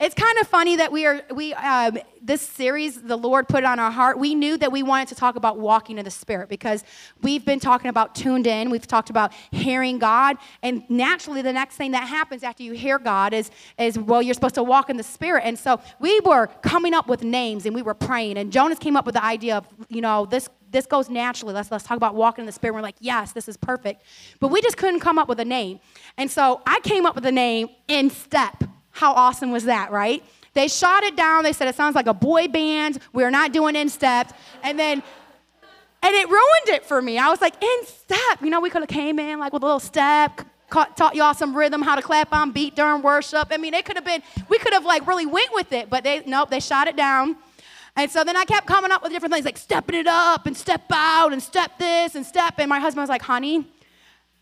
it's 0.00 0.14
kind 0.14 0.38
of 0.38 0.46
funny 0.46 0.76
that 0.76 0.92
we 0.92 1.06
are 1.06 1.22
we 1.34 1.54
um, 1.54 1.98
this 2.22 2.42
series 2.42 3.00
the 3.02 3.16
Lord 3.16 3.48
put 3.48 3.64
on 3.64 3.78
our 3.78 3.90
heart. 3.90 4.18
We 4.18 4.34
knew 4.34 4.56
that 4.58 4.70
we 4.70 4.82
wanted 4.82 5.08
to 5.08 5.14
talk 5.14 5.36
about 5.36 5.58
walking 5.58 5.98
in 5.98 6.04
the 6.04 6.10
Spirit 6.10 6.48
because 6.48 6.84
we've 7.22 7.44
been 7.44 7.60
talking 7.60 7.88
about 7.88 8.14
tuned 8.14 8.46
in. 8.46 8.70
We've 8.70 8.86
talked 8.86 9.10
about 9.10 9.32
hearing 9.50 9.98
God, 9.98 10.36
and 10.62 10.88
naturally, 10.88 11.42
the 11.42 11.52
next 11.52 11.76
thing 11.76 11.92
that 11.92 12.06
happens 12.06 12.42
after 12.42 12.62
you 12.62 12.72
hear 12.72 12.98
God 12.98 13.32
is 13.32 13.50
is 13.78 13.98
well, 13.98 14.22
you're 14.22 14.34
supposed 14.34 14.54
to 14.56 14.62
walk 14.62 14.90
in 14.90 14.96
the 14.96 15.02
Spirit. 15.02 15.42
And 15.44 15.58
so 15.58 15.80
we 15.98 16.20
were 16.20 16.46
coming 16.62 16.94
up 16.94 17.08
with 17.08 17.24
names, 17.24 17.66
and 17.66 17.74
we 17.74 17.82
were 17.82 17.94
praying. 17.94 18.38
And 18.38 18.52
Jonas 18.52 18.78
came 18.78 18.96
up 18.96 19.06
with 19.06 19.14
the 19.14 19.24
idea 19.24 19.56
of 19.56 19.66
you 19.88 20.00
know 20.00 20.26
this 20.26 20.48
this 20.70 20.86
goes 20.86 21.08
naturally. 21.08 21.54
Let's, 21.54 21.70
let's 21.70 21.84
talk 21.84 21.96
about 21.96 22.14
walking 22.14 22.42
in 22.42 22.46
the 22.46 22.52
Spirit. 22.52 22.74
We're 22.74 22.82
like, 22.82 22.96
yes, 23.00 23.32
this 23.32 23.48
is 23.48 23.56
perfect. 23.56 24.02
But 24.38 24.48
we 24.48 24.60
just 24.60 24.76
couldn't 24.76 25.00
come 25.00 25.18
up 25.18 25.26
with 25.26 25.40
a 25.40 25.44
name. 25.44 25.80
And 26.18 26.30
so 26.30 26.60
I 26.66 26.80
came 26.80 27.06
up 27.06 27.14
with 27.14 27.24
a 27.26 27.32
name 27.32 27.68
in 27.88 28.10
step. 28.10 28.64
How 28.98 29.12
awesome 29.12 29.52
was 29.52 29.62
that, 29.64 29.92
right? 29.92 30.24
They 30.54 30.66
shot 30.66 31.04
it 31.04 31.14
down. 31.14 31.44
They 31.44 31.52
said 31.52 31.68
it 31.68 31.76
sounds 31.76 31.94
like 31.94 32.08
a 32.08 32.12
boy 32.14 32.48
band. 32.48 32.98
We're 33.12 33.30
not 33.30 33.52
doing 33.52 33.76
in 33.76 33.88
step. 33.88 34.36
And 34.64 34.76
then, 34.76 35.04
and 36.02 36.14
it 36.16 36.28
ruined 36.28 36.68
it 36.68 36.84
for 36.84 37.00
me. 37.00 37.16
I 37.16 37.28
was 37.28 37.40
like, 37.40 37.62
in 37.62 37.86
step. 37.86 38.42
You 38.42 38.50
know, 38.50 38.60
we 38.60 38.70
could 38.70 38.82
have 38.82 38.88
came 38.88 39.20
in 39.20 39.38
like 39.38 39.52
with 39.52 39.62
a 39.62 39.66
little 39.66 39.78
step, 39.78 40.40
caught, 40.68 40.96
taught 40.96 41.14
y'all 41.14 41.32
some 41.32 41.56
rhythm, 41.56 41.80
how 41.80 41.94
to 41.94 42.02
clap 42.02 42.32
on 42.32 42.50
beat 42.50 42.74
during 42.74 43.00
worship. 43.00 43.46
I 43.52 43.56
mean, 43.56 43.72
it 43.72 43.84
could 43.84 43.94
have 43.94 44.04
been, 44.04 44.20
we 44.48 44.58
could 44.58 44.72
have 44.72 44.84
like 44.84 45.06
really 45.06 45.26
went 45.26 45.52
with 45.52 45.72
it, 45.72 45.88
but 45.88 46.02
they, 46.02 46.24
nope, 46.26 46.50
they 46.50 46.58
shot 46.58 46.88
it 46.88 46.96
down. 46.96 47.36
And 47.94 48.10
so 48.10 48.24
then 48.24 48.36
I 48.36 48.44
kept 48.46 48.66
coming 48.66 48.90
up 48.90 49.04
with 49.04 49.12
different 49.12 49.32
things 49.32 49.44
like 49.44 49.58
stepping 49.58 49.94
it 49.94 50.08
up 50.08 50.44
and 50.46 50.56
step 50.56 50.82
out 50.90 51.32
and 51.32 51.40
step 51.40 51.78
this 51.78 52.16
and 52.16 52.26
step. 52.26 52.54
And 52.58 52.68
my 52.68 52.80
husband 52.80 53.02
was 53.02 53.10
like, 53.10 53.22
honey, 53.22 53.64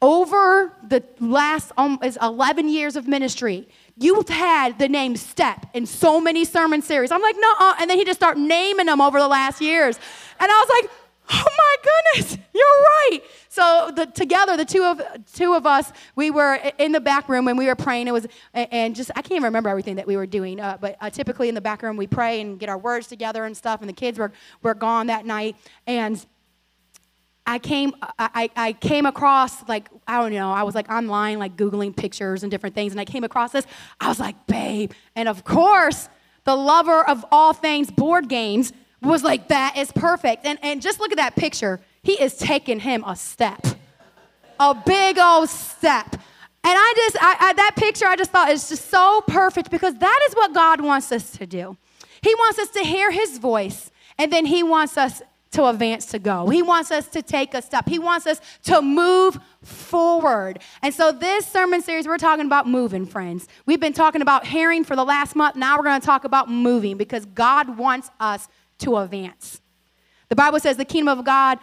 over 0.00 0.72
the 0.82 1.02
last 1.20 1.72
um, 1.76 1.98
11 2.02 2.68
years 2.68 2.96
of 2.96 3.08
ministry, 3.08 3.68
you've 3.96 4.28
had 4.28 4.78
the 4.78 4.88
name 4.88 5.16
Step 5.16 5.66
in 5.74 5.86
so 5.86 6.20
many 6.20 6.44
sermon 6.44 6.82
series. 6.82 7.10
I'm 7.10 7.22
like, 7.22 7.36
no, 7.38 7.74
and 7.80 7.88
then 7.88 7.98
he 7.98 8.04
just 8.04 8.18
started 8.18 8.40
naming 8.40 8.86
them 8.86 9.00
over 9.00 9.18
the 9.18 9.28
last 9.28 9.60
years. 9.60 9.98
And 10.38 10.50
I 10.50 10.54
was 10.54 10.82
like, 10.82 10.90
oh 11.30 11.44
my 11.58 11.76
goodness, 11.82 12.38
you're 12.54 12.62
right. 12.64 13.20
So 13.48 13.90
the, 13.94 14.06
together, 14.06 14.56
the 14.56 14.64
two 14.64 14.84
of 14.84 15.00
two 15.32 15.54
of 15.54 15.66
us, 15.66 15.92
we 16.14 16.30
were 16.30 16.60
in 16.78 16.92
the 16.92 17.00
back 17.00 17.28
room 17.28 17.48
and 17.48 17.56
we 17.58 17.66
were 17.66 17.74
praying. 17.74 18.06
It 18.06 18.12
was 18.12 18.26
and 18.52 18.94
just 18.94 19.10
I 19.12 19.22
can't 19.22 19.32
even 19.32 19.44
remember 19.44 19.70
everything 19.70 19.96
that 19.96 20.06
we 20.06 20.16
were 20.16 20.26
doing, 20.26 20.60
uh, 20.60 20.78
but 20.80 20.96
uh, 21.00 21.10
typically 21.10 21.48
in 21.48 21.54
the 21.54 21.60
back 21.60 21.82
room 21.82 21.96
we 21.96 22.06
pray 22.06 22.40
and 22.40 22.58
get 22.58 22.68
our 22.68 22.78
words 22.78 23.06
together 23.06 23.44
and 23.44 23.56
stuff. 23.56 23.80
And 23.80 23.88
the 23.88 23.94
kids 23.94 24.18
were 24.18 24.32
were 24.62 24.74
gone 24.74 25.06
that 25.08 25.26
night, 25.26 25.56
and 25.86 26.24
I 27.46 27.58
came 27.58 27.94
I, 28.18 28.50
I 28.56 28.72
came 28.72 29.06
across 29.06 29.66
like 29.68 29.88
I 30.06 30.20
don't 30.20 30.32
know 30.32 30.50
I 30.50 30.64
was 30.64 30.74
like 30.74 30.90
online 30.90 31.38
like 31.38 31.56
googling 31.56 31.94
pictures 31.96 32.42
and 32.42 32.50
different 32.50 32.74
things, 32.74 32.92
and 32.92 33.00
I 33.00 33.04
came 33.04 33.24
across 33.24 33.52
this. 33.52 33.66
I 34.00 34.08
was 34.08 34.18
like, 34.18 34.46
babe, 34.46 34.92
and 35.14 35.28
of 35.28 35.44
course 35.44 36.08
the 36.46 36.56
lover 36.56 37.06
of 37.06 37.24
all 37.30 37.52
things 37.52 37.90
board 37.90 38.28
games 38.28 38.72
was 39.02 39.22
like, 39.22 39.48
that 39.48 39.76
is 39.76 39.92
perfect. 39.92 40.46
And, 40.46 40.58
and 40.62 40.80
just 40.80 41.00
look 41.00 41.10
at 41.12 41.18
that 41.18 41.36
picture. 41.36 41.80
He 42.02 42.12
is 42.12 42.36
taking 42.36 42.80
him 42.80 43.04
a 43.04 43.16
step, 43.16 43.60
a 44.58 44.74
big 44.74 45.18
old 45.18 45.50
step. 45.50 46.12
And 46.12 46.74
I 46.74 46.92
just, 46.96 47.16
I, 47.20 47.36
I, 47.40 47.52
that 47.52 47.74
picture, 47.76 48.06
I 48.06 48.16
just 48.16 48.30
thought 48.30 48.50
is 48.50 48.68
just 48.68 48.88
so 48.88 49.22
perfect 49.26 49.70
because 49.70 49.94
that 49.96 50.26
is 50.28 50.34
what 50.34 50.54
God 50.54 50.80
wants 50.80 51.12
us 51.12 51.32
to 51.32 51.46
do. 51.46 51.76
He 52.22 52.34
wants 52.34 52.58
us 52.58 52.70
to 52.70 52.80
hear 52.80 53.10
his 53.10 53.38
voice, 53.38 53.90
and 54.18 54.32
then 54.32 54.46
he 54.46 54.62
wants 54.62 54.96
us 54.96 55.22
to 55.52 55.66
advance 55.66 56.06
to 56.06 56.18
go. 56.18 56.48
He 56.48 56.62
wants 56.62 56.90
us 56.90 57.08
to 57.08 57.22
take 57.22 57.54
a 57.54 57.62
step. 57.62 57.88
He 57.88 57.98
wants 57.98 58.26
us 58.26 58.40
to 58.64 58.82
move 58.82 59.38
forward. 59.62 60.60
And 60.82 60.92
so, 60.92 61.12
this 61.12 61.46
sermon 61.46 61.82
series, 61.82 62.06
we're 62.06 62.18
talking 62.18 62.46
about 62.46 62.68
moving, 62.68 63.06
friends. 63.06 63.48
We've 63.64 63.80
been 63.80 63.92
talking 63.92 64.22
about 64.22 64.46
hearing 64.46 64.84
for 64.84 64.96
the 64.96 65.04
last 65.04 65.36
month. 65.36 65.56
Now, 65.56 65.76
we're 65.76 65.84
going 65.84 66.00
to 66.00 66.06
talk 66.06 66.24
about 66.24 66.50
moving 66.50 66.96
because 66.96 67.24
God 67.26 67.78
wants 67.78 68.10
us 68.20 68.48
to 68.78 68.98
advance. 68.98 69.60
The 70.28 70.36
Bible 70.36 70.58
says 70.58 70.76
the 70.76 70.84
kingdom 70.84 71.18
of 71.18 71.24
God 71.24 71.60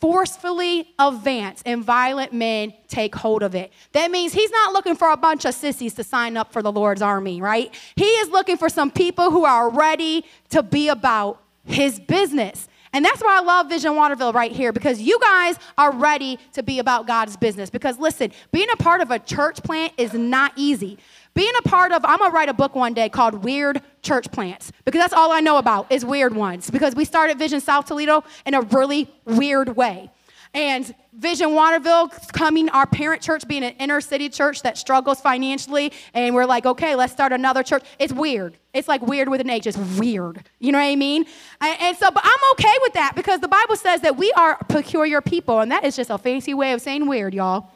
forcefully 0.00 0.94
advance 0.98 1.62
and 1.66 1.82
violent 1.82 2.32
men 2.32 2.72
take 2.86 3.14
hold 3.14 3.42
of 3.42 3.56
it. 3.56 3.72
That 3.92 4.10
means 4.10 4.32
he's 4.32 4.52
not 4.52 4.72
looking 4.72 4.94
for 4.94 5.10
a 5.10 5.16
bunch 5.16 5.44
of 5.44 5.54
sissies 5.54 5.94
to 5.94 6.04
sign 6.04 6.36
up 6.36 6.52
for 6.52 6.62
the 6.62 6.70
Lord's 6.70 7.02
army, 7.02 7.42
right? 7.42 7.74
He 7.96 8.04
is 8.04 8.28
looking 8.28 8.56
for 8.56 8.68
some 8.68 8.92
people 8.92 9.32
who 9.32 9.44
are 9.44 9.68
ready 9.68 10.24
to 10.50 10.62
be 10.62 10.88
about 10.88 11.42
his 11.64 11.98
business. 11.98 12.68
And 12.94 13.04
that's 13.04 13.20
why 13.20 13.36
I 13.36 13.40
love 13.40 13.68
Vision 13.68 13.96
Waterville 13.96 14.32
right 14.32 14.52
here 14.52 14.72
because 14.72 15.00
you 15.00 15.18
guys 15.20 15.58
are 15.76 15.92
ready 15.92 16.38
to 16.52 16.62
be 16.62 16.78
about 16.78 17.08
God's 17.08 17.36
business. 17.36 17.68
Because 17.68 17.98
listen, 17.98 18.30
being 18.52 18.68
a 18.72 18.76
part 18.76 19.00
of 19.00 19.10
a 19.10 19.18
church 19.18 19.62
plant 19.64 19.92
is 19.98 20.14
not 20.14 20.52
easy. 20.54 20.96
Being 21.34 21.52
a 21.58 21.68
part 21.68 21.90
of, 21.90 22.04
I'm 22.04 22.18
gonna 22.18 22.32
write 22.32 22.48
a 22.48 22.54
book 22.54 22.76
one 22.76 22.94
day 22.94 23.08
called 23.08 23.42
Weird 23.42 23.82
Church 24.02 24.30
Plants 24.30 24.70
because 24.84 25.00
that's 25.00 25.12
all 25.12 25.32
I 25.32 25.40
know 25.40 25.58
about 25.58 25.90
is 25.90 26.04
weird 26.04 26.36
ones. 26.36 26.70
Because 26.70 26.94
we 26.94 27.04
started 27.04 27.36
Vision 27.36 27.60
South 27.60 27.86
Toledo 27.86 28.22
in 28.46 28.54
a 28.54 28.60
really 28.60 29.12
weird 29.24 29.76
way. 29.76 30.08
And 30.54 30.94
Vision 31.12 31.52
Waterville 31.52 32.08
coming, 32.32 32.68
our 32.68 32.86
parent 32.86 33.20
church 33.20 33.46
being 33.48 33.64
an 33.64 33.74
inner 33.80 34.00
city 34.00 34.28
church 34.28 34.62
that 34.62 34.78
struggles 34.78 35.20
financially, 35.20 35.92
and 36.14 36.32
we're 36.32 36.46
like, 36.46 36.64
okay, 36.64 36.94
let's 36.94 37.12
start 37.12 37.32
another 37.32 37.64
church. 37.64 37.82
It's 37.98 38.12
weird. 38.12 38.56
It's 38.72 38.86
like 38.86 39.02
weird 39.02 39.28
with 39.28 39.40
an 39.40 39.50
H. 39.50 39.66
It's 39.66 39.76
weird. 39.76 40.48
You 40.60 40.70
know 40.70 40.78
what 40.78 40.84
I 40.84 40.94
mean? 40.94 41.26
And, 41.60 41.80
and 41.80 41.96
so, 41.96 42.08
but 42.12 42.22
I'm 42.24 42.52
okay 42.52 42.74
with 42.82 42.92
that 42.94 43.14
because 43.16 43.40
the 43.40 43.48
Bible 43.48 43.74
says 43.74 44.00
that 44.02 44.16
we 44.16 44.32
are 44.32 44.56
peculiar 44.68 45.20
people, 45.20 45.58
and 45.58 45.72
that 45.72 45.84
is 45.84 45.96
just 45.96 46.10
a 46.10 46.18
fancy 46.18 46.54
way 46.54 46.72
of 46.72 46.80
saying 46.80 47.06
weird, 47.08 47.34
y'all. 47.34 47.70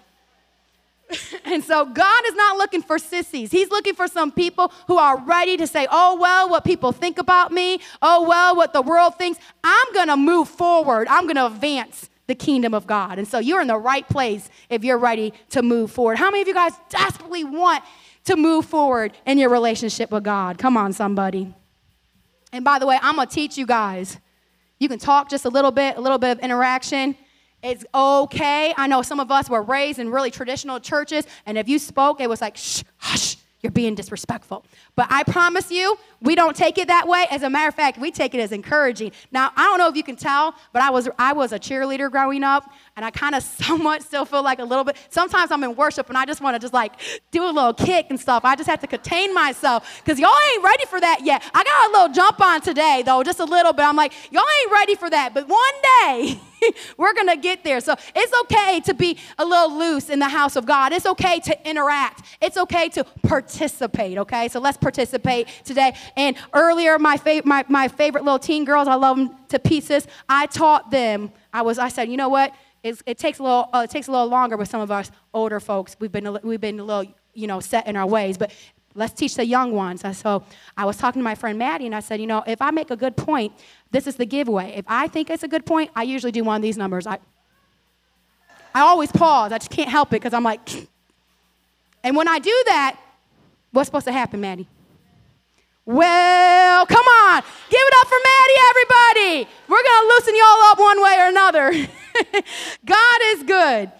and 1.44 1.64
so 1.64 1.84
God 1.84 2.24
is 2.28 2.34
not 2.34 2.58
looking 2.58 2.82
for 2.82 2.98
sissies. 2.98 3.50
He's 3.50 3.70
looking 3.70 3.94
for 3.94 4.06
some 4.06 4.30
people 4.30 4.72
who 4.86 4.98
are 4.98 5.18
ready 5.20 5.56
to 5.56 5.66
say, 5.66 5.88
oh, 5.90 6.16
well, 6.20 6.48
what 6.48 6.64
people 6.64 6.92
think 6.92 7.18
about 7.18 7.50
me. 7.50 7.80
Oh, 8.02 8.28
well, 8.28 8.54
what 8.54 8.72
the 8.72 8.82
world 8.82 9.16
thinks. 9.16 9.40
I'm 9.64 9.92
going 9.94 10.08
to 10.08 10.16
move 10.16 10.48
forward. 10.48 11.08
I'm 11.08 11.24
going 11.24 11.36
to 11.36 11.46
advance 11.46 12.08
the 12.28 12.34
kingdom 12.34 12.74
of 12.74 12.86
God. 12.86 13.18
And 13.18 13.26
so 13.26 13.40
you're 13.40 13.60
in 13.60 13.66
the 13.66 13.78
right 13.78 14.08
place 14.08 14.48
if 14.70 14.84
you're 14.84 14.98
ready 14.98 15.32
to 15.50 15.62
move 15.62 15.90
forward. 15.90 16.18
How 16.18 16.30
many 16.30 16.42
of 16.42 16.48
you 16.48 16.54
guys 16.54 16.74
desperately 16.90 17.42
want 17.42 17.82
to 18.24 18.36
move 18.36 18.66
forward 18.66 19.12
in 19.26 19.38
your 19.38 19.48
relationship 19.50 20.12
with 20.12 20.22
God? 20.22 20.58
Come 20.58 20.76
on, 20.76 20.92
somebody. 20.92 21.52
And 22.52 22.64
by 22.64 22.78
the 22.78 22.86
way, 22.86 22.98
I'm 23.02 23.16
going 23.16 23.26
to 23.26 23.34
teach 23.34 23.56
you 23.58 23.66
guys. 23.66 24.18
You 24.78 24.88
can 24.88 24.98
talk 24.98 25.30
just 25.30 25.46
a 25.46 25.48
little 25.48 25.70
bit, 25.72 25.96
a 25.96 26.00
little 26.00 26.18
bit 26.18 26.36
of 26.36 26.38
interaction. 26.40 27.16
It's 27.62 27.84
okay. 27.94 28.74
I 28.76 28.86
know 28.86 29.02
some 29.02 29.20
of 29.20 29.32
us 29.32 29.48
were 29.50 29.62
raised 29.62 29.98
in 29.98 30.10
really 30.10 30.30
traditional 30.30 30.78
churches, 30.78 31.26
and 31.46 31.58
if 31.58 31.68
you 31.68 31.78
spoke, 31.80 32.20
it 32.20 32.28
was 32.28 32.40
like, 32.40 32.56
shh, 32.56 32.84
hush, 32.98 33.37
you're 33.60 33.72
being 33.72 33.94
disrespectful. 33.94 34.64
But 34.94 35.08
I 35.10 35.24
promise 35.24 35.70
you, 35.70 35.98
we 36.20 36.34
don't 36.34 36.54
take 36.54 36.78
it 36.78 36.86
that 36.88 37.08
way. 37.08 37.26
As 37.30 37.42
a 37.42 37.50
matter 37.50 37.68
of 37.68 37.74
fact, 37.74 37.98
we 37.98 38.10
take 38.10 38.34
it 38.34 38.40
as 38.40 38.52
encouraging. 38.52 39.10
Now, 39.32 39.50
I 39.56 39.64
don't 39.64 39.78
know 39.78 39.88
if 39.88 39.96
you 39.96 40.04
can 40.04 40.16
tell, 40.16 40.54
but 40.72 40.82
I 40.82 40.90
was 40.90 41.08
I 41.18 41.32
was 41.32 41.52
a 41.52 41.58
cheerleader 41.58 42.10
growing 42.10 42.44
up, 42.44 42.70
and 42.96 43.04
I 43.04 43.10
kind 43.10 43.34
of 43.34 43.42
somewhat 43.58 44.02
still 44.02 44.24
feel 44.24 44.42
like 44.42 44.60
a 44.60 44.64
little 44.64 44.84
bit. 44.84 44.96
Sometimes 45.10 45.50
I'm 45.50 45.64
in 45.64 45.74
worship 45.74 46.08
and 46.08 46.16
I 46.16 46.24
just 46.24 46.40
want 46.40 46.54
to 46.54 46.60
just 46.60 46.74
like 46.74 46.92
do 47.30 47.44
a 47.44 47.50
little 47.50 47.74
kick 47.74 48.06
and 48.10 48.18
stuff. 48.18 48.44
I 48.44 48.54
just 48.54 48.68
have 48.68 48.80
to 48.80 48.86
contain 48.86 49.34
myself 49.34 50.02
because 50.04 50.20
y'all 50.20 50.30
ain't 50.54 50.64
ready 50.64 50.84
for 50.86 51.00
that 51.00 51.20
yet. 51.24 51.42
I 51.52 51.64
got 51.64 51.90
a 51.90 51.92
little 51.92 52.14
jump 52.14 52.40
on 52.40 52.60
today 52.60 53.02
though, 53.04 53.22
just 53.22 53.40
a 53.40 53.44
little 53.44 53.72
bit. 53.72 53.82
I'm 53.82 53.96
like, 53.96 54.12
y'all 54.30 54.44
ain't 54.62 54.72
ready 54.72 54.94
for 54.94 55.10
that, 55.10 55.34
but 55.34 55.48
one 55.48 55.74
day. 56.04 56.40
We're 56.96 57.14
going 57.14 57.28
to 57.28 57.36
get 57.36 57.64
there. 57.64 57.80
So 57.80 57.94
it's 58.14 58.32
okay 58.42 58.80
to 58.80 58.94
be 58.94 59.18
a 59.38 59.44
little 59.44 59.76
loose 59.78 60.10
in 60.10 60.18
the 60.18 60.28
house 60.28 60.56
of 60.56 60.66
God. 60.66 60.92
It's 60.92 61.06
okay 61.06 61.40
to 61.40 61.68
interact. 61.68 62.22
It's 62.40 62.56
okay 62.56 62.88
to 62.90 63.04
participate, 63.22 64.18
okay? 64.18 64.48
So 64.48 64.60
let's 64.60 64.76
participate 64.76 65.48
today. 65.64 65.94
And 66.16 66.36
earlier, 66.52 66.98
my, 66.98 67.18
my, 67.44 67.64
my 67.68 67.88
favorite 67.88 68.24
little 68.24 68.38
teen 68.38 68.64
girls, 68.64 68.88
I 68.88 68.94
love 68.94 69.16
them 69.16 69.36
to 69.48 69.58
pieces. 69.58 70.06
I 70.28 70.46
taught 70.46 70.90
them, 70.90 71.32
I 71.52 71.62
was, 71.62 71.78
I 71.78 71.88
said, 71.88 72.08
you 72.08 72.16
know 72.16 72.28
what? 72.28 72.54
It's, 72.82 73.02
it 73.06 73.18
takes 73.18 73.38
a 73.38 73.42
little, 73.42 73.68
uh, 73.72 73.82
it 73.84 73.90
takes 73.90 74.08
a 74.08 74.12
little 74.12 74.28
longer 74.28 74.56
with 74.56 74.68
some 74.68 74.80
of 74.80 74.90
us 74.90 75.10
older 75.34 75.60
folks. 75.60 75.96
We've 75.98 76.12
been, 76.12 76.38
we've 76.42 76.60
been 76.60 76.78
a 76.80 76.84
little, 76.84 77.12
you 77.34 77.46
know, 77.46 77.60
set 77.60 77.86
in 77.86 77.96
our 77.96 78.06
ways, 78.06 78.38
but 78.38 78.52
let's 78.94 79.12
teach 79.12 79.34
the 79.34 79.46
young 79.46 79.72
ones. 79.72 80.04
So 80.18 80.44
I 80.76 80.84
was 80.84 80.96
talking 80.96 81.20
to 81.20 81.24
my 81.24 81.34
friend 81.34 81.58
Maddie, 81.58 81.86
and 81.86 81.94
I 81.94 82.00
said, 82.00 82.20
you 82.20 82.26
know, 82.26 82.42
if 82.46 82.60
I 82.60 82.70
make 82.70 82.90
a 82.90 82.96
good 82.96 83.16
point, 83.16 83.52
this 83.90 84.06
is 84.06 84.16
the 84.16 84.26
giveaway. 84.26 84.74
If 84.76 84.84
I 84.88 85.08
think 85.08 85.30
it's 85.30 85.42
a 85.42 85.48
good 85.48 85.64
point, 85.64 85.90
I 85.94 86.02
usually 86.02 86.32
do 86.32 86.44
one 86.44 86.56
of 86.56 86.62
these 86.62 86.76
numbers. 86.76 87.06
I, 87.06 87.18
I 88.74 88.80
always 88.80 89.12
pause. 89.12 89.52
I 89.52 89.58
just 89.58 89.70
can't 89.70 89.88
help 89.88 90.08
it 90.08 90.20
because 90.20 90.34
I'm 90.34 90.44
like, 90.44 90.60
and 92.04 92.16
when 92.16 92.28
I 92.28 92.38
do 92.38 92.62
that, 92.66 92.98
what's 93.72 93.88
supposed 93.88 94.06
to 94.06 94.12
happen, 94.12 94.40
Maddie? 94.40 94.68
Well, 95.84 96.84
come 96.84 97.06
on. 97.06 97.42
Give 97.70 97.80
it 97.80 97.94
up 97.98 98.08
for 98.08 98.18
Maddie, 98.22 98.60
everybody. 98.68 99.50
We're 99.68 99.82
going 99.82 100.02
to 100.02 100.14
loosen 100.14 100.36
y'all 100.36 100.62
up 100.64 100.78
one 100.78 101.02
way 101.02 101.16
or 101.18 101.28
another. 101.28 101.72
God 102.84 103.20
is 103.24 103.42
good. 103.44 103.90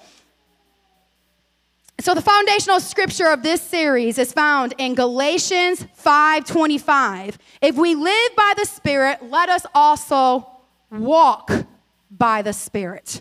So 2.01 2.15
the 2.15 2.23
foundational 2.23 2.79
scripture 2.79 3.27
of 3.27 3.43
this 3.43 3.61
series 3.61 4.19
is 4.19 4.33
found 4.33 4.73
in 4.79 4.95
Galatians 4.95 5.85
5:25. 5.95 7.37
If 7.61 7.75
we 7.75 7.97
live 7.97 8.37
by 8.37 8.55
the 8.57 8.65
Spirit, 8.67 9.29
let 9.29 9.49
us 9.49 9.67
also 9.75 10.47
walk 10.93 11.51
by 12.09 12.43
the 12.43 12.53
Spirit. 12.53 13.21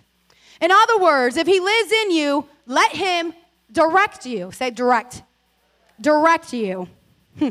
In 0.62 0.71
other 0.71 1.00
words, 1.00 1.38
if 1.38 1.47
he 1.47 1.59
lives 1.59 1.91
in 1.91 2.12
you, 2.12 2.47
let 2.68 2.91
him 2.91 3.33
direct 3.71 4.27
you. 4.27 4.51
Say 4.51 4.69
direct. 4.69 5.24
Direct 6.00 6.53
you. 6.53 6.88
Hmm. 7.39 7.50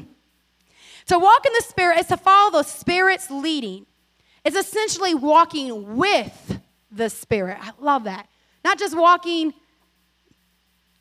To 1.06 1.18
walk 1.18 1.44
in 1.44 1.52
the 1.54 1.64
Spirit 1.64 1.98
is 1.98 2.06
to 2.06 2.16
follow 2.16 2.52
the 2.52 2.62
Spirit's 2.62 3.32
leading. 3.32 3.86
It's 4.44 4.56
essentially 4.56 5.14
walking 5.14 5.96
with 5.96 6.60
the 6.92 7.10
Spirit. 7.10 7.58
I 7.60 7.72
love 7.80 8.04
that. 8.04 8.28
Not 8.64 8.78
just 8.78 8.96
walking 8.96 9.54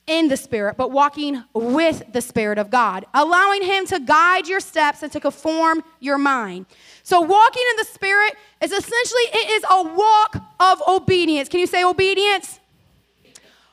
in 0.07 0.28
the 0.28 0.38
Spirit, 0.38 0.78
but 0.78 0.92
walking 0.92 1.44
with 1.54 2.04
the 2.13 2.22
Spirit 2.22 2.60
of 2.60 2.69
God, 2.69 3.06
allowing 3.13 3.63
Him 3.63 3.88
to 3.88 4.00
guide 4.00 4.48
your 4.48 4.60
steps 4.60 5.02
and 5.02 5.12
to 5.12 5.19
conform 5.19 5.84
your 6.00 6.18
mind. 6.18 6.68
So, 7.04 7.22
walking 7.22 7.63
in 7.72 7.78
the 7.78 7.86
Spirit 7.86 8.36
is 8.62 8.72
essentially 8.72 9.24
it 9.34 9.50
is 9.52 9.66
a 9.69 9.84
walk 9.84 10.38
of 10.60 10.81
obedience. 10.88 11.50
Can 11.50 11.60
you 11.60 11.68
say 11.68 11.84
obedience? 11.84 12.60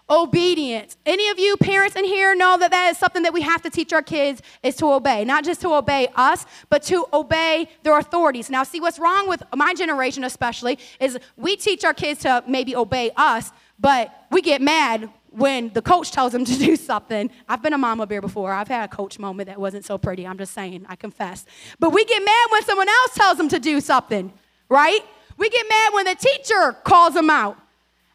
Obedience. 0.09 0.97
Any 1.07 1.29
of 1.29 1.39
you 1.39 1.57
parents 1.59 1.97
in 1.97 2.05
here 2.05 2.35
know 2.35 2.59
that 2.59 2.71
that 2.71 2.91
is 2.91 2.99
something 2.99 3.23
that 3.23 3.33
we 3.33 3.43
have 3.43 3.63
to 3.63 3.71
teach 3.71 3.93
our 3.93 4.03
kids 4.03 4.43
is 4.63 4.77
to 4.77 4.91
obey, 4.91 5.25
not 5.25 5.45
just 5.45 5.61
to 5.63 5.73
obey 5.73 6.09
us, 6.17 6.45
but 6.71 6.83
to 6.85 7.07
obey 7.13 7.69
their 7.83 7.97
authorities. 7.99 8.51
Now, 8.51 8.63
see 8.63 8.81
what's 8.81 8.99
wrong 8.99 9.29
with 9.29 9.43
my 9.55 9.75
generation, 9.75 10.25
especially, 10.25 10.79
is 10.99 11.19
we 11.37 11.57
teach 11.57 11.85
our 11.85 11.95
kids 11.95 12.21
to 12.23 12.43
maybe 12.47 12.75
obey 12.75 13.11
us, 13.17 13.53
but 13.79 14.27
we 14.31 14.43
get 14.43 14.61
mad 14.61 15.11
when 15.33 15.71
the 15.73 15.83
coach 15.83 16.11
tells 16.11 16.33
them 16.33 16.45
to 16.45 16.59
do 16.67 16.77
something. 16.77 17.31
I've 17.49 17.63
been 17.63 17.73
a 17.73 17.79
mama 17.79 18.07
bear 18.07 18.21
before. 18.21 18.53
I've 18.53 18.69
had 18.69 18.91
a 18.91 18.95
coach 18.95 19.19
moment 19.19 19.49
that 19.49 19.59
wasn't 19.59 19.85
so 19.85 19.99
pretty. 19.99 20.27
I'm 20.27 20.39
just 20.39 20.53
saying, 20.53 20.87
I 20.89 20.97
confess. 20.97 21.45
But 21.79 21.91
we 21.91 22.05
get 22.05 22.25
mad 22.25 22.49
when 22.51 22.63
someone 22.65 22.89
else 22.89 23.15
tells 23.15 23.39
them 23.39 23.49
to 23.49 23.59
do 23.59 23.81
something, 23.81 24.33
right? 24.69 25.01
We 25.37 25.49
get 25.51 25.67
mad 25.69 25.95
when 25.95 26.05
the 26.07 26.15
teacher 26.15 26.77
calls 26.85 27.15
them 27.15 27.31
out. 27.31 27.59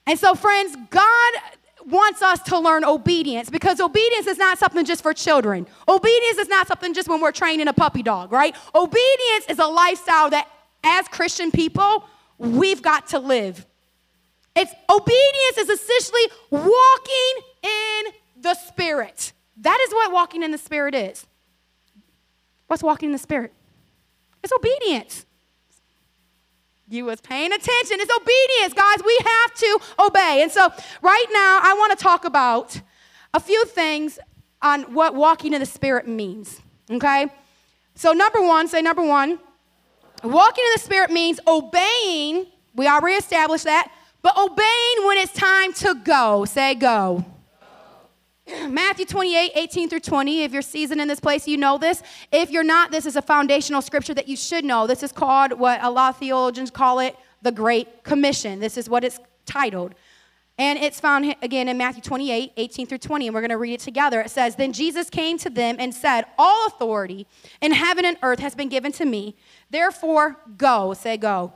And 0.05 0.17
so, 0.17 0.35
friends, 0.35 0.77
God 0.89 1.33
wants 1.87 2.21
us 2.21 2.41
to 2.43 2.59
learn 2.59 2.83
obedience 2.83 3.49
because 3.49 3.79
obedience 3.79 4.27
is 4.27 4.37
not 4.37 4.57
something 4.57 4.85
just 4.85 5.01
for 5.01 5.13
children. 5.13 5.67
Obedience 5.87 6.37
is 6.37 6.47
not 6.47 6.67
something 6.67 6.93
just 6.93 7.07
when 7.07 7.21
we're 7.21 7.31
training 7.31 7.67
a 7.67 7.73
puppy 7.73 8.03
dog, 8.03 8.31
right? 8.31 8.55
Obedience 8.75 9.45
is 9.49 9.59
a 9.59 9.65
lifestyle 9.65 10.29
that, 10.29 10.47
as 10.83 11.07
Christian 11.07 11.51
people, 11.51 12.05
we've 12.37 12.81
got 12.81 13.07
to 13.07 13.19
live. 13.19 13.65
It's 14.57 14.73
obedience 14.89 15.57
is 15.59 15.69
essentially 15.69 16.21
walking 16.49 17.35
in 17.61 18.41
the 18.41 18.55
Spirit. 18.55 19.31
That 19.57 19.79
is 19.87 19.93
what 19.93 20.11
walking 20.11 20.41
in 20.41 20.51
the 20.51 20.57
Spirit 20.57 20.95
is. 20.95 21.27
What's 22.65 22.81
walking 22.81 23.09
in 23.09 23.13
the 23.13 23.19
Spirit? 23.19 23.53
It's 24.43 24.51
obedience. 24.51 25.27
You 26.89 27.05
was 27.05 27.21
paying 27.21 27.51
attention. 27.51 27.97
It's 27.99 28.11
obedience, 28.11 28.73
guys. 28.73 29.05
We 29.05 29.19
have 29.23 29.53
to 29.55 29.79
obey. 29.99 30.41
And 30.41 30.51
so, 30.51 30.69
right 31.03 31.25
now, 31.31 31.59
I 31.61 31.75
want 31.77 31.97
to 31.97 32.03
talk 32.03 32.25
about 32.25 32.81
a 33.35 33.39
few 33.39 33.63
things 33.65 34.17
on 34.63 34.93
what 34.93 35.13
walking 35.13 35.53
in 35.53 35.59
the 35.59 35.65
Spirit 35.67 36.07
means. 36.07 36.61
Okay? 36.89 37.27
So, 37.93 38.11
number 38.11 38.41
one, 38.41 38.67
say 38.67 38.81
number 38.81 39.03
one. 39.03 39.37
Walking 40.23 40.63
in 40.65 40.71
the 40.73 40.81
Spirit 40.81 41.11
means 41.11 41.39
obeying. 41.45 42.47
We 42.73 42.87
already 42.87 43.17
established 43.17 43.65
that 43.65 43.91
but 44.27 44.37
obeying 44.37 45.07
when 45.07 45.17
it's 45.17 45.31
time 45.31 45.71
to 45.71 45.95
go. 46.03 46.43
Say 46.43 46.75
go. 46.75 47.23
Matthew 48.67 49.05
28, 49.05 49.51
18 49.55 49.87
through 49.87 50.01
20. 50.01 50.43
If 50.43 50.51
you're 50.51 50.61
seasoned 50.61 50.99
in 50.99 51.07
this 51.07 51.21
place, 51.21 51.47
you 51.47 51.55
know 51.55 51.77
this. 51.77 52.03
If 52.29 52.51
you're 52.51 52.61
not, 52.61 52.91
this 52.91 53.05
is 53.05 53.15
a 53.15 53.21
foundational 53.21 53.81
scripture 53.81 54.13
that 54.15 54.27
you 54.27 54.35
should 54.35 54.65
know. 54.65 54.85
This 54.85 55.01
is 55.01 55.13
called 55.13 55.53
what 55.53 55.81
a 55.81 55.89
lot 55.89 56.09
of 56.09 56.19
theologians 56.19 56.69
call 56.71 56.99
it 56.99 57.15
the 57.41 57.53
Great 57.53 58.03
Commission. 58.03 58.59
This 58.59 58.77
is 58.77 58.89
what 58.89 59.05
it's 59.05 59.17
titled. 59.45 59.95
And 60.57 60.77
it's 60.77 60.99
found 60.99 61.33
again 61.41 61.69
in 61.69 61.77
Matthew 61.77 62.01
28, 62.01 62.51
18 62.57 62.85
through 62.85 62.97
20, 62.97 63.27
and 63.27 63.33
we're 63.33 63.39
going 63.39 63.51
to 63.51 63.57
read 63.57 63.75
it 63.75 63.79
together. 63.79 64.19
It 64.19 64.29
says, 64.29 64.57
Then 64.57 64.73
Jesus 64.73 65.09
came 65.09 65.37
to 65.37 65.49
them 65.49 65.77
and 65.79 65.95
said, 65.95 66.25
All 66.37 66.67
authority 66.67 67.27
in 67.61 67.71
heaven 67.71 68.03
and 68.03 68.17
earth 68.21 68.39
has 68.39 68.55
been 68.55 68.67
given 68.67 68.91
to 68.91 69.05
me. 69.05 69.37
Therefore, 69.69 70.35
go. 70.57 70.93
Say, 70.93 71.15
go 71.15 71.53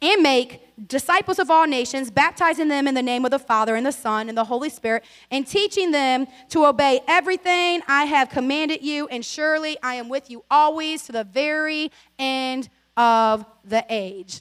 and 0.00 0.22
make 0.22 0.62
disciples 0.86 1.38
of 1.38 1.50
all 1.50 1.66
nations, 1.66 2.10
baptizing 2.10 2.68
them 2.68 2.86
in 2.86 2.94
the 2.94 3.02
name 3.02 3.24
of 3.24 3.30
the 3.30 3.38
Father 3.38 3.74
and 3.74 3.84
the 3.84 3.92
Son 3.92 4.28
and 4.28 4.38
the 4.38 4.44
Holy 4.44 4.70
Spirit, 4.70 5.04
and 5.30 5.46
teaching 5.46 5.90
them 5.90 6.26
to 6.50 6.64
obey 6.66 7.00
everything 7.08 7.82
I 7.88 8.04
have 8.04 8.28
commanded 8.28 8.82
you. 8.82 9.08
And 9.08 9.24
surely 9.24 9.76
I 9.82 9.94
am 9.94 10.08
with 10.08 10.30
you 10.30 10.44
always 10.50 11.04
to 11.04 11.12
the 11.12 11.24
very 11.24 11.90
end 12.18 12.68
of 12.96 13.44
the 13.64 13.84
age. 13.88 14.40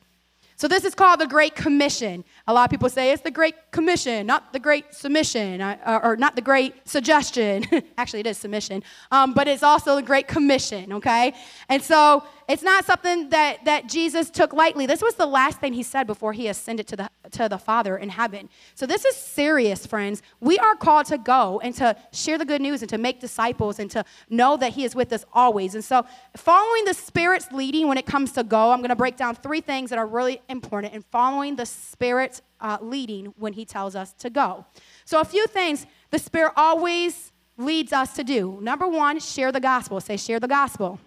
So, 0.55 0.67
this 0.67 0.85
is 0.85 0.95
called 0.95 1.19
the 1.19 1.27
Great 1.27 1.55
Commission. 1.55 2.23
A 2.49 2.53
lot 2.53 2.63
of 2.63 2.69
people 2.69 2.89
say 2.89 3.11
it's 3.11 3.21
the 3.21 3.31
Great 3.31 3.55
Commission, 3.71 4.25
not 4.25 4.53
the 4.53 4.59
Great 4.59 4.93
Submission, 4.93 5.59
uh, 5.59 5.99
or 6.01 6.15
not 6.15 6.37
the 6.37 6.41
Great 6.41 6.87
Suggestion. 6.87 7.65
Actually, 7.97 8.21
it 8.21 8.27
is 8.27 8.37
submission, 8.37 8.83
um, 9.11 9.33
but 9.33 9.49
it's 9.49 9.63
also 9.63 9.97
the 9.97 10.01
Great 10.01 10.29
Commission, 10.29 10.93
okay? 10.93 11.33
And 11.67 11.83
so, 11.83 12.23
it's 12.47 12.63
not 12.63 12.85
something 12.85 13.27
that, 13.29 13.65
that 13.65 13.89
Jesus 13.89 14.29
took 14.29 14.53
lightly. 14.53 14.85
This 14.85 15.01
was 15.01 15.15
the 15.15 15.25
last 15.25 15.59
thing 15.59 15.73
he 15.73 15.83
said 15.83 16.07
before 16.07 16.31
he 16.31 16.47
ascended 16.47 16.87
to 16.87 16.95
the, 16.95 17.09
to 17.31 17.49
the 17.49 17.57
Father 17.57 17.97
in 17.97 18.07
heaven. 18.07 18.47
So, 18.73 18.85
this 18.85 19.03
is 19.03 19.17
serious, 19.17 19.85
friends. 19.85 20.21
We 20.39 20.57
are 20.57 20.75
called 20.75 21.07
to 21.07 21.17
go 21.17 21.59
and 21.59 21.75
to 21.75 21.97
share 22.13 22.37
the 22.37 22.45
good 22.45 22.61
news 22.61 22.81
and 22.81 22.89
to 22.89 22.97
make 22.97 23.19
disciples 23.19 23.79
and 23.79 23.91
to 23.91 24.05
know 24.29 24.55
that 24.55 24.71
he 24.71 24.85
is 24.85 24.95
with 24.95 25.11
us 25.11 25.25
always. 25.33 25.75
And 25.75 25.83
so, 25.83 26.05
following 26.37 26.85
the 26.85 26.93
Spirit's 26.93 27.51
leading 27.51 27.89
when 27.89 27.97
it 27.97 28.05
comes 28.05 28.31
to 28.33 28.43
go, 28.45 28.71
I'm 28.71 28.79
going 28.79 28.89
to 28.89 28.95
break 28.95 29.17
down 29.17 29.35
three 29.35 29.59
things 29.59 29.89
that 29.89 29.99
are 29.99 30.07
really 30.07 30.41
important 30.47 30.93
in 30.93 31.01
following 31.01 31.57
the 31.57 31.65
Spirit's 31.65 32.36
uh, 32.59 32.77
leading 32.81 33.27
when 33.37 33.53
he 33.53 33.65
tells 33.65 33.95
us 33.95 34.13
to 34.13 34.29
go. 34.29 34.65
So, 35.05 35.19
a 35.19 35.25
few 35.25 35.47
things 35.47 35.85
the 36.11 36.19
Spirit 36.19 36.53
always 36.55 37.31
leads 37.57 37.91
us 37.91 38.13
to 38.13 38.23
do. 38.23 38.59
Number 38.61 38.87
one, 38.87 39.19
share 39.19 39.51
the 39.51 39.59
gospel. 39.59 39.99
Say, 39.99 40.17
share 40.17 40.39
the 40.39 40.47
gospel. 40.47 40.99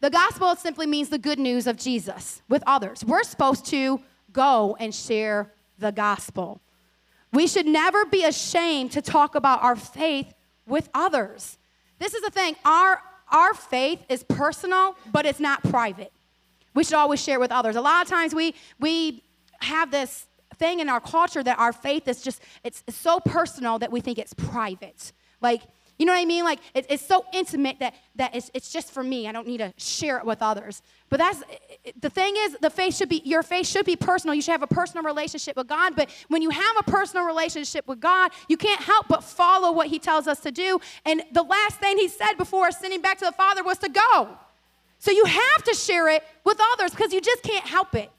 The 0.00 0.10
gospel 0.10 0.54
simply 0.54 0.86
means 0.86 1.08
the 1.08 1.18
good 1.18 1.38
news 1.38 1.66
of 1.66 1.76
Jesus 1.76 2.42
with 2.48 2.62
others. 2.66 3.04
We're 3.04 3.24
supposed 3.24 3.66
to 3.66 4.00
go 4.32 4.76
and 4.78 4.94
share 4.94 5.52
the 5.78 5.90
gospel. 5.90 6.60
We 7.32 7.46
should 7.46 7.66
never 7.66 8.04
be 8.04 8.24
ashamed 8.24 8.92
to 8.92 9.02
talk 9.02 9.34
about 9.34 9.62
our 9.62 9.76
faith 9.76 10.32
with 10.66 10.88
others. 10.94 11.58
This 11.98 12.14
is 12.14 12.22
the 12.22 12.30
thing 12.30 12.54
our, 12.64 13.02
our 13.30 13.54
faith 13.54 14.00
is 14.08 14.22
personal, 14.22 14.96
but 15.10 15.26
it's 15.26 15.40
not 15.40 15.62
private. 15.64 16.12
We 16.74 16.84
should 16.84 16.94
always 16.94 17.22
share 17.22 17.40
with 17.40 17.50
others. 17.50 17.74
A 17.74 17.80
lot 17.80 18.04
of 18.04 18.08
times 18.08 18.34
we, 18.34 18.54
we 18.78 19.24
have 19.58 19.90
this 19.90 20.26
thing 20.56 20.80
in 20.80 20.88
our 20.88 21.00
culture 21.00 21.42
that 21.42 21.58
our 21.58 21.72
faith 21.72 22.08
is 22.08 22.22
just, 22.22 22.42
it's, 22.64 22.82
so 22.88 23.20
personal 23.20 23.78
that 23.78 23.92
we 23.92 24.00
think 24.00 24.18
it's 24.18 24.34
private. 24.34 25.12
Like, 25.40 25.62
you 25.98 26.06
know 26.06 26.12
what 26.12 26.20
I 26.20 26.24
mean? 26.24 26.44
Like 26.44 26.60
it, 26.74 26.86
it's 26.88 27.04
so 27.04 27.24
intimate 27.32 27.80
that, 27.80 27.94
that 28.16 28.34
it's, 28.34 28.50
it's 28.54 28.72
just 28.72 28.92
for 28.92 29.02
me. 29.02 29.26
I 29.26 29.32
don't 29.32 29.46
need 29.46 29.58
to 29.58 29.74
share 29.76 30.18
it 30.18 30.24
with 30.24 30.42
others. 30.42 30.80
But 31.08 31.18
that's 31.18 31.42
the 32.00 32.10
thing 32.10 32.34
is, 32.36 32.56
the 32.60 32.70
faith 32.70 32.96
should 32.96 33.08
be 33.08 33.20
your 33.24 33.42
faith 33.42 33.66
should 33.66 33.84
be 33.84 33.96
personal. 33.96 34.34
You 34.34 34.42
should 34.42 34.52
have 34.52 34.62
a 34.62 34.68
personal 34.68 35.04
relationship 35.04 35.56
with 35.56 35.66
God. 35.66 35.96
But 35.96 36.08
when 36.28 36.40
you 36.40 36.50
have 36.50 36.76
a 36.78 36.84
personal 36.84 37.26
relationship 37.26 37.88
with 37.88 37.98
God, 37.98 38.30
you 38.48 38.56
can't 38.56 38.80
help 38.80 39.08
but 39.08 39.24
follow 39.24 39.72
what 39.72 39.88
He 39.88 39.98
tells 39.98 40.28
us 40.28 40.38
to 40.40 40.52
do. 40.52 40.80
And 41.04 41.22
the 41.32 41.42
last 41.42 41.80
thing 41.80 41.98
He 41.98 42.06
said 42.06 42.34
before 42.34 42.70
sending 42.70 43.02
back 43.02 43.18
to 43.18 43.24
the 43.24 43.32
Father 43.32 43.64
was 43.64 43.78
to 43.78 43.88
go. 43.88 44.28
So 45.00 45.10
you 45.10 45.24
have 45.24 45.64
to 45.64 45.74
share 45.74 46.08
it 46.08 46.22
with 46.44 46.60
others 46.74 46.92
because 46.92 47.12
you 47.12 47.20
just 47.20 47.42
can't 47.42 47.66
help 47.66 47.94
it. 47.96 48.10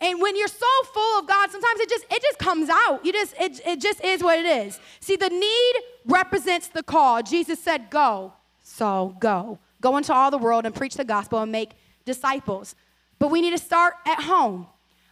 And 0.00 0.20
when 0.20 0.36
you're 0.36 0.48
so 0.48 0.66
full 0.94 1.18
of 1.18 1.26
God, 1.26 1.50
sometimes 1.50 1.80
it 1.80 1.88
just 1.88 2.04
it 2.10 2.22
just 2.22 2.38
comes 2.38 2.68
out. 2.70 3.04
You 3.04 3.12
just 3.12 3.34
it, 3.38 3.60
it 3.66 3.80
just 3.80 4.02
is 4.02 4.22
what 4.22 4.38
it 4.38 4.46
is. 4.46 4.80
See, 5.00 5.16
the 5.16 5.28
need 5.28 5.74
represents 6.06 6.68
the 6.68 6.82
call. 6.82 7.22
Jesus 7.22 7.58
said, 7.62 7.90
"Go." 7.90 8.32
So, 8.62 9.16
go. 9.18 9.58
Go 9.80 9.96
into 9.96 10.14
all 10.14 10.30
the 10.30 10.38
world 10.38 10.64
and 10.64 10.74
preach 10.74 10.94
the 10.94 11.04
gospel 11.04 11.40
and 11.40 11.50
make 11.50 11.72
disciples. 12.04 12.74
But 13.18 13.28
we 13.28 13.40
need 13.40 13.50
to 13.50 13.58
start 13.58 13.94
at 14.06 14.22
home. 14.22 14.66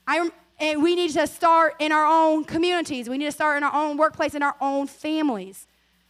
I 0.06 0.30
and 0.60 0.82
we 0.82 0.96
need 0.96 1.12
to 1.12 1.26
start 1.26 1.74
in 1.78 1.92
our 1.92 2.06
own 2.06 2.44
communities. 2.44 3.08
We 3.08 3.18
need 3.18 3.26
to 3.26 3.32
start 3.32 3.58
in 3.58 3.62
our 3.62 3.74
own 3.74 3.96
workplace, 3.96 4.34
in 4.34 4.42
our 4.42 4.56
own 4.60 4.86
families. 4.86 5.66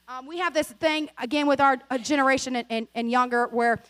Um, 0.06 0.26
we 0.26 0.38
have 0.38 0.54
this 0.54 0.68
thing 0.68 1.10
again 1.18 1.46
with 1.46 1.60
our 1.60 1.76
generation 2.00 2.56
and, 2.56 2.66
and, 2.70 2.88
and 2.94 3.10
younger 3.10 3.46
where 3.48 3.80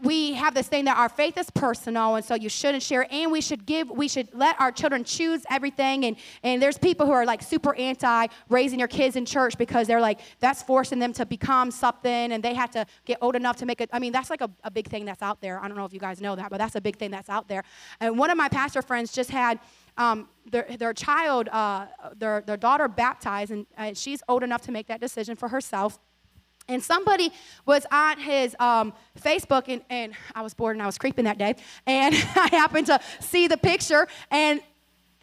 we 0.00 0.34
have 0.34 0.54
this 0.54 0.68
thing 0.68 0.84
that 0.84 0.96
our 0.96 1.08
faith 1.08 1.36
is 1.36 1.50
personal 1.50 2.14
and 2.14 2.24
so 2.24 2.34
you 2.34 2.48
shouldn't 2.48 2.82
share 2.82 3.06
and 3.10 3.32
we 3.32 3.40
should 3.40 3.66
give 3.66 3.90
we 3.90 4.06
should 4.06 4.28
let 4.32 4.58
our 4.60 4.70
children 4.70 5.02
choose 5.02 5.44
everything 5.50 6.04
and 6.04 6.16
and 6.44 6.62
there's 6.62 6.78
people 6.78 7.04
who 7.04 7.12
are 7.12 7.26
like 7.26 7.42
super 7.42 7.74
anti 7.74 8.26
raising 8.48 8.78
your 8.78 8.88
kids 8.88 9.16
in 9.16 9.26
church 9.26 9.58
because 9.58 9.88
they're 9.88 10.00
like 10.00 10.20
that's 10.38 10.62
forcing 10.62 11.00
them 11.00 11.12
to 11.12 11.26
become 11.26 11.70
something 11.70 12.32
and 12.32 12.42
they 12.42 12.54
have 12.54 12.70
to 12.70 12.86
get 13.06 13.18
old 13.20 13.34
enough 13.34 13.56
to 13.56 13.66
make 13.66 13.80
it 13.80 13.90
i 13.92 13.98
mean 13.98 14.12
that's 14.12 14.30
like 14.30 14.40
a, 14.40 14.50
a 14.62 14.70
big 14.70 14.86
thing 14.86 15.04
that's 15.04 15.22
out 15.22 15.40
there 15.40 15.60
i 15.60 15.66
don't 15.66 15.76
know 15.76 15.84
if 15.84 15.92
you 15.92 16.00
guys 16.00 16.20
know 16.20 16.36
that 16.36 16.48
but 16.48 16.58
that's 16.58 16.76
a 16.76 16.80
big 16.80 16.96
thing 16.96 17.10
that's 17.10 17.28
out 17.28 17.48
there 17.48 17.64
and 17.98 18.16
one 18.16 18.30
of 18.30 18.36
my 18.36 18.48
pastor 18.48 18.82
friends 18.82 19.12
just 19.12 19.30
had 19.30 19.58
um, 19.98 20.28
their, 20.48 20.64
their 20.78 20.94
child, 20.94 21.48
uh, 21.48 21.86
their, 22.16 22.40
their 22.40 22.56
daughter 22.56 22.86
baptized, 22.86 23.50
and 23.50 23.66
uh, 23.76 23.92
she's 23.94 24.22
old 24.28 24.44
enough 24.44 24.62
to 24.62 24.72
make 24.72 24.86
that 24.86 25.00
decision 25.00 25.34
for 25.34 25.48
herself. 25.48 25.98
And 26.68 26.82
somebody 26.82 27.32
was 27.64 27.86
on 27.90 28.18
his 28.18 28.54
um, 28.58 28.92
Facebook, 29.18 29.64
and, 29.68 29.82
and 29.88 30.12
I 30.34 30.42
was 30.42 30.54
bored 30.54 30.76
and 30.76 30.82
I 30.82 30.86
was 30.86 30.98
creeping 30.98 31.24
that 31.24 31.38
day. 31.38 31.54
And 31.86 32.14
I 32.36 32.48
happened 32.50 32.86
to 32.86 33.00
see 33.20 33.48
the 33.48 33.56
picture, 33.56 34.06
and 34.30 34.60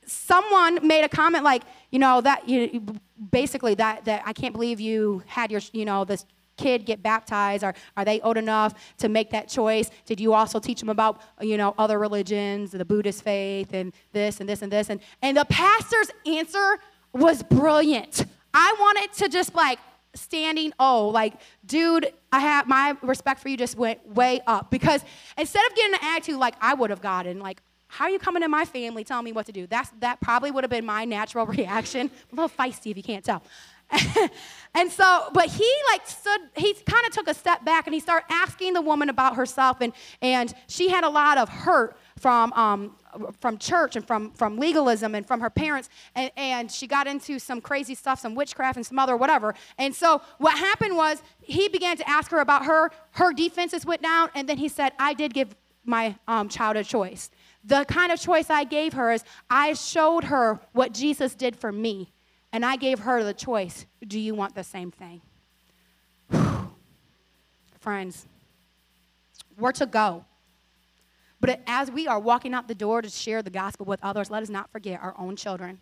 someone 0.06 0.86
made 0.86 1.04
a 1.04 1.10
comment 1.10 1.44
like, 1.44 1.64
you 1.92 2.00
know, 2.00 2.22
that 2.22 2.48
you 2.48 2.86
basically 3.32 3.76
that 3.76 4.06
that 4.06 4.24
I 4.26 4.34
can't 4.34 4.54
believe 4.54 4.80
you 4.80 5.24
had 5.26 5.52
your, 5.52 5.62
you 5.72 5.86
know, 5.86 6.06
this 6.06 6.26
kid 6.58 6.86
get 6.86 7.04
baptized? 7.04 7.64
or 7.64 7.74
are 7.98 8.06
they 8.06 8.22
old 8.22 8.38
enough 8.38 8.74
to 8.98 9.10
make 9.10 9.30
that 9.32 9.48
choice? 9.48 9.90
Did 10.06 10.20
you 10.20 10.34
also 10.34 10.60
teach 10.60 10.80
them 10.80 10.90
about, 10.90 11.22
you 11.42 11.58
know, 11.58 11.76
other 11.78 12.00
religions, 12.00 12.72
the 12.72 12.86
Buddhist 12.86 13.24
faith, 13.24 13.74
and 13.74 13.94
this 14.14 14.40
and 14.40 14.50
this 14.50 14.62
and 14.62 14.72
this? 14.72 14.90
And, 14.90 15.00
and 15.22 15.38
the 15.38 15.46
pastor's 15.46 16.12
answer 16.26 16.80
was 17.14 17.44
brilliant. 17.44 18.26
I 18.54 18.76
wanted 18.80 19.14
to 19.14 19.30
just 19.30 19.54
like 19.54 19.80
standing 20.16 20.74
oh 20.80 21.10
like 21.10 21.34
dude 21.66 22.12
i 22.32 22.40
have 22.40 22.68
my 22.68 22.96
respect 23.02 23.40
for 23.40 23.50
you 23.50 23.58
just 23.58 23.78
went 23.78 24.06
way 24.08 24.42
up. 24.48 24.72
Because 24.72 25.04
instead 25.38 25.66
of 25.70 25.76
getting 25.76 25.94
an 25.94 26.00
attitude 26.04 26.38
like 26.38 26.56
i 26.62 26.74
would 26.74 26.90
have 26.90 27.02
gotten 27.02 27.40
like 27.40 27.62
how 27.88 28.06
are 28.06 28.10
you 28.10 28.20
coming 28.20 28.44
in 28.44 28.52
my 28.52 28.66
family 28.66 29.04
telling 29.04 29.24
me 29.24 29.32
what 29.32 29.46
to 29.46 29.52
do? 29.52 29.68
That's 29.68 29.90
that 30.00 30.20
probably 30.20 30.52
would 30.52 30.64
have 30.64 30.72
been 30.72 30.86
my 30.86 31.06
natural 31.06 31.46
reaction. 31.58 32.10
A 32.32 32.36
little 32.36 32.50
feisty 32.50 32.92
if 32.92 32.98
you 32.98 33.04
can't 33.04 33.24
tell 33.24 33.42
and 34.74 34.92
so 34.92 35.30
but 35.34 35.46
he 35.46 35.72
like 35.92 36.06
stood 36.08 36.42
he 36.56 36.74
kind 36.74 37.06
of 37.06 37.14
took 37.14 37.28
a 37.28 37.34
step 37.34 37.64
back 37.64 37.88
and 37.88 37.94
he 37.94 38.00
started 38.00 38.26
asking 38.30 38.74
the 38.74 38.82
woman 38.82 39.10
about 39.10 39.36
herself 39.36 39.78
and 39.82 39.94
and 40.22 40.54
she 40.68 40.90
had 40.90 41.04
a 41.04 41.10
lot 41.10 41.38
of 41.38 41.48
hurt 41.48 41.96
from 42.18 42.52
um, 42.54 42.96
from 43.40 43.58
church 43.58 43.96
and 43.96 44.06
from, 44.06 44.32
from 44.32 44.58
legalism 44.58 45.16
and 45.16 45.26
from 45.26 45.40
her 45.40 45.50
parents. 45.50 45.90
And, 46.16 46.32
and 46.36 46.72
she 46.72 46.88
got 46.88 47.08
into 47.08 47.40
some 47.40 47.62
crazy 47.62 47.96
stuff, 47.96 48.20
some 48.20 48.36
witchcraft 48.36 48.78
and 48.78 48.86
some 48.86 49.00
other 49.00 49.18
whatever. 49.18 49.56
And 49.78 49.96
so 49.96 50.22
what 50.38 50.58
happened 50.58 50.96
was 50.96 51.22
he 51.42 51.68
began 51.70 51.98
to 51.98 52.10
ask 52.10 52.32
her 52.32 52.40
about 52.40 52.66
her. 52.66 52.92
Her 53.12 53.34
defenses 53.34 53.86
went 53.86 54.02
down. 54.02 54.30
And 54.36 54.48
then 54.48 54.58
he 54.58 54.68
said, 54.68 54.94
I 55.00 55.14
did 55.14 55.34
give 55.34 55.56
my 55.86 56.16
um, 56.28 56.50
child 56.50 56.78
a 56.78 56.84
choice. 56.84 57.30
The 57.64 57.86
kind 57.86 58.12
of 58.12 58.20
choice 58.20 58.50
I 58.50 58.64
gave 58.64 58.94
her 58.94 59.12
is 59.12 59.24
I 59.50 59.74
showed 59.74 60.26
her 60.26 60.60
what 60.74 60.94
Jesus 60.94 61.36
did 61.36 61.56
for 61.56 61.72
me. 61.72 62.12
And 62.56 62.66
I 62.66 62.78
gave 62.78 63.00
her 63.00 63.22
the 63.22 63.34
choice 63.34 63.86
do 64.08 64.18
you 64.18 64.34
want 64.34 64.56
the 64.56 64.64
same 64.64 64.90
thing? 64.90 65.20
Friends, 67.82 68.28
where 69.58 69.74
to 69.74 69.86
go? 69.86 70.24
But 71.42 71.60
as 71.68 71.92
we 71.92 72.08
are 72.08 72.18
walking 72.18 72.54
out 72.54 72.70
the 72.70 72.74
door 72.74 73.02
to 73.02 73.10
share 73.10 73.42
the 73.42 73.50
gospel 73.50 73.86
with 73.86 74.00
others, 74.02 74.32
let 74.32 74.42
us 74.42 74.48
not 74.48 74.72
forget 74.72 75.04
our 75.04 75.14
own 75.20 75.36
children. 75.36 75.80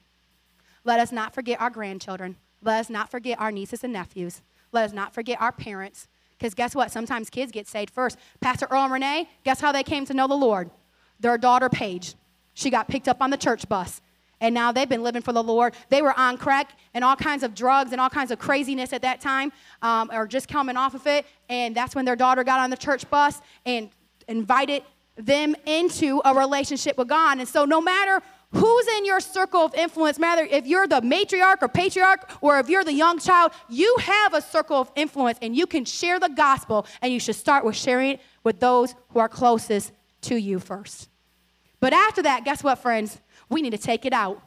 Let 0.84 1.00
us 1.00 1.12
not 1.12 1.36
forget 1.36 1.62
our 1.62 1.70
grandchildren. 1.70 2.38
Let 2.64 2.80
us 2.80 2.90
not 2.90 3.12
forget 3.12 3.40
our 3.40 3.52
nieces 3.52 3.84
and 3.84 3.94
nephews. 3.94 4.42
Let 4.72 4.86
us 4.86 4.94
not 4.94 5.14
forget 5.14 5.40
our 5.40 5.52
parents. 5.52 6.08
Because 6.32 6.56
guess 6.56 6.74
what? 6.74 6.92
Sometimes 6.92 7.30
kids 7.30 7.52
get 7.52 7.68
saved 7.68 7.92
first. 7.92 8.18
Pastor 8.42 8.66
Earl 8.72 8.86
and 8.86 8.94
Renee, 8.94 9.30
guess 9.44 9.62
how 9.62 9.72
they 9.72 9.84
came 9.84 10.08
to 10.08 10.14
know 10.16 10.28
the 10.28 10.34
Lord? 10.34 10.72
Their 11.20 11.38
daughter, 11.38 11.70
Paige. 11.70 12.16
She 12.56 12.72
got 12.72 12.88
picked 12.88 13.08
up 13.08 13.22
on 13.22 13.30
the 13.30 13.38
church 13.38 13.70
bus. 13.70 14.02
And 14.44 14.54
now 14.54 14.74
they've 14.74 14.90
been 14.90 15.04
living 15.04 15.22
for 15.22 15.32
the 15.32 15.42
Lord. 15.42 15.74
They 15.88 16.02
were 16.02 16.14
on 16.20 16.38
crack 16.38 16.78
and 16.94 17.02
all 17.04 17.16
kinds 17.16 17.44
of 17.44 17.56
drugs 17.56 17.94
and 17.94 18.02
all 18.02 18.10
kinds 18.10 18.30
of 18.30 18.40
craziness 18.40 18.92
at 18.92 19.02
that 19.02 19.22
time, 19.22 19.54
um, 19.82 20.12
or 20.14 20.28
just 20.28 20.50
coming 20.50 20.76
off 20.76 20.94
of 20.94 21.08
it. 21.08 21.26
And 21.48 21.74
that's 21.74 21.96
when 21.96 22.04
their 22.04 22.18
daughter 22.18 22.44
got 22.44 22.60
on 22.60 22.70
the 22.70 22.76
church 22.76 23.10
bus 23.10 23.42
and 23.66 23.90
invited 24.28 24.84
them 25.16 25.56
into 25.66 26.22
a 26.26 26.36
relationship 26.36 26.98
with 26.98 27.08
God. 27.08 27.38
And 27.38 27.48
so, 27.48 27.64
no 27.64 27.80
matter 27.80 28.22
who's 28.52 28.88
in 28.98 29.06
your 29.06 29.22
circle 29.22 29.62
of 29.62 29.74
influence, 29.76 30.20
matter 30.20 30.44
if 30.44 30.68
you're 30.68 30.88
the 30.88 31.00
matriarch 31.00 31.62
or 31.62 31.70
patriarch 31.70 32.30
or 32.42 32.60
if 32.60 32.68
you're 32.68 32.84
the 32.84 32.94
young 32.94 33.20
child, 33.20 33.54
you 33.70 33.96
have 34.02 34.34
a 34.34 34.42
circle 34.42 34.76
of 34.76 34.92
influence 34.98 35.38
and 35.42 35.56
you 35.56 35.66
can 35.66 35.86
share 35.86 36.20
the 36.20 36.28
gospel. 36.28 36.86
And 37.02 37.14
you 37.14 37.20
should 37.22 37.36
start 37.36 37.64
with 37.64 37.78
sharing 37.78 38.12
it 38.12 38.22
with 38.44 38.60
those 38.60 38.94
who 39.10 39.20
are 39.20 39.30
closest 39.30 39.94
to 40.24 40.36
you 40.36 40.60
first. 40.60 41.08
But 41.80 41.94
after 41.94 42.22
that, 42.24 42.44
guess 42.44 42.64
what, 42.64 42.80
friends? 42.80 43.20
We 43.54 43.62
need 43.62 43.72
to 43.72 43.78
take 43.78 44.06
it 44.06 44.14
out. 44.14 44.42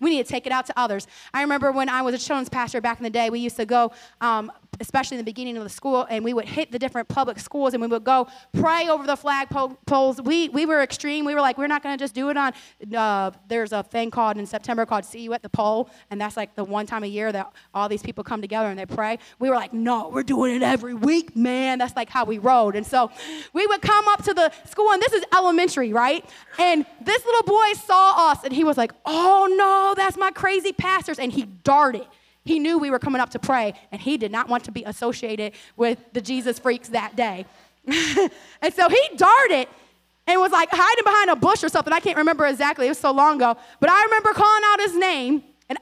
We 0.00 0.10
need 0.10 0.24
to 0.24 0.30
take 0.30 0.46
it 0.46 0.52
out 0.52 0.66
to 0.66 0.78
others. 0.78 1.06
I 1.34 1.42
remember 1.42 1.72
when 1.72 1.88
I 1.88 2.02
was 2.02 2.14
a 2.14 2.18
children's 2.18 2.48
pastor 2.48 2.80
back 2.80 2.98
in 2.98 3.04
the 3.04 3.10
day, 3.10 3.30
we 3.30 3.40
used 3.40 3.56
to 3.56 3.66
go 3.66 3.92
um, 4.20 4.52
especially 4.80 5.16
in 5.16 5.18
the 5.18 5.24
beginning 5.24 5.56
of 5.56 5.64
the 5.64 5.68
school, 5.68 6.06
and 6.08 6.24
we 6.24 6.32
would 6.32 6.44
hit 6.44 6.70
the 6.72 6.78
different 6.78 7.08
public 7.08 7.38
schools 7.38 7.74
and 7.74 7.80
we 7.80 7.88
would 7.88 8.04
go 8.04 8.28
pray 8.52 8.88
over 8.88 9.06
the 9.06 9.16
flag 9.16 9.48
poles. 9.86 10.20
We, 10.22 10.48
we 10.48 10.66
were 10.66 10.82
extreme. 10.82 11.24
We 11.24 11.34
were 11.34 11.40
like, 11.40 11.58
we're 11.58 11.66
not 11.66 11.82
going 11.82 11.96
to 11.96 12.02
just 12.02 12.14
do 12.14 12.30
it 12.30 12.36
on, 12.36 12.52
uh, 12.96 13.30
there's 13.48 13.72
a 13.72 13.82
thing 13.82 14.10
called 14.10 14.36
in 14.36 14.46
September 14.46 14.86
called 14.86 15.04
See 15.04 15.20
You 15.20 15.34
at 15.34 15.42
the 15.42 15.48
Pole, 15.48 15.90
and 16.10 16.20
that's 16.20 16.36
like 16.36 16.54
the 16.54 16.64
one 16.64 16.86
time 16.86 17.04
a 17.04 17.06
year 17.06 17.32
that 17.32 17.52
all 17.74 17.88
these 17.88 18.02
people 18.02 18.24
come 18.24 18.40
together 18.40 18.68
and 18.68 18.78
they 18.78 18.86
pray. 18.86 19.18
We 19.38 19.48
were 19.48 19.56
like, 19.56 19.72
no, 19.72 20.08
we're 20.08 20.22
doing 20.22 20.56
it 20.56 20.62
every 20.62 20.94
week, 20.94 21.36
man. 21.36 21.78
That's 21.78 21.96
like 21.96 22.08
how 22.08 22.24
we 22.24 22.38
rode. 22.38 22.76
And 22.76 22.86
so 22.86 23.10
we 23.52 23.66
would 23.66 23.82
come 23.82 24.06
up 24.08 24.24
to 24.24 24.34
the 24.34 24.52
school, 24.68 24.90
and 24.92 25.02
this 25.02 25.12
is 25.12 25.24
elementary, 25.34 25.92
right? 25.92 26.24
And 26.58 26.86
this 27.00 27.24
little 27.24 27.42
boy 27.42 27.72
saw 27.74 28.30
us, 28.30 28.44
and 28.44 28.52
he 28.52 28.64
was 28.64 28.76
like, 28.76 28.92
oh 29.04 29.48
no, 29.56 29.94
that's 29.96 30.16
my 30.16 30.30
crazy 30.30 30.72
pastors. 30.72 31.18
And 31.18 31.32
he 31.32 31.44
darted 31.44 32.06
he 32.48 32.58
knew 32.58 32.78
we 32.78 32.90
were 32.90 32.98
coming 32.98 33.20
up 33.20 33.30
to 33.30 33.38
pray, 33.38 33.74
and 33.92 34.00
he 34.00 34.16
did 34.16 34.32
not 34.32 34.48
want 34.48 34.64
to 34.64 34.72
be 34.72 34.82
associated 34.84 35.52
with 35.76 35.98
the 36.14 36.20
Jesus 36.20 36.58
freaks 36.58 36.88
that 36.88 37.14
day. 37.14 37.44
and 37.86 38.74
so 38.74 38.88
he 38.88 39.02
darted 39.16 39.68
and 40.26 40.40
was 40.40 40.50
like 40.50 40.68
hiding 40.72 41.04
behind 41.04 41.30
a 41.30 41.36
bush 41.36 41.62
or 41.62 41.68
something. 41.68 41.92
I 41.92 42.00
can't 42.00 42.16
remember 42.16 42.46
exactly, 42.46 42.86
it 42.86 42.90
was 42.90 42.98
so 42.98 43.12
long 43.12 43.36
ago. 43.36 43.56
But 43.80 43.90
I 43.90 44.02
remember 44.04 44.32
calling 44.32 44.62
out 44.66 44.80
his 44.80 44.96
name 44.96 45.42
and, 45.68 45.78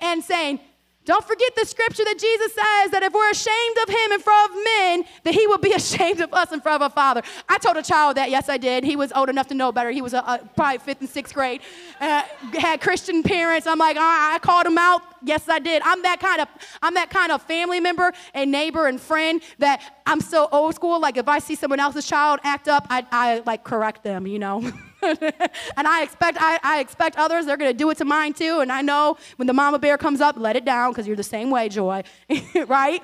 and 0.00 0.22
saying, 0.22 0.60
don't 1.04 1.24
forget 1.24 1.54
the 1.54 1.66
scripture 1.66 2.04
that 2.04 2.18
Jesus 2.18 2.54
says 2.54 2.90
that 2.92 3.02
if 3.02 3.12
we're 3.12 3.30
ashamed 3.30 3.76
of 3.82 3.88
him 3.88 4.12
in 4.12 4.20
front 4.20 4.50
of 4.50 4.64
men, 4.64 5.04
that 5.24 5.34
he 5.34 5.46
will 5.46 5.58
be 5.58 5.72
ashamed 5.80 6.20
of 6.20 6.32
us 6.32 6.50
in 6.52 6.60
front 6.60 6.82
of 6.82 6.90
a 6.90 6.94
father. 6.94 7.22
I 7.48 7.58
told 7.58 7.76
a 7.76 7.82
child 7.82 8.16
that, 8.16 8.30
yes, 8.30 8.48
I 8.48 8.56
did. 8.56 8.84
He 8.84 8.96
was 8.96 9.12
old 9.12 9.28
enough 9.28 9.48
to 9.48 9.54
know 9.54 9.70
better. 9.70 9.90
He 9.90 10.00
was 10.00 10.14
a, 10.14 10.18
a, 10.18 10.40
probably 10.56 10.78
fifth 10.78 11.00
and 11.00 11.08
sixth 11.08 11.34
grade, 11.34 11.60
uh, 12.00 12.22
had 12.54 12.80
Christian 12.80 13.22
parents. 13.22 13.66
I'm 13.66 13.78
like, 13.78 13.96
uh, 13.96 14.00
I 14.00 14.38
called 14.40 14.66
him 14.66 14.78
out. 14.78 15.02
Yes, 15.22 15.48
I 15.48 15.58
did. 15.58 15.82
I'm 15.84 16.02
that 16.02 16.20
kind 16.20 16.40
of, 16.40 16.48
I'm 16.82 16.94
that 16.94 17.10
kind 17.10 17.32
of 17.32 17.42
family 17.42 17.80
member 17.80 18.12
and 18.32 18.50
neighbor 18.50 18.86
and 18.86 19.00
friend 19.00 19.42
that 19.58 19.82
I'm 20.06 20.20
so 20.20 20.48
old 20.52 20.74
school. 20.74 21.00
Like 21.00 21.16
if 21.18 21.28
I 21.28 21.38
see 21.38 21.54
someone 21.54 21.80
else's 21.80 22.06
child 22.06 22.40
act 22.44 22.68
up, 22.68 22.86
I, 22.88 23.06
I 23.10 23.42
like 23.44 23.62
correct 23.64 24.04
them, 24.04 24.26
you 24.26 24.38
know. 24.38 24.72
and 25.76 25.86
I 25.86 26.02
expect, 26.02 26.38
I, 26.40 26.58
I 26.62 26.80
expect 26.80 27.16
others, 27.16 27.46
they're 27.46 27.56
going 27.56 27.70
to 27.70 27.76
do 27.76 27.90
it 27.90 27.98
to 27.98 28.04
mine 28.04 28.32
too. 28.32 28.60
And 28.60 28.72
I 28.72 28.82
know 28.82 29.16
when 29.36 29.46
the 29.46 29.52
mama 29.52 29.78
bear 29.78 29.98
comes 29.98 30.20
up, 30.20 30.36
let 30.38 30.56
it 30.56 30.64
down 30.64 30.92
because 30.92 31.06
you're 31.06 31.16
the 31.16 31.22
same 31.22 31.50
way, 31.50 31.68
Joy, 31.68 32.02
right? 32.66 33.02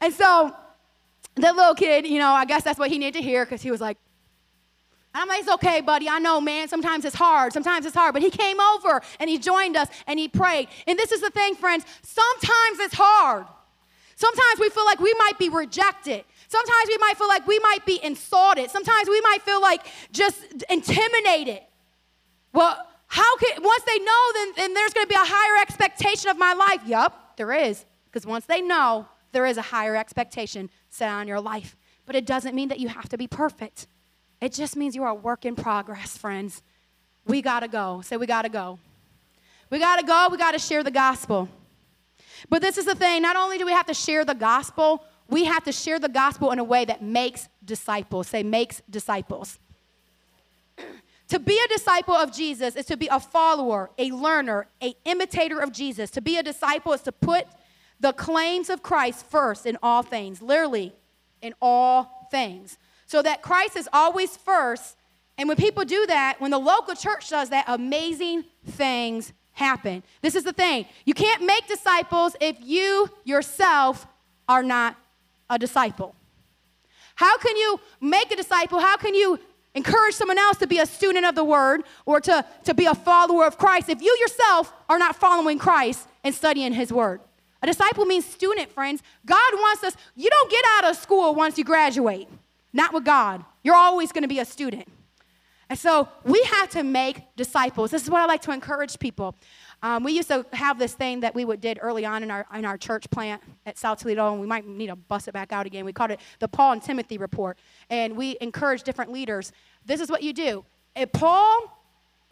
And 0.00 0.12
so 0.12 0.54
that 1.36 1.56
little 1.56 1.74
kid, 1.74 2.06
you 2.06 2.18
know, 2.18 2.32
I 2.32 2.44
guess 2.44 2.62
that's 2.62 2.78
what 2.78 2.90
he 2.90 2.98
needed 2.98 3.18
to 3.18 3.22
hear 3.22 3.44
because 3.44 3.62
he 3.62 3.70
was 3.70 3.80
like, 3.80 3.98
I'm 5.14 5.28
like, 5.28 5.40
it's 5.40 5.50
okay, 5.50 5.80
buddy. 5.82 6.08
I 6.08 6.18
know, 6.18 6.40
man. 6.40 6.68
Sometimes 6.68 7.04
it's 7.04 7.16
hard. 7.16 7.52
Sometimes 7.52 7.84
it's 7.84 7.94
hard. 7.94 8.14
But 8.14 8.22
he 8.22 8.30
came 8.30 8.58
over 8.60 9.02
and 9.20 9.28
he 9.28 9.38
joined 9.38 9.76
us 9.76 9.88
and 10.06 10.18
he 10.18 10.28
prayed. 10.28 10.68
And 10.86 10.98
this 10.98 11.12
is 11.12 11.20
the 11.20 11.30
thing, 11.30 11.54
friends. 11.54 11.84
Sometimes 12.02 12.78
it's 12.78 12.94
hard. 12.94 13.44
Sometimes 14.16 14.60
we 14.60 14.70
feel 14.70 14.86
like 14.86 15.00
we 15.00 15.12
might 15.18 15.38
be 15.38 15.48
rejected. 15.48 16.24
Sometimes 16.52 16.86
we 16.86 16.98
might 16.98 17.16
feel 17.16 17.28
like 17.28 17.46
we 17.46 17.58
might 17.60 17.86
be 17.86 17.98
insulted. 18.04 18.70
Sometimes 18.70 19.08
we 19.08 19.22
might 19.22 19.40
feel 19.40 19.62
like 19.62 19.86
just 20.12 20.38
intimidated. 20.68 21.60
Well, 22.52 22.76
how 23.06 23.36
can, 23.38 23.62
once 23.62 23.82
they 23.84 23.98
know, 23.98 24.22
then, 24.34 24.52
then 24.56 24.74
there's 24.74 24.92
going 24.92 25.06
to 25.06 25.08
be 25.08 25.14
a 25.14 25.24
higher 25.24 25.62
expectation 25.62 26.28
of 26.28 26.36
my 26.36 26.52
life. 26.52 26.82
Yup, 26.84 27.38
there 27.38 27.52
is. 27.52 27.86
Because 28.04 28.26
once 28.26 28.44
they 28.44 28.60
know, 28.60 29.06
there 29.32 29.46
is 29.46 29.56
a 29.56 29.62
higher 29.62 29.96
expectation 29.96 30.68
set 30.90 31.08
on 31.08 31.26
your 31.26 31.40
life. 31.40 31.74
But 32.04 32.16
it 32.16 32.26
doesn't 32.26 32.54
mean 32.54 32.68
that 32.68 32.78
you 32.78 32.88
have 32.88 33.08
to 33.08 33.16
be 33.16 33.26
perfect. 33.26 33.86
It 34.42 34.52
just 34.52 34.76
means 34.76 34.94
you 34.94 35.04
are 35.04 35.12
a 35.12 35.14
work 35.14 35.46
in 35.46 35.56
progress, 35.56 36.18
friends. 36.18 36.62
We 37.24 37.40
got 37.40 37.60
to 37.60 37.68
go. 37.68 38.02
Say, 38.04 38.18
we 38.18 38.26
got 38.26 38.42
to 38.42 38.50
go. 38.50 38.78
We 39.70 39.78
got 39.78 40.00
to 40.00 40.04
go. 40.04 40.28
We 40.30 40.36
got 40.36 40.52
to 40.52 40.58
share 40.58 40.84
the 40.84 40.90
gospel. 40.90 41.48
But 42.50 42.60
this 42.60 42.76
is 42.76 42.84
the 42.84 42.94
thing 42.94 43.22
not 43.22 43.36
only 43.36 43.56
do 43.56 43.64
we 43.64 43.72
have 43.72 43.86
to 43.86 43.94
share 43.94 44.26
the 44.26 44.34
gospel, 44.34 45.02
we 45.32 45.44
have 45.44 45.64
to 45.64 45.72
share 45.72 45.98
the 45.98 46.08
gospel 46.08 46.50
in 46.50 46.58
a 46.58 46.64
way 46.64 46.84
that 46.84 47.02
makes 47.02 47.48
disciples. 47.64 48.28
Say, 48.28 48.42
makes 48.42 48.82
disciples. 48.90 49.58
to 51.28 51.38
be 51.38 51.58
a 51.64 51.68
disciple 51.68 52.14
of 52.14 52.32
Jesus 52.32 52.76
is 52.76 52.86
to 52.86 52.96
be 52.96 53.08
a 53.08 53.18
follower, 53.18 53.90
a 53.98 54.10
learner, 54.10 54.66
a 54.82 54.94
imitator 55.06 55.58
of 55.60 55.72
Jesus. 55.72 56.10
To 56.10 56.20
be 56.20 56.36
a 56.36 56.42
disciple 56.42 56.92
is 56.92 57.00
to 57.02 57.12
put 57.12 57.46
the 57.98 58.12
claims 58.12 58.68
of 58.68 58.82
Christ 58.82 59.24
first 59.24 59.64
in 59.64 59.78
all 59.82 60.02
things, 60.02 60.42
literally 60.42 60.92
in 61.40 61.54
all 61.62 62.28
things. 62.30 62.76
So 63.06 63.22
that 63.22 63.40
Christ 63.40 63.76
is 63.76 63.88
always 63.92 64.36
first. 64.36 64.96
And 65.38 65.48
when 65.48 65.56
people 65.56 65.84
do 65.84 66.06
that, 66.06 66.40
when 66.40 66.50
the 66.50 66.58
local 66.58 66.94
church 66.94 67.30
does 67.30 67.48
that, 67.50 67.64
amazing 67.68 68.44
things 68.66 69.32
happen. 69.52 70.02
This 70.20 70.34
is 70.34 70.44
the 70.44 70.52
thing 70.52 70.86
you 71.04 71.14
can't 71.14 71.42
make 71.42 71.66
disciples 71.68 72.36
if 72.40 72.56
you 72.60 73.08
yourself 73.24 74.06
are 74.48 74.62
not 74.62 74.96
a 75.48 75.58
disciple? 75.58 76.14
How 77.14 77.36
can 77.38 77.56
you 77.56 77.80
make 78.00 78.30
a 78.32 78.36
disciple? 78.36 78.80
How 78.80 78.96
can 78.96 79.14
you 79.14 79.38
encourage 79.74 80.14
someone 80.14 80.38
else 80.38 80.58
to 80.58 80.66
be 80.66 80.78
a 80.78 80.86
student 80.86 81.24
of 81.24 81.34
the 81.34 81.44
word 81.44 81.82
or 82.06 82.20
to, 82.20 82.44
to 82.64 82.74
be 82.74 82.86
a 82.86 82.94
follower 82.94 83.46
of 83.46 83.58
Christ 83.58 83.88
if 83.88 84.02
you 84.02 84.16
yourself 84.20 84.72
are 84.88 84.98
not 84.98 85.16
following 85.16 85.58
Christ 85.58 86.08
and 86.24 86.34
studying 86.34 86.72
his 86.72 86.92
word? 86.92 87.20
A 87.62 87.66
disciple 87.66 88.04
means 88.04 88.24
student, 88.24 88.72
friends. 88.72 89.02
God 89.24 89.54
wants 89.54 89.84
us, 89.84 89.96
you 90.16 90.28
don't 90.28 90.50
get 90.50 90.64
out 90.76 90.90
of 90.90 90.96
school 90.96 91.34
once 91.34 91.56
you 91.58 91.64
graduate. 91.64 92.28
Not 92.72 92.92
with 92.92 93.04
God. 93.04 93.44
You're 93.62 93.76
always 93.76 94.10
going 94.10 94.22
to 94.22 94.28
be 94.28 94.40
a 94.40 94.44
student. 94.44 94.88
And 95.68 95.78
so 95.78 96.08
we 96.24 96.42
have 96.42 96.70
to 96.70 96.82
make 96.82 97.22
disciples. 97.36 97.90
This 97.90 98.02
is 98.02 98.10
what 98.10 98.20
I 98.20 98.26
like 98.26 98.42
to 98.42 98.52
encourage 98.52 98.98
people. 98.98 99.36
Um, 99.82 100.04
we 100.04 100.12
used 100.12 100.28
to 100.28 100.46
have 100.52 100.78
this 100.78 100.94
thing 100.94 101.20
that 101.20 101.34
we 101.34 101.44
would 101.44 101.60
did 101.60 101.78
early 101.82 102.04
on 102.04 102.22
in 102.22 102.30
our 102.30 102.46
in 102.54 102.64
our 102.64 102.78
church 102.78 103.10
plant 103.10 103.42
at 103.66 103.76
South 103.76 103.98
Toledo, 103.98 104.30
and 104.32 104.40
we 104.40 104.46
might 104.46 104.66
need 104.66 104.86
to 104.86 104.96
bust 104.96 105.26
it 105.26 105.32
back 105.32 105.52
out 105.52 105.66
again. 105.66 105.84
We 105.84 105.92
called 105.92 106.12
it 106.12 106.20
the 106.38 106.48
Paul 106.48 106.72
and 106.72 106.82
Timothy 106.82 107.18
report, 107.18 107.58
and 107.90 108.16
we 108.16 108.36
encourage 108.40 108.84
different 108.84 109.10
leaders. 109.10 109.52
This 109.84 110.00
is 110.00 110.08
what 110.08 110.22
you 110.22 110.32
do. 110.32 110.64
If 110.94 111.10
Paul 111.12 111.82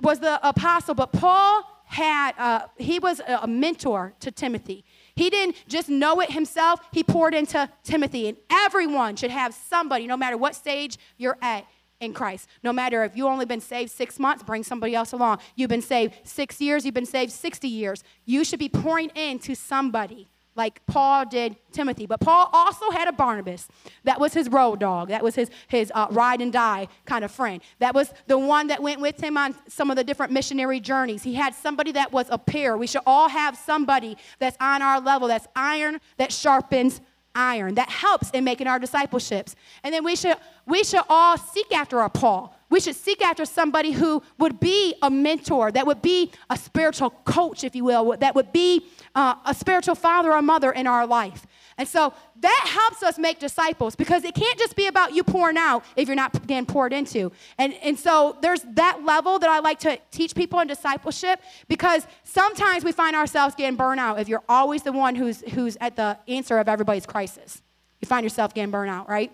was 0.00 0.21
the 0.21 0.47
apostle, 0.49 0.95
but 0.95 1.12
Paul 1.12 1.64
had 1.87 2.35
uh, 2.38 2.66
he 2.78 3.00
was 3.00 3.21
a 3.26 3.49
mentor 3.49 4.14
to 4.21 4.30
Timothy. 4.30 4.85
He 5.16 5.28
didn't 5.28 5.57
just 5.66 5.88
know 5.88 6.21
it 6.21 6.30
himself; 6.30 6.80
he 6.92 7.02
poured 7.02 7.35
into 7.35 7.69
Timothy, 7.83 8.28
and 8.28 8.38
everyone 8.49 9.16
should 9.16 9.33
have 9.33 9.54
somebody, 9.54 10.07
no 10.07 10.16
matter 10.16 10.37
what 10.37 10.54
stage 10.54 10.99
you're 11.19 11.38
at 11.42 11.66
in 12.00 12.14
Christ. 12.14 12.49
No 12.62 12.73
matter 12.73 13.04
if 13.04 13.16
you've 13.16 13.26
only 13.26 13.47
been 13.47 13.61
saved 13.61 13.90
six 13.90 14.19
months, 14.19 14.42
bring 14.42 14.62
somebody 14.62 14.95
else 14.95 15.12
along. 15.12 15.38
You've 15.54 15.71
been 15.71 15.83
saved 15.83 16.14
six 16.25 16.61
years, 16.61 16.85
you've 16.85 16.95
been 16.95 17.07
saved 17.07 17.33
60 17.33 17.69
years. 17.69 18.02
You 18.25 18.45
should 18.45 18.59
be 18.59 18.69
pouring 18.69 19.11
into 19.11 19.54
somebody 19.54 20.28
like 20.57 20.85
Paul 20.87 21.26
did 21.26 21.57
Timothy. 21.73 22.07
But 22.07 22.21
Paul 22.21 22.50
also 22.52 22.90
had 22.90 23.09
a 23.09 23.12
Barnabas. 23.12 23.69
That 24.04 24.21
was 24.21 24.35
his 24.35 24.49
road 24.49 24.80
dog. 24.80 25.09
That 25.09 25.23
was 25.23 25.35
his, 25.35 25.50
his 25.69 25.92
uh, 25.95 26.09
ride 26.11 26.40
and 26.40 26.52
die 26.52 26.88
kind 27.07 27.25
of 27.25 27.30
friend. 27.30 27.62
That 27.78 27.95
was 27.95 28.12
the 28.26 28.38
one 28.38 28.66
that 28.66 28.83
went 28.83 29.00
with 29.00 29.23
him 29.23 29.37
on 29.37 29.54
some 29.69 29.90
of 29.90 29.97
the 29.97 30.04
different 30.04 30.33
missionary 30.33 30.80
journeys. 30.80 31.23
He 31.23 31.35
had 31.35 31.54
somebody 31.54 31.92
that 31.92 32.12
was 32.12 32.26
a 32.30 32.38
peer. 32.38 32.76
We 32.76 32.87
should 32.87 33.02
all 33.07 33.28
have 33.28 33.57
somebody 33.57 34.16
that's 34.38 34.57
on 34.61 34.83
our 34.83 35.00
level, 35.00 35.28
that's 35.28 35.47
iron 35.54 36.00
that 36.19 36.33
sharpens 36.33 37.00
iron. 37.35 37.75
That 37.75 37.89
helps 37.89 38.31
in 38.31 38.45
making 38.45 38.67
our 38.67 38.79
discipleships. 38.79 39.57
And 39.83 39.95
then 39.95 40.05
we 40.05 40.17
should 40.17 40.37
we 40.67 40.85
should 40.85 41.03
all 41.09 41.37
seek 41.39 41.73
after 41.73 42.01
our 42.01 42.11
Paul. 42.11 42.57
We 42.71 42.81
should 42.81 42.95
seek 42.95 43.21
after 43.21 43.45
somebody 43.45 43.91
who 43.91 44.23
would 44.39 44.61
be 44.61 44.95
a 45.03 45.11
mentor, 45.11 45.73
that 45.73 45.87
would 45.87 46.00
be 46.00 46.31
a 46.49 46.57
spiritual 46.57 47.11
coach, 47.11 47.65
if 47.65 47.75
you 47.75 47.85
will, 47.85 48.17
that 48.19 48.35
would 48.35 48.53
be 48.53 48.87
uh, 49.15 49.35
a 49.45 49.55
spiritual 49.55 49.97
father 49.97 50.33
or 50.33 50.41
mother 50.41 50.71
in 50.71 50.87
our 50.87 51.07
life. 51.07 51.47
And 51.77 51.89
so 51.89 52.12
that 52.41 52.67
helps 52.69 53.03
us 53.03 53.19
make 53.19 53.39
disciples 53.39 53.97
because 53.97 54.23
it 54.25 54.35
can't 54.35 54.59
just 54.59 54.77
be 54.77 54.87
about 54.87 55.15
you 55.15 55.25
pouring 55.25 55.57
out 55.57 55.83
if 55.97 56.09
you're 56.09 56.15
not 56.15 56.47
getting 56.47 56.67
poured 56.67 56.93
into. 56.93 57.33
And, 57.57 57.73
and 57.83 57.99
so 57.99 58.37
there's 58.43 58.61
that 58.75 59.03
level 59.05 59.39
that 59.39 59.49
I 59.49 59.61
like 59.61 59.81
to 59.81 59.99
teach 60.11 60.35
people 60.35 60.61
in 60.61 60.69
discipleship 60.69 61.41
because 61.69 62.07
sometimes 62.23 62.85
we 62.85 62.93
find 62.93 63.17
ourselves 63.17 63.55
getting 63.55 63.77
burned 63.77 63.99
out 63.99 64.21
if 64.21 64.29
you're 64.29 64.45
always 64.49 64.83
the 64.83 64.93
one 64.93 65.15
who's, 65.15 65.41
who's 65.53 65.79
at 65.81 65.97
the 65.97 66.19
answer 66.29 66.59
of 66.59 66.69
everybody's 66.69 67.07
crisis. 67.07 67.62
You 68.00 68.07
find 68.07 68.25
yourself 68.25 68.53
getting 68.53 68.71
burned 68.71 68.91
out, 68.91 69.09
right? 69.09 69.33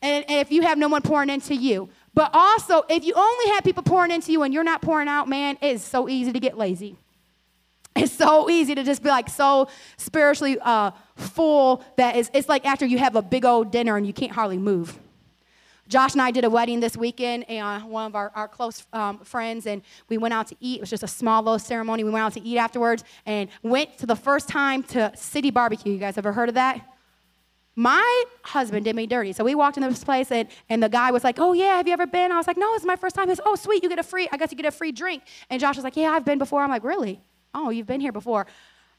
And, 0.00 0.24
and 0.28 0.38
if 0.38 0.52
you 0.52 0.62
have 0.62 0.78
no 0.78 0.88
one 0.88 1.02
pouring 1.02 1.30
into 1.30 1.54
you. 1.54 1.88
But 2.14 2.30
also, 2.34 2.82
if 2.88 3.04
you 3.04 3.14
only 3.14 3.46
have 3.52 3.64
people 3.64 3.82
pouring 3.82 4.10
into 4.10 4.32
you 4.32 4.42
and 4.42 4.52
you're 4.52 4.64
not 4.64 4.82
pouring 4.82 5.08
out, 5.08 5.28
man, 5.28 5.56
it's 5.62 5.82
so 5.82 6.08
easy 6.08 6.32
to 6.32 6.40
get 6.40 6.58
lazy. 6.58 6.96
It's 7.94 8.12
so 8.12 8.48
easy 8.48 8.74
to 8.74 8.84
just 8.84 9.02
be 9.02 9.08
like 9.08 9.28
so 9.28 9.68
spiritually 9.96 10.58
uh, 10.60 10.92
full 11.16 11.84
that 11.96 12.16
it's, 12.16 12.30
it's 12.32 12.48
like 12.48 12.66
after 12.66 12.86
you 12.86 12.98
have 12.98 13.16
a 13.16 13.22
big 13.22 13.44
old 13.44 13.70
dinner 13.70 13.96
and 13.96 14.06
you 14.06 14.12
can't 14.12 14.32
hardly 14.32 14.58
move. 14.58 14.98
Josh 15.88 16.12
and 16.12 16.22
I 16.22 16.30
did 16.30 16.44
a 16.44 16.48
wedding 16.48 16.80
this 16.80 16.96
weekend, 16.96 17.44
and 17.50 17.82
uh, 17.82 17.86
one 17.86 18.06
of 18.06 18.14
our, 18.14 18.32
our 18.34 18.48
close 18.48 18.86
um, 18.94 19.18
friends, 19.18 19.66
and 19.66 19.82
we 20.08 20.16
went 20.16 20.32
out 20.32 20.46
to 20.46 20.56
eat. 20.58 20.76
It 20.76 20.80
was 20.80 20.88
just 20.90 21.02
a 21.02 21.08
small 21.08 21.42
little 21.42 21.58
ceremony. 21.58 22.02
We 22.02 22.10
went 22.10 22.24
out 22.24 22.32
to 22.34 22.40
eat 22.40 22.56
afterwards 22.56 23.04
and 23.26 23.50
went 23.62 23.98
to 23.98 24.06
the 24.06 24.16
first 24.16 24.48
time 24.48 24.84
to 24.84 25.12
City 25.14 25.50
Barbeque. 25.50 25.90
You 25.90 25.98
guys 25.98 26.16
ever 26.16 26.32
heard 26.32 26.48
of 26.48 26.54
that? 26.54 26.80
My 27.74 28.24
husband 28.42 28.84
did 28.84 28.94
me 28.94 29.06
dirty. 29.06 29.32
So 29.32 29.44
we 29.44 29.54
walked 29.54 29.78
in 29.78 29.82
this 29.82 30.04
place, 30.04 30.30
and, 30.30 30.48
and 30.68 30.82
the 30.82 30.88
guy 30.88 31.10
was 31.10 31.24
like, 31.24 31.38
Oh, 31.38 31.52
yeah, 31.52 31.76
have 31.76 31.86
you 31.86 31.92
ever 31.92 32.06
been? 32.06 32.30
I 32.30 32.36
was 32.36 32.46
like, 32.46 32.58
No, 32.58 32.74
it's 32.74 32.84
my 32.84 32.96
first 32.96 33.16
time. 33.16 33.28
He 33.28 33.34
said, 33.34 33.44
Oh, 33.46 33.56
sweet, 33.56 33.82
you 33.82 33.88
get 33.88 33.98
a 33.98 34.02
free, 34.02 34.28
I 34.30 34.36
guess 34.36 34.50
you 34.50 34.56
get 34.56 34.66
a 34.66 34.70
free 34.70 34.92
drink. 34.92 35.22
And 35.48 35.60
Josh 35.60 35.76
was 35.76 35.84
like, 35.84 35.96
Yeah, 35.96 36.10
I've 36.10 36.24
been 36.24 36.38
before. 36.38 36.62
I'm 36.62 36.70
like, 36.70 36.84
Really? 36.84 37.20
Oh, 37.54 37.70
you've 37.70 37.86
been 37.86 38.00
here 38.00 38.12
before. 38.12 38.46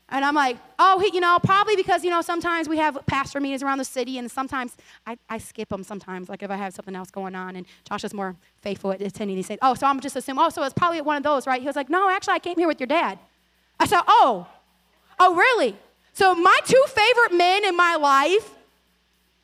And 0.09 0.23
I'm 0.23 0.35
like, 0.35 0.57
oh, 0.77 0.99
he, 0.99 1.09
you 1.13 1.21
know, 1.21 1.39
probably 1.43 1.75
because, 1.75 2.03
you 2.03 2.09
know, 2.09 2.21
sometimes 2.21 2.67
we 2.67 2.77
have 2.77 2.99
pastor 3.07 3.39
meetings 3.39 3.63
around 3.63 3.77
the 3.77 3.85
city, 3.85 4.17
and 4.17 4.29
sometimes 4.29 4.75
I, 5.07 5.17
I 5.29 5.37
skip 5.37 5.69
them 5.69 5.83
sometimes, 5.83 6.29
like 6.29 6.43
if 6.43 6.51
I 6.51 6.55
have 6.55 6.73
something 6.73 6.95
else 6.95 7.09
going 7.09 7.35
on. 7.35 7.55
And 7.55 7.65
Josh 7.87 8.03
is 8.03 8.13
more 8.13 8.35
faithful 8.61 8.91
at 8.91 9.01
attending. 9.01 9.37
He 9.37 9.43
said, 9.43 9.59
oh, 9.61 9.73
so 9.73 9.87
I'm 9.87 9.99
just 10.01 10.15
assuming, 10.15 10.43
oh, 10.45 10.49
so 10.49 10.61
it's 10.63 10.73
probably 10.73 11.01
one 11.01 11.17
of 11.17 11.23
those, 11.23 11.47
right? 11.47 11.61
He 11.61 11.65
was 11.65 11.75
like, 11.75 11.89
no, 11.89 12.09
actually, 12.09 12.33
I 12.33 12.39
came 12.39 12.57
here 12.57 12.67
with 12.67 12.79
your 12.79 12.87
dad. 12.87 13.17
I 13.79 13.87
said, 13.87 14.01
oh, 14.07 14.47
oh, 15.19 15.35
really? 15.35 15.75
So 16.11 16.35
my 16.35 16.59
two 16.65 16.83
favorite 16.89 17.35
men 17.35 17.65
in 17.65 17.75
my 17.75 17.95
life 17.95 18.51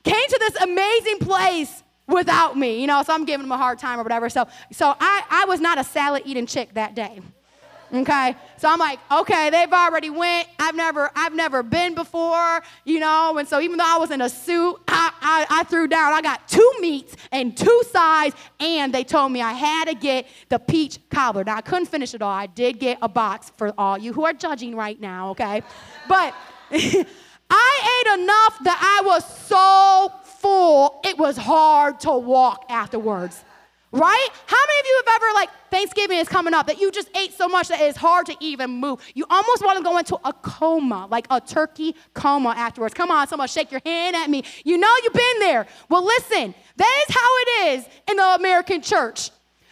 came 0.10 0.28
to 0.28 0.40
this 0.40 0.56
amazing 0.62 1.20
place 1.20 1.84
without 2.08 2.58
me, 2.58 2.82
you 2.82 2.88
know, 2.88 3.04
so 3.04 3.14
I'm 3.14 3.26
giving 3.26 3.44
them 3.44 3.52
a 3.52 3.58
hard 3.58 3.78
time 3.78 4.00
or 4.00 4.04
whatever. 4.04 4.30
So, 4.30 4.48
so 4.72 4.96
I, 5.00 5.24
I 5.30 5.46
was 5.46 5.60
not 5.62 5.78
a 5.78 5.84
salad 5.84 6.24
eating 6.26 6.48
chick 6.48 6.74
that 6.74 6.96
day. 6.96 7.22
Okay? 7.92 8.36
So 8.58 8.70
I'm 8.70 8.78
like, 8.78 9.00
okay, 9.12 9.50
they've 9.50 9.72
already 9.72 10.10
went. 10.10 10.48
I've 10.60 10.76
never, 10.76 11.10
I've 11.16 11.34
never 11.34 11.64
been 11.64 11.96
before, 11.96 12.62
you 12.86 13.00
know, 13.00 13.38
and 13.38 13.48
so 13.48 13.60
even 13.60 13.78
though 13.78 13.88
I 13.88 13.98
was 13.98 14.12
in 14.12 14.22
a 14.22 14.30
suit, 14.30 14.76
I, 14.88 15.12
I, 15.22 15.46
I 15.50 15.64
threw 15.64 15.88
down. 15.88 16.14
I 16.14 16.22
got 16.22 16.48
two 16.48 16.72
meats 16.80 17.16
and 17.32 17.58
two 17.58 17.84
sides, 17.92 18.36
and 18.60 18.94
they 18.94 19.04
told 19.04 19.32
me 19.32 19.42
I 19.42 19.54
had 19.54 19.86
to 19.86 19.96
get 19.96 20.28
the 20.50 20.60
peach 20.60 21.00
cobbler. 21.10 21.44
Now 21.44 21.58
I 21.58 21.62
couldn't 21.62 21.88
finish 21.88 22.14
it 22.14 22.22
all. 22.22 22.32
I 22.32 22.46
did 22.46 22.80
get 22.80 23.00
a 23.02 23.10
box 23.10 23.52
for 23.58 23.74
all 23.78 23.98
you 23.98 24.14
who 24.14 24.26
are 24.26 24.34
judging 24.34 24.76
right 24.76 25.00
now, 25.00 25.32
okay? 25.32 25.64
But 26.08 26.36
I 27.50 28.02
ate 28.02 28.22
enough 28.22 28.64
that 28.64 28.80
I 28.82 29.06
was 29.06 29.26
so 29.48 30.12
full, 30.24 31.00
it 31.04 31.18
was 31.18 31.38
hard 31.38 32.00
to 32.02 32.12
walk 32.12 32.66
afterwards. 32.70 33.44
Right? 33.92 34.28
How 34.46 34.58
many 34.68 34.80
of 34.82 34.86
you 34.86 35.04
have 35.04 35.16
ever, 35.16 35.34
like, 35.34 35.50
Thanksgiving 35.72 36.20
is 36.20 36.30
coming 36.30 36.54
up, 36.54 36.68
that 36.68 36.80
you 36.80 36.92
just 36.92 37.10
ate 37.18 37.34
so 37.34 37.48
much 37.48 37.70
that 37.70 37.82
it's 37.82 37.98
hard 37.98 38.28
to 38.28 38.36
even 38.40 38.70
move? 38.70 39.02
You 39.16 39.26
almost 39.32 39.66
want 39.66 39.80
to 39.80 39.84
go 39.84 39.98
into 39.98 40.16
a 40.24 40.32
coma, 40.32 41.08
like 41.10 41.26
a 41.32 41.42
turkey 41.42 41.96
coma 42.14 42.50
afterwards. 42.50 42.94
Come 42.94 43.10
on, 43.10 43.28
someone 43.28 43.48
shake 43.48 43.72
your 43.72 43.82
hand 43.84 44.16
at 44.16 44.30
me. 44.30 44.44
You 44.64 44.78
know 44.78 44.96
you've 45.02 45.14
been 45.14 45.40
there. 45.40 45.66
Well, 45.90 46.06
listen, 46.06 46.54
that 46.76 47.06
is 47.08 47.16
how 47.16 47.38
it 47.38 47.80
is 47.80 47.90
in 48.12 48.18
the 48.18 48.36
American 48.36 48.84
church. 48.84 49.32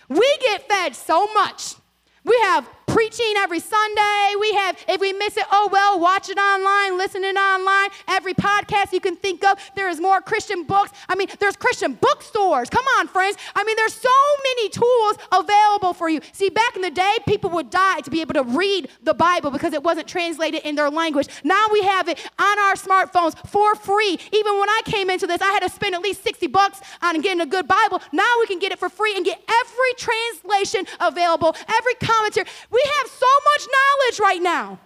We 0.10 0.38
get 0.42 0.68
fed 0.68 0.96
so 0.96 1.32
much. 1.34 1.76
We 2.24 2.36
have 2.42 2.68
preaching 2.98 3.34
every 3.38 3.60
Sunday. 3.60 4.34
We 4.40 4.54
have, 4.54 4.76
if 4.88 5.00
we 5.00 5.14
miss 5.14 5.38
it, 5.38 5.46
oh 5.52 5.70
well, 5.72 6.00
watch 6.00 6.30
it 6.32 6.38
online, 6.40 6.98
listen 6.98 7.24
it 7.24 7.36
online. 7.38 7.92
Every 8.08 8.34
podcast 8.34 8.92
you 8.92 9.00
can 9.00 9.16
think 9.16 9.46
of, 9.46 9.60
there 9.76 9.88
is 9.88 10.02
more 10.02 10.20
Christian 10.20 10.64
books. 10.64 10.94
I 11.08 11.14
mean, 11.14 11.28
there's 11.40 11.56
Christian 11.56 11.94
bookstores. 11.94 12.72
Come 12.72 12.86
on, 12.98 13.08
friends. 13.08 13.38
I 13.56 13.64
mean, 13.64 13.76
there's 13.76 13.94
so 13.94 14.10
many 14.44 14.70
tools 14.70 15.18
available 15.32 15.94
for 15.94 16.10
you. 16.10 16.22
See, 16.32 16.50
back 16.50 16.76
in 16.76 16.82
the 16.82 16.90
day, 16.90 17.18
people 17.28 17.52
would 17.52 17.70
die 17.70 18.00
to 18.00 18.10
be 18.10 18.20
able 18.22 18.34
to 18.34 18.42
read 18.42 18.90
the 19.04 19.14
Bible 19.14 19.52
because 19.52 19.74
it 19.74 19.84
wasn't 19.84 20.08
translated 20.08 20.62
in 20.64 20.74
their 20.74 20.90
language. 20.90 21.28
Now 21.44 21.68
we 21.72 21.84
have 21.84 22.10
it 22.10 22.20
on 22.40 22.58
our 22.58 22.74
smartphones 22.74 23.38
for 23.48 23.76
free. 23.76 24.18
Even 24.34 24.58
when 24.58 24.70
I 24.70 24.82
came 24.86 25.12
into 25.12 25.28
this, 25.28 25.40
I 25.40 25.52
had 25.52 25.60
to 25.60 25.70
spend 25.70 25.94
at 25.94 26.02
least 26.02 26.24
60 26.24 26.48
bucks 26.48 26.82
on 27.04 27.22
getting 27.22 27.42
a 27.42 27.46
good 27.46 27.68
Bible. 27.68 28.02
Now 28.12 28.34
we 28.40 28.48
can 28.48 28.58
get 28.58 28.72
it 28.72 28.80
for 28.80 28.90
free 28.90 29.16
and 29.16 29.24
get 29.24 29.40
every 29.48 29.94
translation 29.98 30.88
available, 31.00 31.56
every 31.70 31.94
commentary. 32.02 32.48
We 32.72 32.82
have 32.88 33.08
so 33.08 33.28
much 33.46 33.68
knowledge 33.72 34.20
right 34.20 34.42
now 34.42 34.80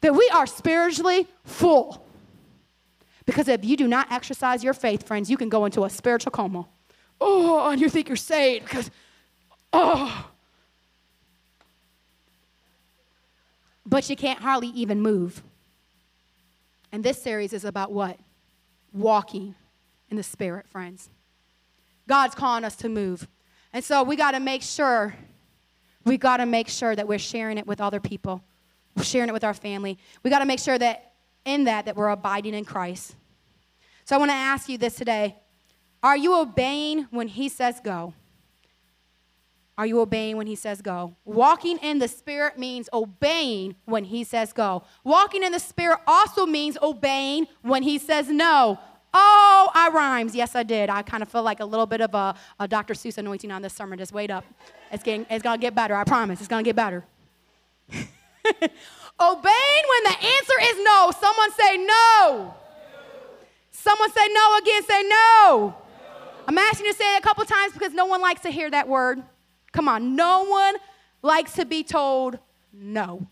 that 0.00 0.14
we 0.14 0.28
are 0.34 0.46
spiritually 0.46 1.26
full. 1.44 2.06
Because 3.26 3.48
if 3.48 3.64
you 3.64 3.76
do 3.76 3.86
not 3.86 4.10
exercise 4.10 4.64
your 4.64 4.74
faith, 4.74 5.06
friends, 5.06 5.30
you 5.30 5.36
can 5.36 5.48
go 5.48 5.64
into 5.64 5.84
a 5.84 5.90
spiritual 5.90 6.32
coma. 6.32 6.66
Oh, 7.20 7.70
and 7.70 7.80
you 7.80 7.88
think 7.88 8.08
you're 8.08 8.16
saved 8.16 8.64
because, 8.64 8.90
oh. 9.72 10.30
But 13.84 14.08
you 14.08 14.16
can't 14.16 14.40
hardly 14.40 14.68
even 14.68 15.00
move. 15.00 15.42
And 16.92 17.04
this 17.04 17.22
series 17.22 17.52
is 17.52 17.64
about 17.64 17.92
what? 17.92 18.18
Walking 18.92 19.54
in 20.10 20.16
the 20.16 20.22
Spirit, 20.22 20.66
friends. 20.66 21.08
God's 22.08 22.34
calling 22.34 22.64
us 22.64 22.74
to 22.76 22.88
move. 22.88 23.28
And 23.72 23.84
so 23.84 24.02
we 24.02 24.16
got 24.16 24.32
to 24.32 24.40
make 24.40 24.62
sure 24.62 25.14
we 26.04 26.16
got 26.16 26.38
to 26.38 26.46
make 26.46 26.68
sure 26.68 26.96
that 26.96 27.06
we're 27.06 27.18
sharing 27.18 27.58
it 27.58 27.66
with 27.66 27.80
other 27.80 28.00
people. 28.00 28.42
We're 28.96 29.04
sharing 29.04 29.28
it 29.28 29.32
with 29.32 29.44
our 29.44 29.54
family. 29.54 29.98
We 30.22 30.30
got 30.30 30.40
to 30.40 30.46
make 30.46 30.58
sure 30.58 30.78
that 30.78 31.12
in 31.44 31.64
that 31.64 31.86
that 31.86 31.96
we're 31.96 32.08
abiding 32.08 32.54
in 32.54 32.64
Christ. 32.64 33.14
So 34.04 34.16
I 34.16 34.18
want 34.18 34.30
to 34.30 34.36
ask 34.36 34.68
you 34.68 34.78
this 34.78 34.96
today. 34.96 35.36
Are 36.02 36.16
you 36.16 36.38
obeying 36.38 37.06
when 37.10 37.28
he 37.28 37.48
says 37.48 37.80
go? 37.82 38.14
Are 39.76 39.86
you 39.86 40.00
obeying 40.00 40.36
when 40.36 40.46
he 40.46 40.56
says 40.56 40.82
go? 40.82 41.16
Walking 41.24 41.78
in 41.78 42.00
the 42.00 42.08
Spirit 42.08 42.58
means 42.58 42.88
obeying 42.92 43.76
when 43.86 44.04
he 44.04 44.24
says 44.24 44.52
go. 44.52 44.82
Walking 45.04 45.42
in 45.42 45.52
the 45.52 45.58
Spirit 45.58 46.00
also 46.06 46.44
means 46.44 46.76
obeying 46.82 47.46
when 47.62 47.82
he 47.82 47.98
says 47.98 48.28
no. 48.28 48.78
Oh, 49.12 49.70
I 49.74 49.88
rhymes. 49.88 50.34
Yes, 50.34 50.54
I 50.54 50.62
did. 50.62 50.90
I 50.90 51.02
kind 51.02 51.22
of 51.22 51.28
feel 51.28 51.42
like 51.42 51.60
a 51.60 51.64
little 51.64 51.86
bit 51.86 52.00
of 52.00 52.14
a, 52.14 52.34
a 52.58 52.68
Dr. 52.68 52.94
Seuss 52.94 53.18
anointing 53.18 53.50
on 53.50 53.62
this 53.62 53.72
sermon. 53.72 53.98
Just 53.98 54.12
wait 54.12 54.30
up. 54.30 54.44
It's, 54.90 55.02
getting, 55.02 55.26
it's 55.30 55.42
to 55.44 55.58
get 55.58 55.74
better. 55.74 55.94
I 55.94 56.04
promise. 56.04 56.40
It's 56.40 56.48
to 56.48 56.62
get 56.62 56.76
better. 56.76 57.04
Obeying 57.92 59.84
when 59.88 60.04
the 60.04 60.16
answer 60.18 60.54
is 60.62 60.84
no. 60.84 61.12
Someone 61.18 61.52
say 61.52 61.76
no. 61.76 62.54
Someone 63.70 64.12
say 64.12 64.28
no 64.32 64.58
again. 64.58 64.82
Say 64.84 65.02
no. 65.08 65.74
I'm 66.48 66.58
asking 66.58 66.86
you 66.86 66.92
to 66.92 66.98
say 66.98 67.14
it 67.16 67.18
a 67.18 67.22
couple 67.22 67.44
times 67.44 67.72
because 67.72 67.92
no 67.92 68.06
one 68.06 68.20
likes 68.20 68.40
to 68.42 68.50
hear 68.50 68.70
that 68.70 68.88
word. 68.88 69.22
Come 69.72 69.88
on. 69.88 70.16
No 70.16 70.44
one 70.44 70.74
likes 71.22 71.54
to 71.54 71.64
be 71.64 71.84
told 71.84 72.38
no. 72.72 73.26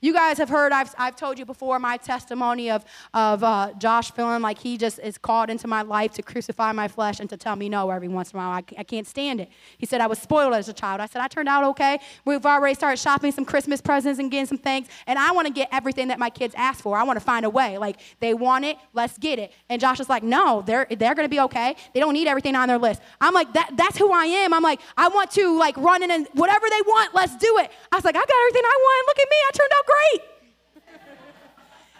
You 0.00 0.12
guys 0.12 0.38
have 0.38 0.48
heard, 0.48 0.70
I've, 0.70 0.94
I've 0.96 1.16
told 1.16 1.40
you 1.40 1.44
before 1.44 1.80
my 1.80 1.96
testimony 1.96 2.70
of, 2.70 2.84
of 3.14 3.42
uh, 3.42 3.72
Josh 3.78 4.12
feeling 4.12 4.40
like 4.42 4.58
he 4.58 4.78
just 4.78 5.00
is 5.00 5.18
called 5.18 5.50
into 5.50 5.66
my 5.66 5.82
life 5.82 6.12
to 6.12 6.22
crucify 6.22 6.70
my 6.70 6.86
flesh 6.86 7.18
and 7.18 7.28
to 7.30 7.36
tell 7.36 7.56
me 7.56 7.68
no 7.68 7.90
every 7.90 8.06
once 8.06 8.30
in 8.30 8.38
a 8.38 8.42
while. 8.42 8.50
I, 8.50 8.62
I 8.78 8.84
can't 8.84 9.08
stand 9.08 9.40
it. 9.40 9.48
He 9.76 9.86
said 9.86 10.00
I 10.00 10.06
was 10.06 10.20
spoiled 10.20 10.54
as 10.54 10.68
a 10.68 10.72
child. 10.72 11.00
I 11.00 11.06
said 11.06 11.20
I 11.20 11.26
turned 11.26 11.48
out 11.48 11.64
okay. 11.64 11.98
We've 12.24 12.46
already 12.46 12.76
started 12.76 12.98
shopping 12.98 13.32
some 13.32 13.44
Christmas 13.44 13.80
presents 13.80 14.20
and 14.20 14.30
getting 14.30 14.46
some 14.46 14.58
things, 14.58 14.86
and 15.08 15.18
I 15.18 15.32
want 15.32 15.48
to 15.48 15.52
get 15.52 15.68
everything 15.72 16.08
that 16.08 16.20
my 16.20 16.30
kids 16.30 16.54
ask 16.56 16.80
for. 16.80 16.96
I 16.96 17.02
want 17.02 17.18
to 17.18 17.24
find 17.24 17.44
a 17.44 17.50
way. 17.50 17.76
Like, 17.76 17.98
they 18.20 18.34
want 18.34 18.64
it, 18.64 18.76
let's 18.94 19.18
get 19.18 19.40
it. 19.40 19.52
And 19.68 19.80
Josh 19.80 19.98
is 19.98 20.08
like, 20.08 20.22
no, 20.22 20.62
they're, 20.64 20.86
they're 20.90 21.16
going 21.16 21.26
to 21.26 21.34
be 21.34 21.40
okay. 21.40 21.74
They 21.92 21.98
don't 21.98 22.14
need 22.14 22.28
everything 22.28 22.54
on 22.54 22.68
their 22.68 22.78
list. 22.78 23.02
I'm 23.20 23.34
like, 23.34 23.52
that, 23.54 23.70
that's 23.76 23.98
who 23.98 24.12
I 24.12 24.26
am. 24.26 24.54
I'm 24.54 24.62
like, 24.62 24.80
I 24.96 25.08
want 25.08 25.32
to 25.32 25.58
like 25.58 25.76
run 25.76 26.04
in 26.04 26.12
and 26.12 26.28
whatever 26.34 26.66
they 26.70 26.82
want, 26.86 27.16
let's 27.16 27.36
do 27.36 27.58
it. 27.58 27.72
I 27.90 27.96
was 27.96 28.04
like, 28.04 28.14
I 28.14 28.20
got 28.20 28.30
everything 28.46 28.62
I 28.64 28.76
want. 28.80 29.06
Look 29.08 29.18
at 29.18 29.28
me. 29.28 29.36
I 29.48 29.50
turned 29.52 29.70
out 29.76 29.87
great. 29.88 30.22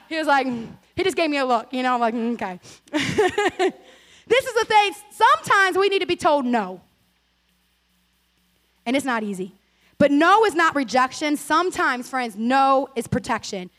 he 0.09 0.17
was 0.17 0.27
like, 0.27 0.47
he 0.47 1.05
just 1.05 1.17
gave 1.17 1.31
me 1.31 1.39
a 1.39 1.45
look, 1.45 1.73
you 1.73 1.83
know, 1.83 1.95
I'm 1.95 2.01
like, 2.01 2.15
mm, 2.15 2.35
okay. 2.35 2.61
this 4.27 4.45
is 4.45 4.55
the 4.55 4.65
thing. 4.67 4.93
Sometimes 5.11 5.77
we 5.77 5.89
need 5.89 6.01
to 6.01 6.07
be 6.07 6.17
told 6.17 6.45
no. 6.45 6.81
And 8.85 8.97
it's 8.97 9.07
not 9.07 9.23
easy. 9.23 9.53
But 9.99 10.11
no 10.11 10.45
is 10.45 10.55
not 10.55 10.75
rejection. 10.75 11.37
Sometimes, 11.37 12.09
friends, 12.09 12.37
no 12.37 12.89
is 12.95 13.07
protection. 13.07 13.71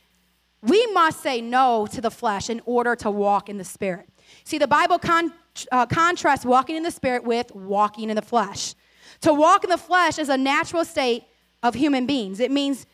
We 0.62 0.86
must 0.88 1.22
say 1.22 1.42
no 1.42 1.88
to 1.88 2.02
the 2.02 2.12
flesh 2.12 2.50
in 2.50 2.62
order 2.66 2.96
to 2.98 3.10
walk 3.10 3.50
in 3.50 3.58
the 3.58 3.64
spirit. 3.64 4.10
See, 4.44 4.58
the 4.58 4.68
Bible 4.68 5.00
con- 5.00 5.34
uh, 5.72 5.86
contrasts 5.86 6.46
walking 6.46 6.76
in 6.76 6.84
the 6.84 6.92
spirit 6.92 7.24
with 7.24 7.54
walking 7.56 8.10
in 8.10 8.16
the 8.16 8.22
flesh. 8.22 8.76
To 9.22 9.34
walk 9.34 9.64
in 9.64 9.70
the 9.70 9.78
flesh 9.78 10.20
is 10.20 10.30
a 10.30 10.38
natural 10.38 10.86
state 10.86 11.24
of 11.64 11.76
human 11.76 12.06
beings. 12.06 12.40
It 12.40 12.52
means 12.52 12.86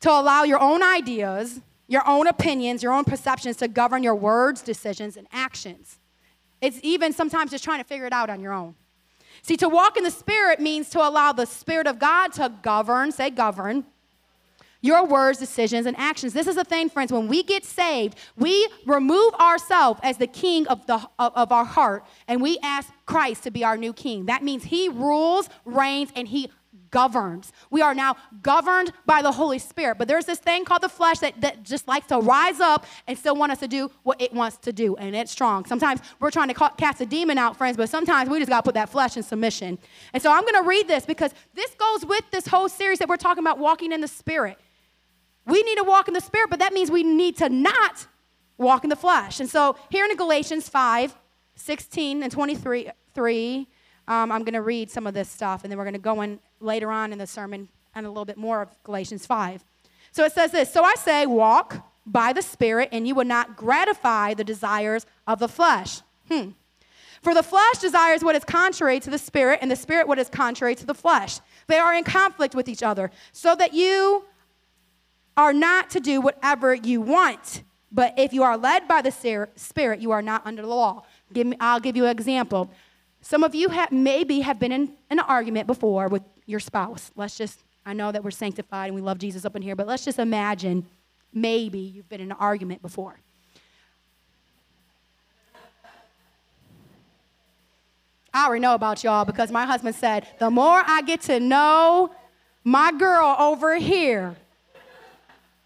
to 0.00 0.10
allow 0.10 0.44
your 0.44 0.60
own 0.60 0.82
ideas, 0.82 1.60
your 1.88 2.06
own 2.06 2.26
opinions, 2.26 2.82
your 2.82 2.92
own 2.92 3.04
perceptions 3.04 3.56
to 3.58 3.68
govern 3.68 4.02
your 4.02 4.14
words, 4.14 4.62
decisions, 4.62 5.16
and 5.16 5.26
actions. 5.32 5.98
It's 6.60 6.78
even 6.82 7.12
sometimes 7.12 7.50
just 7.50 7.64
trying 7.64 7.78
to 7.78 7.84
figure 7.84 8.06
it 8.06 8.12
out 8.12 8.30
on 8.30 8.40
your 8.40 8.52
own. 8.52 8.74
See, 9.42 9.56
to 9.58 9.68
walk 9.68 9.96
in 9.96 10.04
the 10.04 10.10
Spirit 10.10 10.60
means 10.60 10.88
to 10.90 10.98
allow 11.06 11.32
the 11.32 11.46
Spirit 11.46 11.86
of 11.86 11.98
God 11.98 12.32
to 12.34 12.52
govern, 12.62 13.12
say 13.12 13.30
govern, 13.30 13.84
your 14.80 15.04
words, 15.06 15.38
decisions, 15.38 15.86
and 15.86 15.96
actions. 15.98 16.32
This 16.32 16.46
is 16.46 16.56
the 16.56 16.64
thing, 16.64 16.88
friends. 16.88 17.12
When 17.12 17.28
we 17.28 17.42
get 17.42 17.64
saved, 17.64 18.16
we 18.36 18.68
remove 18.86 19.34
ourselves 19.34 20.00
as 20.02 20.16
the 20.16 20.26
king 20.26 20.66
of, 20.68 20.86
the, 20.86 20.94
of, 21.18 21.32
of, 21.34 21.52
our 21.52 21.64
heart, 21.64 22.04
and 22.28 22.40
we 22.40 22.58
ask 22.62 22.90
Christ 23.04 23.42
to 23.44 23.50
be 23.50 23.64
our 23.64 23.76
new 23.76 23.92
king. 23.92 24.26
That 24.26 24.42
means 24.42 24.64
he 24.64 24.88
rules, 24.88 25.48
reigns, 25.64 26.10
and 26.14 26.28
he 26.28 26.50
governs. 26.96 27.52
We 27.70 27.82
are 27.82 27.94
now 27.94 28.16
governed 28.40 28.90
by 29.04 29.20
the 29.20 29.30
Holy 29.30 29.58
Spirit. 29.58 29.98
But 29.98 30.08
there's 30.08 30.24
this 30.24 30.38
thing 30.38 30.64
called 30.64 30.80
the 30.80 30.88
flesh 30.88 31.18
that, 31.18 31.38
that 31.42 31.62
just 31.62 31.86
likes 31.86 32.06
to 32.06 32.20
rise 32.20 32.58
up 32.58 32.86
and 33.06 33.18
still 33.18 33.36
want 33.36 33.52
us 33.52 33.58
to 33.58 33.68
do 33.68 33.90
what 34.02 34.18
it 34.18 34.32
wants 34.32 34.56
to 34.56 34.72
do. 34.72 34.96
And 34.96 35.14
it's 35.14 35.30
strong. 35.30 35.66
Sometimes 35.66 36.00
we're 36.20 36.30
trying 36.30 36.48
to 36.48 36.54
cast 36.54 37.02
a 37.02 37.06
demon 37.06 37.36
out, 37.36 37.54
friends, 37.54 37.76
but 37.76 37.90
sometimes 37.90 38.30
we 38.30 38.38
just 38.38 38.48
got 38.48 38.60
to 38.60 38.62
put 38.62 38.74
that 38.76 38.88
flesh 38.88 39.14
in 39.18 39.22
submission. 39.22 39.78
And 40.14 40.22
so 40.22 40.32
I'm 40.32 40.40
going 40.40 40.54
to 40.54 40.66
read 40.66 40.88
this 40.88 41.04
because 41.04 41.32
this 41.52 41.74
goes 41.74 42.06
with 42.06 42.24
this 42.30 42.46
whole 42.46 42.70
series 42.70 42.98
that 43.00 43.10
we're 43.10 43.18
talking 43.18 43.44
about 43.44 43.58
walking 43.58 43.92
in 43.92 44.00
the 44.00 44.08
Spirit. 44.08 44.58
We 45.44 45.62
need 45.64 45.76
to 45.76 45.84
walk 45.84 46.08
in 46.08 46.14
the 46.14 46.22
Spirit, 46.22 46.48
but 46.48 46.60
that 46.60 46.72
means 46.72 46.90
we 46.90 47.02
need 47.02 47.36
to 47.36 47.50
not 47.50 48.06
walk 48.56 48.84
in 48.84 48.88
the 48.88 48.96
flesh. 48.96 49.38
And 49.38 49.50
so 49.50 49.76
here 49.90 50.06
in 50.06 50.16
Galatians 50.16 50.66
5, 50.70 51.14
16 51.56 52.22
and 52.22 52.32
23, 52.32 52.90
3, 53.12 53.68
um, 54.08 54.30
I'm 54.30 54.42
going 54.42 54.54
to 54.54 54.62
read 54.62 54.90
some 54.90 55.06
of 55.06 55.14
this 55.14 55.28
stuff, 55.28 55.64
and 55.64 55.70
then 55.70 55.78
we're 55.78 55.84
going 55.84 55.94
to 55.94 56.00
go 56.00 56.22
in 56.22 56.38
later 56.60 56.90
on 56.90 57.12
in 57.12 57.18
the 57.18 57.26
sermon 57.26 57.68
and 57.94 58.06
a 58.06 58.08
little 58.08 58.24
bit 58.24 58.36
more 58.36 58.62
of 58.62 58.82
Galatians 58.84 59.26
5. 59.26 59.64
So 60.12 60.24
it 60.24 60.32
says 60.32 60.52
this 60.52 60.72
So 60.72 60.84
I 60.84 60.94
say, 60.94 61.26
walk 61.26 61.86
by 62.06 62.32
the 62.32 62.42
Spirit, 62.42 62.90
and 62.92 63.06
you 63.06 63.14
will 63.14 63.24
not 63.24 63.56
gratify 63.56 64.34
the 64.34 64.44
desires 64.44 65.06
of 65.26 65.38
the 65.38 65.48
flesh. 65.48 66.02
Hmm. 66.30 66.50
For 67.22 67.34
the 67.34 67.42
flesh 67.42 67.78
desires 67.78 68.22
what 68.22 68.36
is 68.36 68.44
contrary 68.44 69.00
to 69.00 69.10
the 69.10 69.18
Spirit, 69.18 69.58
and 69.60 69.70
the 69.70 69.76
Spirit 69.76 70.06
what 70.06 70.18
is 70.18 70.28
contrary 70.28 70.76
to 70.76 70.86
the 70.86 70.94
flesh. 70.94 71.40
They 71.66 71.78
are 71.78 71.94
in 71.94 72.04
conflict 72.04 72.54
with 72.54 72.68
each 72.68 72.82
other, 72.82 73.10
so 73.32 73.56
that 73.56 73.74
you 73.74 74.24
are 75.36 75.52
not 75.52 75.90
to 75.90 76.00
do 76.00 76.20
whatever 76.20 76.74
you 76.74 77.00
want. 77.00 77.62
But 77.90 78.14
if 78.18 78.32
you 78.32 78.42
are 78.42 78.56
led 78.56 78.86
by 78.86 79.02
the 79.02 79.10
Spirit, 79.56 80.00
you 80.00 80.10
are 80.10 80.22
not 80.22 80.42
under 80.44 80.62
the 80.62 80.68
law. 80.68 81.04
Give 81.32 81.46
me, 81.46 81.56
I'll 81.60 81.80
give 81.80 81.96
you 81.96 82.04
an 82.04 82.10
example. 82.10 82.70
Some 83.26 83.42
of 83.42 83.56
you 83.56 83.70
have, 83.70 83.90
maybe 83.90 84.38
have 84.42 84.60
been 84.60 84.70
in 84.70 84.92
an 85.10 85.18
argument 85.18 85.66
before 85.66 86.06
with 86.06 86.22
your 86.46 86.60
spouse. 86.60 87.10
Let's 87.16 87.36
just, 87.36 87.64
I 87.84 87.92
know 87.92 88.12
that 88.12 88.22
we're 88.22 88.30
sanctified 88.30 88.86
and 88.86 88.94
we 88.94 89.00
love 89.00 89.18
Jesus 89.18 89.44
up 89.44 89.56
in 89.56 89.62
here, 89.62 89.74
but 89.74 89.88
let's 89.88 90.04
just 90.04 90.20
imagine 90.20 90.86
maybe 91.32 91.80
you've 91.80 92.08
been 92.08 92.20
in 92.20 92.30
an 92.30 92.36
argument 92.38 92.82
before. 92.82 93.18
I 98.32 98.46
already 98.46 98.60
know 98.60 98.74
about 98.74 99.02
y'all 99.02 99.24
because 99.24 99.50
my 99.50 99.66
husband 99.66 99.96
said, 99.96 100.28
the 100.38 100.48
more 100.48 100.80
I 100.86 101.02
get 101.02 101.22
to 101.22 101.40
know 101.40 102.14
my 102.62 102.92
girl 102.92 103.34
over 103.40 103.74
here, 103.74 104.36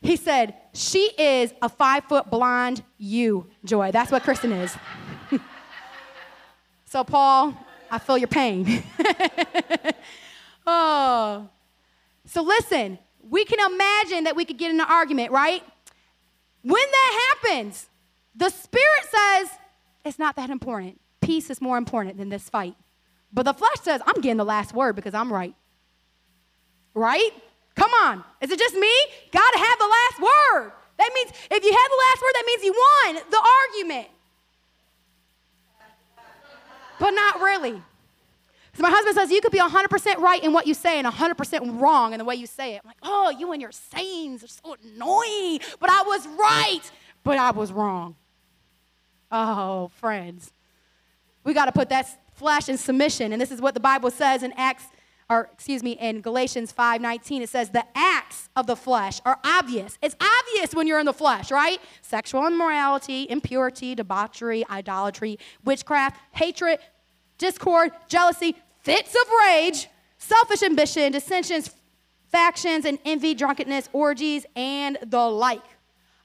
he 0.00 0.16
said, 0.16 0.54
she 0.72 1.10
is 1.18 1.52
a 1.60 1.68
five 1.68 2.04
foot 2.04 2.30
blonde 2.30 2.82
you, 2.96 3.48
Joy. 3.66 3.90
That's 3.92 4.10
what 4.10 4.22
Kristen 4.22 4.50
is. 4.50 4.74
So, 6.90 7.04
Paul, 7.04 7.54
I 7.88 8.00
feel 8.00 8.18
your 8.18 8.26
pain. 8.26 8.82
oh. 10.66 11.48
So, 12.24 12.42
listen, 12.42 12.98
we 13.22 13.44
can 13.44 13.60
imagine 13.72 14.24
that 14.24 14.34
we 14.34 14.44
could 14.44 14.58
get 14.58 14.72
in 14.72 14.80
an 14.80 14.86
argument, 14.90 15.30
right? 15.30 15.62
When 16.62 16.82
that 16.90 17.36
happens, 17.44 17.86
the 18.34 18.48
Spirit 18.48 19.04
says 19.08 19.50
it's 20.04 20.18
not 20.18 20.34
that 20.34 20.50
important. 20.50 21.00
Peace 21.20 21.48
is 21.48 21.60
more 21.60 21.78
important 21.78 22.18
than 22.18 22.28
this 22.28 22.48
fight. 22.48 22.74
But 23.32 23.44
the 23.44 23.54
flesh 23.54 23.78
says, 23.82 24.02
I'm 24.04 24.20
getting 24.20 24.38
the 24.38 24.44
last 24.44 24.74
word 24.74 24.96
because 24.96 25.14
I'm 25.14 25.32
right. 25.32 25.54
Right? 26.94 27.30
Come 27.76 27.92
on. 28.02 28.24
Is 28.40 28.50
it 28.50 28.58
just 28.58 28.74
me? 28.74 28.92
Gotta 29.30 29.58
have 29.58 29.78
the 29.78 29.86
last 29.86 30.20
word. 30.20 30.72
That 30.98 31.10
means 31.14 31.30
if 31.52 31.62
you 31.62 31.70
have 31.70 31.90
the 31.90 32.02
last 32.08 32.20
word, 32.20 32.32
that 32.34 32.44
means 32.46 32.64
you 32.64 32.72
won 32.72 33.14
the 33.30 33.48
argument 33.62 34.08
but 37.00 37.10
not 37.10 37.40
really. 37.40 37.82
So 38.74 38.82
my 38.82 38.90
husband 38.90 39.16
says, 39.16 39.32
You 39.32 39.40
could 39.40 39.50
be 39.50 39.58
100% 39.58 40.18
right 40.18 40.44
in 40.44 40.52
what 40.52 40.68
you 40.68 40.74
say 40.74 41.00
and 41.00 41.08
100% 41.08 41.80
wrong 41.80 42.12
in 42.12 42.18
the 42.18 42.24
way 42.24 42.36
you 42.36 42.46
say 42.46 42.76
it. 42.76 42.82
I'm 42.84 42.88
like, 42.88 42.98
Oh, 43.02 43.30
you 43.30 43.50
and 43.50 43.60
your 43.60 43.72
sayings 43.72 44.44
are 44.44 44.48
so 44.48 44.76
annoying. 44.84 45.60
But 45.80 45.90
I 45.90 46.02
was 46.06 46.28
right, 46.28 46.82
but 47.24 47.36
I 47.36 47.50
was 47.50 47.72
wrong. 47.72 48.14
Oh, 49.32 49.90
friends. 49.96 50.52
We 51.42 51.54
got 51.54 51.64
to 51.64 51.72
put 51.72 51.88
that 51.88 52.06
flesh 52.34 52.68
in 52.68 52.76
submission. 52.76 53.32
And 53.32 53.40
this 53.40 53.50
is 53.50 53.60
what 53.60 53.74
the 53.74 53.80
Bible 53.80 54.10
says 54.10 54.42
in 54.42 54.52
Acts, 54.56 54.84
or 55.30 55.48
excuse 55.52 55.82
me, 55.82 55.92
in 55.92 56.20
Galatians 56.20 56.72
5:19. 56.72 57.40
It 57.40 57.48
says, 57.48 57.70
The 57.70 57.84
acts 57.94 58.48
of 58.56 58.66
the 58.66 58.74
flesh 58.76 59.20
are 59.24 59.38
obvious. 59.44 59.96
It's 60.02 60.16
obvious 60.20 60.74
when 60.74 60.88
you're 60.88 60.98
in 60.98 61.06
the 61.06 61.12
flesh, 61.12 61.52
right? 61.52 61.80
Sexual 62.02 62.48
immorality, 62.48 63.28
impurity, 63.30 63.94
debauchery, 63.94 64.66
idolatry, 64.68 65.38
witchcraft, 65.64 66.20
hatred, 66.32 66.80
discord, 67.38 67.92
jealousy, 68.08 68.56
fits 68.80 69.14
of 69.14 69.30
rage, 69.46 69.88
selfish 70.18 70.62
ambition, 70.64 71.12
dissensions, 71.12 71.70
factions, 72.26 72.84
and 72.84 72.98
envy, 73.04 73.32
drunkenness, 73.34 73.88
orgies, 73.92 74.44
and 74.56 74.98
the 75.06 75.20
like. 75.20 75.62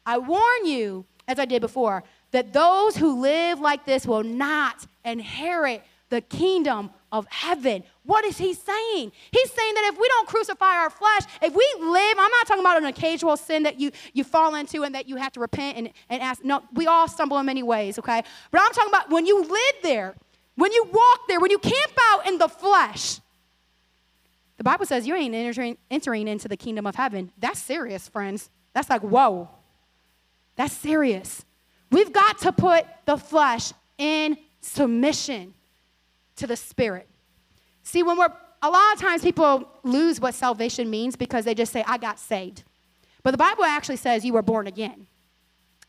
I 0.06 0.18
warn 0.18 0.66
you, 0.66 1.06
as 1.28 1.38
I 1.38 1.46
did 1.46 1.62
before, 1.62 2.04
that 2.32 2.54
those 2.54 2.98
who 2.98 3.22
live 3.22 3.60
like 3.60 3.86
this 3.86 4.06
will 4.06 4.24
not 4.24 4.86
inherit 5.04 5.84
the 6.10 6.22
kingdom 6.22 6.92
of 7.18 7.26
heaven. 7.30 7.84
What 8.04 8.26
is 8.26 8.38
he 8.38 8.54
saying? 8.54 9.12
He's 9.32 9.52
saying 9.52 9.74
that 9.74 9.92
if 9.94 10.00
we 10.00 10.08
don't 10.10 10.28
crucify 10.28 10.76
our 10.76 10.90
flesh, 10.90 11.22
if 11.42 11.56
we 11.56 11.66
live, 11.80 12.18
I'm 12.20 12.32
not 12.32 12.48
talking 12.48 12.62
about 12.62 12.78
an 12.78 12.86
occasional 12.86 13.38
sin 13.38 13.64
that 13.64 13.80
you, 13.80 13.92
you 14.14 14.24
fall 14.26 14.56
into 14.56 14.84
and 14.84 14.94
that 14.94 15.08
you 15.08 15.16
have 15.16 15.32
to 15.34 15.40
repent 15.40 15.78
and, 15.78 15.90
and 16.10 16.22
ask. 16.22 16.44
No, 16.44 16.64
we 16.74 16.88
all 16.88 17.08
stumble 17.08 17.38
in 17.40 17.46
many 17.46 17.64
ways, 17.64 17.98
okay? 17.98 18.22
But 18.52 18.62
I'm 18.62 18.74
talking 18.74 18.92
about 18.92 19.10
when 19.10 19.26
you 19.26 19.42
live 19.42 19.76
there, 19.82 20.16
when 20.56 20.74
you 20.74 20.86
walk 20.92 21.28
there, 21.28 21.40
when 21.40 21.52
you 21.52 21.58
camp 21.58 21.94
out 22.12 22.28
in 22.28 22.38
the 22.38 22.50
flesh, 22.50 23.22
the 24.58 24.64
Bible 24.64 24.86
says 24.86 25.08
you 25.08 25.16
ain't 25.16 25.34
entering, 25.34 25.78
entering 25.90 26.28
into 26.28 26.48
the 26.48 26.58
kingdom 26.58 26.86
of 26.86 26.96
heaven. 26.96 27.32
That's 27.38 27.60
serious, 27.60 28.08
friends. 28.08 28.50
That's 28.74 28.90
like, 28.90 29.02
whoa. 29.02 29.50
That's 30.58 30.74
serious. 30.74 31.44
We've 31.92 32.12
got 32.12 32.40
to 32.40 32.52
put 32.52 32.86
the 33.06 33.18
flesh 33.18 33.74
in 33.98 34.38
submission 34.62 35.54
to 36.38 36.48
the 36.48 36.56
spirit. 36.56 37.08
See, 37.84 38.04
when 38.04 38.18
we're, 38.18 38.34
a 38.62 38.70
lot 38.70 38.94
of 38.94 39.00
times 39.00 39.22
people 39.22 39.70
lose 39.84 40.20
what 40.20 40.34
salvation 40.34 40.90
means 40.90 41.16
because 41.16 41.46
they 41.46 41.54
just 41.54 41.72
say, 41.72 41.84
I 41.88 41.98
got 41.98 42.20
saved. 42.20 42.64
But 43.24 43.32
the 43.32 43.38
Bible 43.38 43.64
actually 43.64 43.98
says 43.98 44.26
you 44.26 44.34
were 44.34 44.42
born 44.42 44.68
again. 44.68 45.08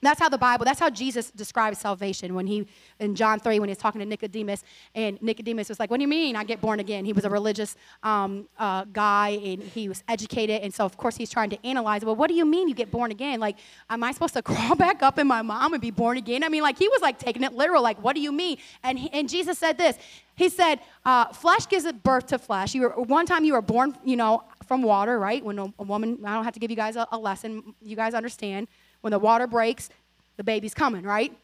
That's 0.02 0.20
how 0.20 0.28
the 0.28 0.36
Bible, 0.36 0.66
that's 0.66 0.78
how 0.78 0.90
Jesus 0.90 1.30
describes 1.30 1.78
salvation 1.78 2.34
when 2.34 2.46
he, 2.46 2.66
in 3.00 3.14
John 3.14 3.40
3, 3.40 3.58
when 3.60 3.70
he's 3.70 3.78
talking 3.78 3.98
to 4.00 4.04
Nicodemus, 4.04 4.62
and 4.94 5.20
Nicodemus 5.22 5.70
was 5.70 5.80
like, 5.80 5.90
What 5.90 5.96
do 5.96 6.02
you 6.02 6.08
mean 6.08 6.36
I 6.36 6.44
get 6.44 6.60
born 6.60 6.80
again? 6.80 7.06
He 7.06 7.14
was 7.14 7.24
a 7.24 7.30
religious 7.30 7.76
um, 8.02 8.46
uh, 8.58 8.84
guy 8.92 9.40
and 9.42 9.62
he 9.62 9.88
was 9.88 10.04
educated. 10.06 10.60
And 10.60 10.72
so, 10.72 10.84
of 10.84 10.98
course, 10.98 11.16
he's 11.16 11.30
trying 11.30 11.48
to 11.50 11.66
analyze, 11.66 12.04
Well, 12.04 12.14
what 12.14 12.28
do 12.28 12.34
you 12.34 12.44
mean 12.44 12.68
you 12.68 12.74
get 12.74 12.90
born 12.90 13.10
again? 13.10 13.40
Like, 13.40 13.56
am 13.88 14.04
I 14.04 14.12
supposed 14.12 14.34
to 14.34 14.42
crawl 14.50 14.74
back 14.74 15.02
up 15.02 15.18
in 15.18 15.26
my 15.26 15.40
mom 15.40 15.72
and 15.72 15.80
be 15.80 15.90
born 15.90 16.18
again? 16.18 16.44
I 16.44 16.50
mean, 16.50 16.62
like, 16.62 16.78
he 16.78 16.88
was 16.88 17.00
like 17.00 17.18
taking 17.18 17.42
it 17.42 17.54
literal, 17.54 17.82
like, 17.82 18.02
What 18.02 18.14
do 18.14 18.20
you 18.20 18.32
mean? 18.32 18.58
And, 18.82 18.98
he, 18.98 19.10
and 19.12 19.28
Jesus 19.28 19.58
said 19.58 19.78
this 19.78 19.96
He 20.34 20.50
said, 20.50 20.80
uh, 21.06 21.32
Flesh 21.32 21.68
gives 21.68 21.90
birth 21.90 22.26
to 22.26 22.38
flesh. 22.38 22.74
You 22.74 22.82
were, 22.82 22.90
one 22.90 23.24
time 23.24 23.44
you 23.44 23.54
were 23.54 23.62
born, 23.62 23.96
you 24.04 24.16
know, 24.16 24.44
from 24.66 24.82
water, 24.82 25.18
right? 25.18 25.42
When 25.42 25.58
a, 25.58 25.72
a 25.78 25.84
woman, 25.84 26.18
I 26.24 26.34
don't 26.34 26.44
have 26.44 26.54
to 26.54 26.60
give 26.60 26.70
you 26.70 26.76
guys 26.76 26.96
a, 26.96 27.06
a 27.12 27.18
lesson, 27.18 27.74
you 27.80 27.96
guys 27.96 28.12
understand 28.12 28.68
when 29.00 29.10
the 29.10 29.18
water 29.18 29.46
breaks, 29.46 29.88
the 30.36 30.44
baby's 30.44 30.74
coming, 30.74 31.04
right? 31.04 31.36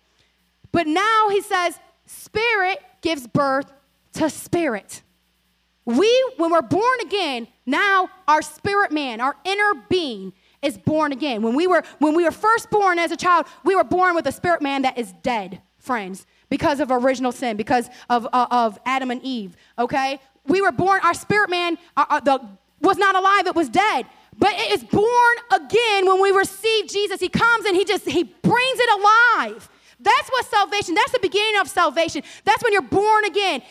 But 0.71 0.87
now 0.87 1.29
he 1.29 1.41
says, 1.41 1.79
spirit 2.07 2.79
gives 3.01 3.27
birth 3.27 3.73
to 4.15 4.31
spirit. 4.31 5.03
We, 5.85 6.33
when 6.37 6.51
we're 6.51 6.62
born 6.62 7.01
again, 7.01 7.49
now 7.67 8.09
our 8.29 8.43
spirit 8.43 8.93
man, 8.93 9.21
our 9.21 9.37
inner 9.45 9.75
being, 9.88 10.33
is 10.62 10.79
born 10.79 11.12
again. 11.12 11.43
When 11.43 11.55
we 11.55 11.67
were 11.67 11.83
when 11.99 12.15
we 12.15 12.23
were 12.23 12.31
first 12.31 12.71
born 12.71 12.99
as 12.99 13.11
a 13.11 13.17
child, 13.17 13.47
we 13.65 13.75
were 13.75 13.85
born 13.85 14.15
with 14.15 14.27
a 14.27 14.33
spirit 14.33 14.62
man 14.62 14.83
that 14.83 14.97
is 14.97 15.12
dead, 15.23 15.61
friends, 15.79 16.25
because 16.49 16.79
of 16.79 16.93
original 16.93 17.33
sin, 17.33 17.57
because 17.57 17.91
of, 18.09 18.29
uh, 18.33 18.47
of 18.51 18.79
Adam 18.87 19.11
and 19.11 19.21
Eve. 19.25 19.57
Okay, 19.77 20.21
we 20.47 20.61
were 20.61 20.71
born. 20.71 21.01
Our 21.03 21.15
spirit 21.15 21.51
man 21.51 21.79
uh, 21.97 22.07
uh, 22.09 22.21
the, 22.21 22.41
was 22.81 22.97
not 22.97 23.17
alive; 23.17 23.49
it 23.49 23.57
was 23.57 23.69
dead. 23.69 24.07
But 24.42 24.55
it 24.55 24.72
is 24.72 24.83
born 24.83 25.37
again 25.55 26.05
when 26.05 26.20
we 26.20 26.33
receive 26.33 26.88
Jesus. 26.88 27.20
He 27.20 27.28
comes 27.28 27.64
and 27.64 27.76
he 27.76 27.85
just 27.85 28.05
he 28.05 28.24
brings 28.24 28.81
it 28.81 29.00
alive. 29.00 29.68
That's 30.00 30.28
what 30.31 30.44
salvation, 30.46 30.96
that's 30.96 31.12
the 31.12 31.20
beginning 31.20 31.61
of 31.61 31.68
salvation. 31.68 32.24
That's 32.44 32.61
when 32.64 32.72
you're 32.72 32.83
born 32.83 33.24
again. 33.24 33.62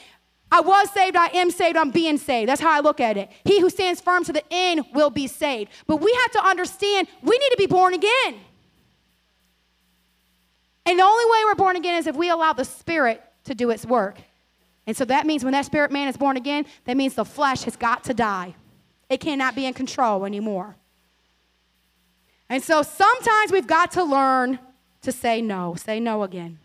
I 0.49 0.61
was 0.61 0.89
saved, 0.91 1.17
I 1.17 1.27
am 1.33 1.51
saved, 1.51 1.75
I'm 1.75 1.91
being 1.91 2.17
saved. 2.17 2.47
That's 2.47 2.61
how 2.61 2.71
I 2.71 2.79
look 2.79 3.01
at 3.01 3.17
it. 3.17 3.29
He 3.43 3.59
who 3.59 3.69
stands 3.69 3.99
firm 3.99 4.23
to 4.23 4.31
the 4.31 4.45
end 4.49 4.85
will 4.93 5.09
be 5.09 5.27
saved. 5.27 5.71
But 5.87 5.97
we 5.97 6.13
have 6.21 6.31
to 6.31 6.45
understand 6.47 7.09
we 7.21 7.37
need 7.37 7.49
to 7.49 7.57
be 7.57 7.67
born 7.67 7.93
again. 7.93 8.39
And 10.85 10.97
the 10.97 11.03
only 11.03 11.25
way 11.25 11.39
we're 11.47 11.55
born 11.55 11.75
again 11.75 11.97
is 11.97 12.07
if 12.07 12.15
we 12.15 12.29
allow 12.29 12.53
the 12.53 12.63
Spirit 12.63 13.21
to 13.43 13.53
do 13.53 13.71
its 13.71 13.85
work. 13.85 14.19
And 14.87 14.95
so 14.95 15.03
that 15.03 15.25
means 15.25 15.43
when 15.43 15.51
that 15.51 15.65
spirit 15.65 15.91
man 15.91 16.07
is 16.07 16.15
born 16.15 16.37
again, 16.37 16.65
that 16.85 16.95
means 16.95 17.15
the 17.15 17.25
flesh 17.25 17.63
has 17.63 17.75
got 17.75 18.05
to 18.05 18.13
die. 18.13 18.55
It 19.11 19.19
cannot 19.19 19.55
be 19.55 19.65
in 19.65 19.73
control 19.73 20.25
anymore. 20.25 20.77
And 22.47 22.63
so 22.63 22.81
sometimes 22.81 23.51
we've 23.51 23.67
got 23.67 23.91
to 23.91 24.03
learn 24.05 24.57
to 25.01 25.11
say 25.11 25.41
no. 25.41 25.75
Say 25.75 25.99
no 25.99 26.23
again. 26.23 26.59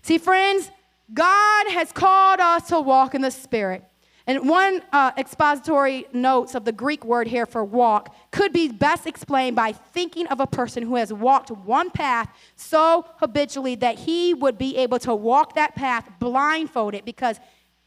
See, 0.00 0.16
friends, 0.16 0.70
God 1.12 1.66
has 1.68 1.92
called 1.92 2.40
us 2.40 2.68
to 2.68 2.80
walk 2.80 3.14
in 3.14 3.20
the 3.20 3.30
Spirit. 3.30 3.84
And 4.26 4.48
one 4.48 4.80
uh, 4.94 5.12
expository 5.18 6.06
notes 6.14 6.54
of 6.54 6.64
the 6.64 6.72
Greek 6.72 7.04
word 7.04 7.26
here 7.26 7.44
for 7.44 7.64
walk 7.64 8.14
could 8.30 8.54
be 8.54 8.68
best 8.68 9.06
explained 9.06 9.56
by 9.56 9.72
thinking 9.72 10.26
of 10.28 10.40
a 10.40 10.46
person 10.46 10.82
who 10.82 10.94
has 10.94 11.12
walked 11.12 11.50
one 11.50 11.90
path 11.90 12.30
so 12.56 13.04
habitually 13.16 13.74
that 13.74 13.98
he 13.98 14.32
would 14.32 14.56
be 14.56 14.78
able 14.78 14.98
to 15.00 15.14
walk 15.14 15.54
that 15.54 15.74
path 15.74 16.08
blindfolded 16.18 17.04
because 17.04 17.38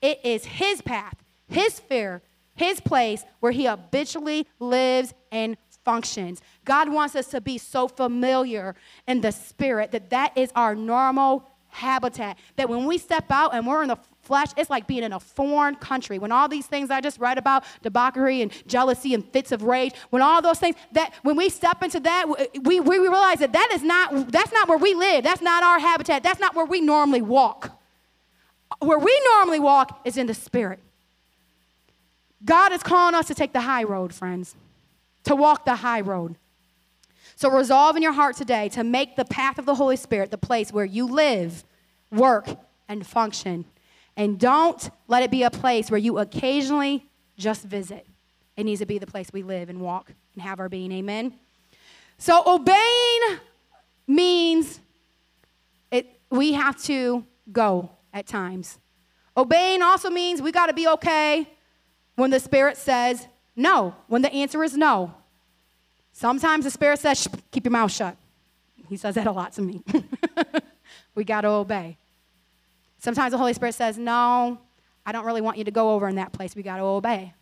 it 0.04 0.20
is 0.24 0.46
his 0.46 0.84
path, 0.84 1.16
his 1.48 1.80
fear, 1.80 2.22
his 2.56 2.80
place 2.80 3.26
where 3.40 3.52
he 3.52 3.66
habitually 3.66 4.48
lives 4.60 5.14
and 5.32 5.58
functions. 5.84 6.42
God 6.66 6.90
wants 6.90 7.16
us 7.16 7.28
to 7.28 7.42
be 7.42 7.58
so 7.58 7.88
familiar 7.88 8.76
in 9.08 9.22
the 9.22 9.32
spirit 9.32 9.92
that 9.92 10.10
that 10.12 10.38
is 10.38 10.52
our 10.56 10.76
normal 10.76 11.50
habitat. 11.70 12.38
That 12.56 12.70
when 12.70 12.86
we 12.86 12.98
step 12.98 13.26
out 13.30 13.54
and 13.54 13.66
we're 13.68 13.82
in 13.82 13.90
the 13.90 13.98
flesh, 14.22 14.50
it's 14.56 14.70
like 14.70 14.88
being 14.88 15.04
in 15.04 15.12
a 15.12 15.20
foreign 15.20 15.76
country. 15.76 16.20
When 16.20 16.32
all 16.32 16.48
these 16.48 16.68
things 16.68 16.90
I 16.90 17.02
just 17.02 17.20
read 17.20 17.38
about, 17.38 17.66
debauchery 17.82 18.42
and 18.42 18.52
jealousy 18.68 19.14
and 19.14 19.26
fits 19.34 19.52
of 19.52 19.64
rage, 19.64 19.94
when 20.12 20.22
all 20.22 20.42
those 20.42 20.60
things, 20.60 20.76
that 20.94 21.14
when 21.24 21.36
we 21.36 21.50
step 21.50 21.84
into 21.84 22.00
that, 22.02 22.28
we, 22.62 22.80
we 22.80 23.00
realize 23.00 23.40
that 23.40 23.54
that 23.54 23.72
is 23.74 23.84
not, 23.84 24.32
that's 24.32 24.54
not 24.54 24.70
where 24.70 24.78
we 24.78 24.94
live. 24.94 25.24
That's 25.24 25.42
not 25.42 25.64
our 25.64 25.80
habitat. 25.80 26.24
That's 26.24 26.40
not 26.40 26.56
where 26.56 26.66
we 26.66 26.80
normally 26.80 27.22
walk. 27.22 27.78
Where 28.80 29.00
we 29.00 29.20
normally 29.34 29.60
walk 29.60 30.02
is 30.06 30.18
in 30.18 30.28
the 30.28 30.34
spirit. 30.34 30.80
God 32.46 32.72
is 32.74 32.84
calling 32.84 33.16
us 33.16 33.28
to 33.28 33.36
take 33.36 33.54
the 33.54 33.62
high 33.62 33.84
road, 33.84 34.14
friends, 34.14 34.56
to 35.24 35.36
walk 35.36 35.66
the 35.66 35.76
high 35.76 36.02
road. 36.02 36.36
So 37.36 37.50
resolve 37.50 37.96
in 37.96 38.04
your 38.04 38.14
heart 38.14 38.36
today 38.36 38.70
to 38.70 38.84
make 38.84 39.16
the 39.16 39.26
path 39.26 39.58
of 39.58 39.66
the 39.66 39.76
Holy 39.76 39.96
Spirit 39.96 40.30
the 40.32 40.38
place 40.38 40.72
where 40.72 40.86
you 40.86 41.06
live, 41.06 41.64
work, 42.12 42.48
and 42.88 43.06
function. 43.06 43.66
And 44.16 44.40
don't 44.40 44.90
let 45.08 45.24
it 45.24 45.32
be 45.32 45.44
a 45.44 45.50
place 45.50 45.90
where 45.90 45.98
you 45.98 46.20
occasionally 46.20 47.06
just 47.38 47.64
visit. 47.64 48.06
It 48.56 48.66
needs 48.66 48.82
to 48.82 48.86
be 48.86 49.00
the 49.00 49.08
place 49.08 49.30
we 49.34 49.42
live 49.42 49.70
and 49.70 49.82
walk 49.82 50.12
and 50.34 50.44
have 50.44 50.60
our 50.60 50.70
being. 50.70 50.92
Amen. 50.92 51.34
So 52.18 52.44
obeying 52.46 53.40
means 54.06 54.80
it, 55.92 56.20
we 56.30 56.54
have 56.54 56.82
to 56.84 57.26
go 57.52 57.90
at 58.14 58.28
times. 58.28 58.78
Obeying 59.36 59.82
also 59.82 60.10
means 60.12 60.42
we 60.42 60.52
got 60.52 60.68
to 60.68 60.74
be 60.74 60.88
okay 60.88 61.48
when 62.16 62.32
the 62.32 62.40
Spirit 62.40 62.78
says 62.78 63.28
no, 63.56 63.96
when 64.08 64.22
the 64.22 64.32
answer 64.34 64.64
is 64.64 64.76
no. 64.76 65.14
Sometimes 66.12 66.66
the 66.66 66.72
Spirit 66.72 67.00
says, 67.00 67.28
keep 67.52 67.66
your 67.66 67.72
mouth 67.72 67.92
shut. 67.92 68.16
He 68.88 68.98
says 68.98 69.16
that 69.16 69.28
a 69.28 69.32
lot 69.32 69.54
to 69.54 69.62
me. 69.62 69.84
we 71.16 71.24
got 71.24 71.42
to 71.42 71.50
obey. 71.50 71.98
Sometimes 73.00 73.32
the 73.32 73.38
Holy 73.38 73.54
Spirit 73.54 73.76
says, 73.76 73.98
no, 73.98 74.60
I 75.06 75.12
don't 75.12 75.26
really 75.26 75.42
want 75.42 75.58
you 75.58 75.64
to 75.64 75.72
go 75.72 75.92
over 75.92 76.08
in 76.08 76.16
that 76.16 76.32
place. 76.32 76.56
We 76.56 76.64
got 76.64 76.78
to 76.78 76.84
obey. 76.84 77.34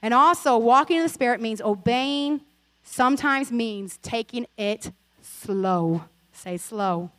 And 0.00 0.14
also, 0.14 0.58
walking 0.58 0.98
in 0.98 1.02
the 1.02 1.08
Spirit 1.08 1.40
means 1.40 1.60
obeying, 1.60 2.42
sometimes 2.82 3.50
means 3.50 3.98
taking 3.98 4.46
it 4.56 4.92
slow. 5.22 6.04
Say 6.32 6.56
slow. 6.56 7.10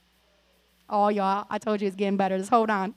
Oh, 0.89 1.09
y'all, 1.09 1.47
I 1.49 1.57
told 1.57 1.81
you 1.81 1.87
it's 1.87 1.95
getting 1.95 2.17
better. 2.17 2.37
Just 2.37 2.51
hold 2.51 2.69
on. 2.69 2.93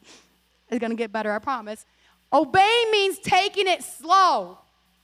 It's 0.71 0.79
going 0.79 0.91
to 0.91 0.97
get 0.97 1.11
better, 1.11 1.33
I 1.33 1.39
promise. 1.39 1.87
Obey 2.33 2.85
means 2.91 3.19
taking 3.19 3.67
it 3.67 3.83
slow. 3.83 4.59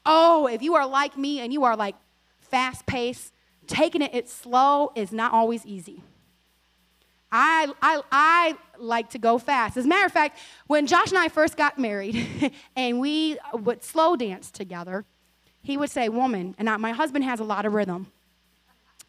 Oh, 0.04 0.46
if 0.46 0.62
you 0.62 0.74
are 0.74 0.86
like 0.86 1.16
me 1.16 1.40
and 1.40 1.52
you 1.52 1.64
are 1.64 1.76
like 1.76 1.96
fast 2.40 2.86
paced, 2.86 3.32
taking 3.66 4.02
it, 4.02 4.14
it 4.14 4.28
slow 4.28 4.92
is 4.94 5.12
not 5.12 5.32
always 5.32 5.64
easy. 5.64 6.02
I, 7.32 7.72
I, 7.82 8.02
I 8.12 8.56
like 8.78 9.10
to 9.10 9.18
go 9.18 9.38
fast. 9.38 9.76
As 9.76 9.86
a 9.86 9.88
matter 9.88 10.06
of 10.06 10.12
fact, 10.12 10.38
when 10.68 10.86
Josh 10.86 11.08
and 11.08 11.18
I 11.18 11.28
first 11.28 11.56
got 11.56 11.78
married 11.78 12.52
and 12.76 13.00
we 13.00 13.38
would 13.52 13.82
slow 13.82 14.14
dance 14.14 14.52
together, 14.52 15.04
he 15.60 15.76
would 15.76 15.90
say, 15.90 16.08
Woman, 16.08 16.54
and 16.58 16.70
I, 16.70 16.76
my 16.76 16.92
husband 16.92 17.24
has 17.24 17.40
a 17.40 17.44
lot 17.44 17.66
of 17.66 17.74
rhythm. 17.74 18.06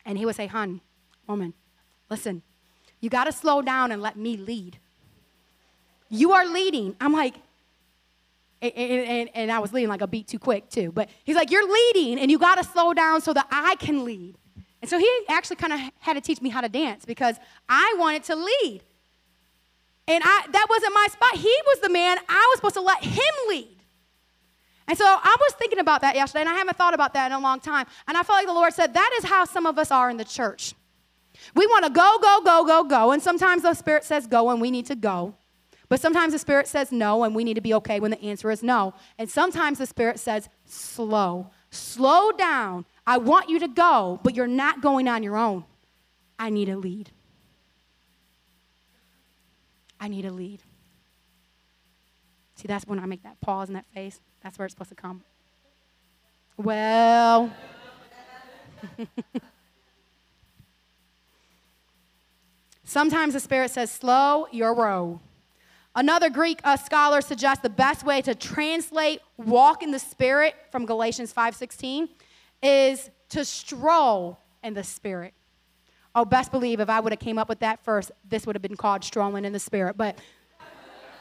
And 0.06 0.17
he 0.17 0.25
would 0.25 0.36
say, 0.36 0.47
Hun, 0.47 0.82
woman, 1.28 1.54
listen, 2.10 2.41
you 2.99 3.10
got 3.10 3.25
to 3.25 3.32
slow 3.32 3.62
down 3.62 3.91
and 3.91 4.01
let 4.01 4.17
me 4.17 4.38
lead. 4.38 4.80
You 6.10 6.32
are 6.32 6.47
leading. 6.47 6.95
I'm 6.99 7.13
like, 7.13 7.36
and, 8.73 9.08
and, 9.08 9.30
and, 9.34 9.51
I 9.51 9.60
was 9.60 9.73
leading 9.73 9.89
like 9.89 10.01
a 10.01 10.08
beat 10.08 10.28
too 10.28 10.39
quick 10.39 10.69
too. 10.69 10.91
But 10.91 11.10
he's 11.23 11.36
like, 11.36 11.51
You're 11.51 11.69
leading, 11.69 12.19
and 12.19 12.32
you 12.32 12.38
got 12.38 12.56
to 12.56 12.63
slow 12.63 12.93
down 12.93 13.21
so 13.21 13.34
that 13.34 13.47
I 13.51 13.75
can 13.75 14.06
lead. 14.06 14.38
And 14.82 14.89
so 14.89 14.99
he 14.99 15.10
actually 15.30 15.56
kind 15.56 15.73
of 15.73 15.80
had 15.99 16.13
to 16.13 16.21
teach 16.21 16.41
me 16.41 16.49
how 16.49 16.62
to 16.62 16.69
dance 16.69 17.06
because 17.06 17.38
I 17.67 17.95
wanted 17.97 18.23
to 18.25 18.36
lead. 18.36 18.82
And 20.08 20.23
I, 20.23 20.45
that 20.51 20.67
wasn't 20.69 20.93
my 20.93 21.08
spot. 21.12 21.36
He 21.36 21.56
was 21.65 21.80
the 21.80 21.89
man. 21.89 22.17
I 22.30 22.51
was 22.51 22.58
supposed 22.58 22.75
to 22.75 22.82
let 22.82 23.04
him 23.04 23.34
lead. 23.49 23.78
And 24.88 24.95
so 24.95 25.06
I 25.06 25.36
was 25.39 25.54
thinking 25.54 25.80
about 25.80 26.01
that 26.01 26.15
yesterday, 26.15 26.41
and 26.41 26.49
I 26.49 26.54
haven't 26.54 26.78
thought 26.78 26.93
about 26.93 27.15
that 27.15 27.32
in 27.32 27.32
a 27.32 27.39
long 27.39 27.60
time. 27.60 27.88
And 28.08 28.15
I 28.15 28.21
felt 28.21 28.38
like 28.38 28.45
the 28.45 28.54
Lord 28.54 28.73
said, 28.73 28.93
That 28.93 29.17
is 29.17 29.25
how 29.25 29.45
some 29.45 29.65
of 29.65 29.80
us 29.80 29.89
are 29.91 30.10
in 30.10 30.17
the 30.17 30.25
church. 30.25 30.75
We 31.54 31.67
want 31.67 31.86
to 31.86 31.91
go, 31.91 32.17
go, 32.21 32.41
go, 32.43 32.65
go, 32.65 32.84
go. 32.84 33.12
And 33.12 33.21
sometimes 33.21 33.63
the 33.63 33.73
Spirit 33.73 34.04
says 34.04 34.28
go, 34.28 34.49
and 34.49 34.62
we 34.62 34.71
need 34.71 34.86
to 34.88 34.95
go. 34.95 35.36
But 35.95 36.01
sometimes 36.01 36.34
the 36.34 36.39
Spirit 36.39 36.67
says 36.67 36.91
no, 36.91 37.23
and 37.23 37.34
we 37.34 37.45
need 37.45 37.53
to 37.53 37.62
be 37.62 37.73
okay 37.75 38.01
when 38.01 38.12
the 38.12 38.21
answer 38.21 38.51
is 38.51 38.62
no. 38.62 38.93
And 39.17 39.29
sometimes 39.29 39.77
the 39.77 39.86
Spirit 39.86 40.19
says 40.19 40.49
slow. 40.65 41.51
Slow 41.69 42.34
down. 42.34 42.84
I 43.08 43.17
want 43.17 43.47
you 43.47 43.60
to 43.60 43.69
go, 43.69 44.19
but 44.21 44.36
you're 44.36 44.45
not 44.45 44.81
going 44.81 45.08
on 45.08 45.23
your 45.23 45.38
own. 45.38 45.63
I 46.38 46.49
need 46.49 46.67
a 46.67 46.75
lead. 46.75 47.12
I 49.97 50.10
need 50.10 50.25
a 50.25 50.34
lead. 50.34 50.63
See, 52.58 52.67
that's 52.67 52.86
when 52.86 52.99
I 52.99 53.05
make 53.05 53.23
that 53.23 53.39
pause 53.39 53.69
and 53.69 53.77
that 53.77 53.86
face. 53.93 54.19
That's 54.43 54.60
where 54.60 54.65
it's 54.65 54.73
supposed 54.73 54.89
to 54.89 54.95
come. 54.95 55.23
Well, 56.58 57.53
sometimes 62.84 63.34
the 63.34 63.39
Spirit 63.39 63.71
says, 63.71 63.89
slow 63.91 64.47
your 64.51 64.75
row. 64.75 65.21
Another 65.95 66.29
Greek 66.29 66.60
uh, 66.65 66.75
scholar 66.75 67.21
suggests 67.21 67.62
the 67.63 67.69
best 67.69 68.05
way 68.05 68.21
to 68.21 68.36
translate 68.36 69.21
walk 69.38 69.81
in 69.81 69.91
the 69.91 69.99
spirit 69.99 70.53
from 70.69 70.86
Galatians 70.86 71.34
5:16 71.34 72.10
is 72.62 73.10
to 73.29 73.45
stroll 73.45 74.38
in 74.62 74.73
the 74.73 74.84
spirit. 74.84 75.34
Oh, 76.13 76.25
best 76.25 76.51
believe 76.51 76.81
if 76.81 76.89
I 76.89 76.99
would 76.99 77.13
have 77.13 77.19
came 77.19 77.38
up 77.38 77.47
with 77.47 77.60
that 77.60 77.84
first, 77.84 78.12
this 78.27 78.45
would 78.45 78.55
have 78.55 78.62
been 78.62 78.75
called 78.75 79.05
strolling 79.05 79.45
in 79.45 79.53
the 79.53 79.60
spirit. 79.60 79.95
But 79.97 80.19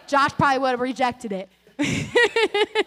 Josh 0.09 0.31
probably 0.31 0.59
would 0.59 0.71
have 0.71 0.81
rejected 0.81 1.33
it. 1.33 1.49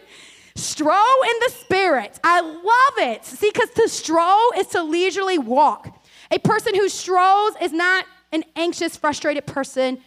stroll 0.56 1.24
in 1.24 1.40
the 1.46 1.52
spirit. 1.60 2.20
I 2.24 2.42
love 2.42 3.10
it. 3.10 3.26
See, 3.26 3.50
because 3.50 3.70
to 3.72 3.88
stroll 3.88 4.52
is 4.58 4.68
to 4.68 4.84
leisurely 4.84 5.38
walk. 5.38 6.06
A 6.32 6.40
person 6.40 6.76
who 6.76 6.90
strolls 6.90 7.56
is 7.62 7.72
not 7.72 8.06
an 8.34 8.44
anxious, 8.56 8.98
frustrated 8.98 9.46
person 9.46 10.00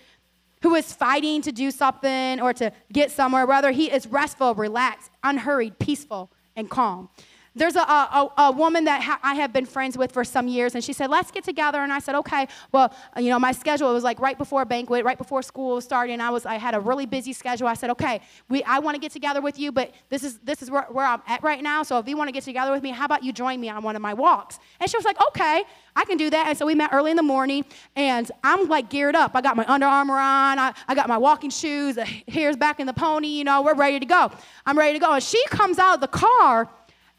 who 0.63 0.75
is 0.75 0.93
fighting 0.93 1.43
to 1.43 1.53
do 1.53 1.71
something 1.71 2.41
or 2.41 2.53
to 2.53 2.73
get 2.93 3.11
somewhere. 3.11 3.47
Rather, 3.47 3.71
he 3.71 3.91
is 3.91 4.07
restful, 4.07 4.55
relaxed, 4.55 5.11
unhurried, 5.23 5.79
peaceful, 5.79 6.31
and 6.57 6.69
calm. 6.69 7.09
There's 7.55 7.75
a, 7.75 7.81
a, 7.81 8.33
a 8.39 8.53
woman 8.53 8.85
that 8.85 9.03
ha- 9.03 9.19
I 9.25 9.35
have 9.35 9.53
been 9.53 9.67
friends 9.67 9.99
with 9.99 10.13
for 10.13 10.23
some 10.23 10.47
years, 10.47 10.77
and 10.77 10.85
she 10.85 10.93
said, 10.93 11.11
Let's 11.11 11.33
get 11.33 11.43
together. 11.43 11.81
And 11.81 11.93
I 11.93 11.99
said, 11.99 12.15
Okay. 12.15 12.47
Well, 12.71 12.95
you 13.17 13.29
know, 13.29 13.41
my 13.41 13.51
schedule 13.51 13.93
was 13.93 14.05
like 14.05 14.21
right 14.21 14.39
before 14.39 14.63
a 14.63 14.67
banquet, 14.67 15.05
right 15.05 15.19
before 15.19 15.43
school 15.43 15.81
started, 15.81 16.13
and 16.13 16.23
I, 16.23 16.31
was, 16.31 16.47
I 16.47 16.55
had 16.55 16.75
a 16.75 16.81
really 16.81 17.07
busy 17.07 17.33
schedule. 17.33 17.67
I 17.67 17.75
said, 17.75 17.91
Okay, 17.91 18.21
we, 18.49 18.63
I 18.63 18.79
want 18.79 18.95
to 18.95 19.01
get 19.01 19.11
together 19.11 19.41
with 19.41 19.59
you, 19.59 19.73
but 19.73 19.93
this 20.11 20.23
is, 20.23 20.39
this 20.39 20.63
is 20.63 20.71
where, 20.71 20.87
where 20.91 21.05
I'm 21.07 21.23
at 21.27 21.43
right 21.43 21.63
now. 21.63 21.83
So 21.83 21.99
if 21.99 22.07
you 22.07 22.17
want 22.17 22.29
to 22.29 22.33
get 22.33 22.45
together 22.45 22.71
with 22.71 22.85
me, 22.85 22.91
how 22.91 23.05
about 23.05 23.25
you 23.25 23.33
join 23.33 23.61
me 23.61 23.69
on 23.69 23.83
one 23.83 23.97
of 23.97 24.03
my 24.03 24.15
walks? 24.15 24.61
And 24.79 24.89
she 24.89 24.97
was 24.97 25.05
like, 25.05 25.17
Okay. 25.29 25.65
I 25.97 26.05
can 26.05 26.17
do 26.17 26.31
that. 26.31 26.47
And 26.47 26.57
so 26.57 26.67
we 26.67 26.75
met 26.75 26.91
early 26.93 27.11
in 27.11 27.17
the 27.17 27.23
morning, 27.23 27.65
and 27.97 28.31
I'm 28.45 28.69
like 28.69 28.91
geared 28.91 29.17
up. 29.17 29.33
I 29.35 29.41
got 29.41 29.57
my 29.57 29.65
Under 29.67 29.87
Armour 29.87 30.15
on, 30.15 30.59
I, 30.59 30.73
I 30.87 30.95
got 30.95 31.09
my 31.09 31.19
walking 31.19 31.51
shoes, 31.51 31.99
hair's 32.29 32.57
back 32.57 32.81
in 32.81 32.87
the 32.87 32.93
pony, 32.93 33.29
you 33.29 33.45
know, 33.45 33.63
we're 33.63 33.75
ready 33.75 33.99
to 33.99 34.07
go. 34.07 34.31
I'm 34.67 34.79
ready 34.79 34.99
to 34.99 35.05
go. 35.05 35.15
And 35.15 35.23
she 35.23 35.45
comes 35.49 35.79
out 35.79 35.95
of 35.95 36.01
the 36.01 36.09
car 36.09 36.71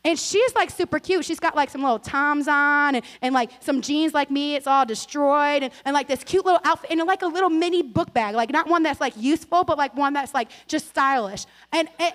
and 0.04 0.18
she's 0.18 0.56
like 0.56 0.72
super 0.72 1.00
cute. 1.00 1.26
She's 1.26 1.40
got 1.40 1.56
like 1.56 1.70
some 1.70 1.82
little 1.82 2.00
Toms 2.00 2.48
on 2.48 2.96
and, 2.96 3.06
and 3.22 3.34
like 3.34 3.52
some 3.60 3.82
jeans 3.82 4.14
like 4.14 4.32
me. 4.32 4.56
It's 4.56 4.66
all 4.66 4.86
destroyed 4.86 5.64
and, 5.64 5.72
and 5.86 5.94
like 5.94 6.08
this 6.08 6.24
cute 6.24 6.44
little 6.44 6.62
outfit 6.64 6.90
and 6.92 7.00
like 7.06 7.22
a 7.22 7.28
little 7.28 7.50
mini 7.50 7.84
book 7.84 8.14
bag. 8.14 8.34
Like 8.34 8.50
not 8.50 8.68
one 8.68 8.82
that's 8.82 9.00
like 9.00 9.14
useful, 9.16 9.64
but 9.64 9.78
like 9.78 9.96
one 9.96 10.14
that's 10.14 10.34
like 10.34 10.50
just 10.68 10.88
stylish. 10.88 11.46
And, 11.72 11.88
and, 12.00 12.14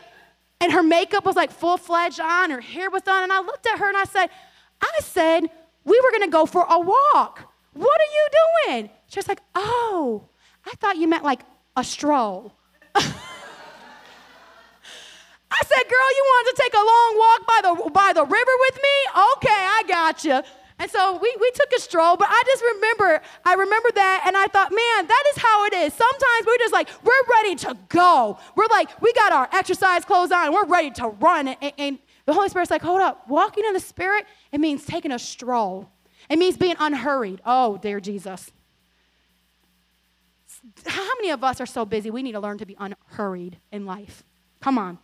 and 0.61 0.73
her 0.73 0.83
makeup 0.83 1.25
was 1.25 1.37
like 1.37 1.53
full 1.53 1.77
fledged 1.77 2.19
on. 2.19 2.51
Her 2.51 2.61
hair 2.61 2.91
was 2.91 3.03
done. 3.03 3.23
And 3.23 3.33
I 3.33 3.41
looked 3.41 3.67
at 3.67 3.79
her 3.79 3.89
and 3.89 3.97
I 3.97 4.05
said, 4.05 4.31
I 4.81 4.99
said, 5.01 5.43
we 5.85 6.01
were 6.01 6.11
going 6.11 6.25
to 6.25 6.33
go 6.33 6.45
for 6.45 6.67
a 6.69 6.81
walk. 6.81 7.53
What 7.73 8.01
are 8.01 8.13
you 8.13 8.29
doing? 8.67 8.91
She 9.07 9.19
was 9.19 9.29
like, 9.29 9.41
oh, 9.55 10.25
I 10.65 10.73
thought 10.81 10.97
you 10.97 11.07
meant 11.07 11.23
like 11.23 11.43
a 11.77 11.85
stroll. 11.85 12.56
I 15.59 15.65
said, 15.65 15.89
girl, 15.89 16.11
you 16.17 16.25
wanted 16.27 16.57
to 16.57 16.63
take 16.63 16.75
a 16.75 16.85
long 16.85 17.11
walk 17.19 17.41
by 17.47 17.61
the, 17.63 17.91
by 17.91 18.13
the 18.13 18.25
river 18.25 18.53
with 18.61 18.77
me? 18.77 18.97
Okay, 19.37 19.49
I 19.49 19.83
got 19.89 20.25
you. 20.25 20.43
And 20.79 20.91
so 20.91 21.17
we, 21.17 21.35
we 21.41 21.51
took 21.53 21.73
a 21.75 21.81
stroll, 21.81 22.19
but 22.19 22.29
I 22.31 22.43
just 22.45 22.63
remember, 22.75 23.23
I 23.47 23.55
remember 23.55 23.91
that, 23.95 24.25
and 24.27 24.37
I 24.37 24.47
thought, 24.47 24.71
man, 24.71 25.07
that 25.07 25.25
is 25.35 25.43
how 25.43 25.65
it 25.65 25.73
is. 25.73 25.95
Sometimes 25.95 26.47
we're 26.47 26.59
just 26.59 26.73
like, 26.73 26.91
we're 27.03 27.13
ready 27.31 27.55
to 27.57 27.77
go. 27.89 28.39
We're 28.55 28.67
like, 28.67 29.01
we 29.01 29.13
got 29.15 29.33
our 29.33 29.49
exercise 29.53 30.05
clothes 30.05 30.33
on, 30.33 30.53
we're 30.53 30.67
ready 30.67 30.91
to 30.91 31.09
run. 31.09 31.49
And, 31.49 31.73
and 31.79 31.99
the 32.27 32.35
Holy 32.35 32.51
Spirit's 32.51 32.71
like, 32.71 32.83
hold 32.83 33.01
up, 33.01 33.27
walking 33.27 33.65
in 33.65 33.73
the 33.73 33.81
Spirit, 33.81 34.27
it 34.53 34.61
means 34.61 34.85
taking 34.85 35.13
a 35.13 35.19
stroll. 35.19 35.89
It 36.29 36.39
means 36.39 36.59
being 36.59 36.77
unhurried. 36.79 37.41
Oh, 37.47 37.79
dear 37.79 38.01
Jesus. 38.01 38.51
How 40.85 41.15
many 41.19 41.31
of 41.31 41.43
us 41.43 41.61
are 41.61 41.67
so 41.67 41.87
busy 41.87 42.11
we 42.11 42.23
need 42.23 42.33
to 42.33 42.41
learn 42.41 42.59
to 42.59 42.67
be 42.67 42.77
unhurried 42.79 43.59
in 43.73 43.87
life? 43.87 44.25
Come 44.61 44.77
on. 44.77 44.99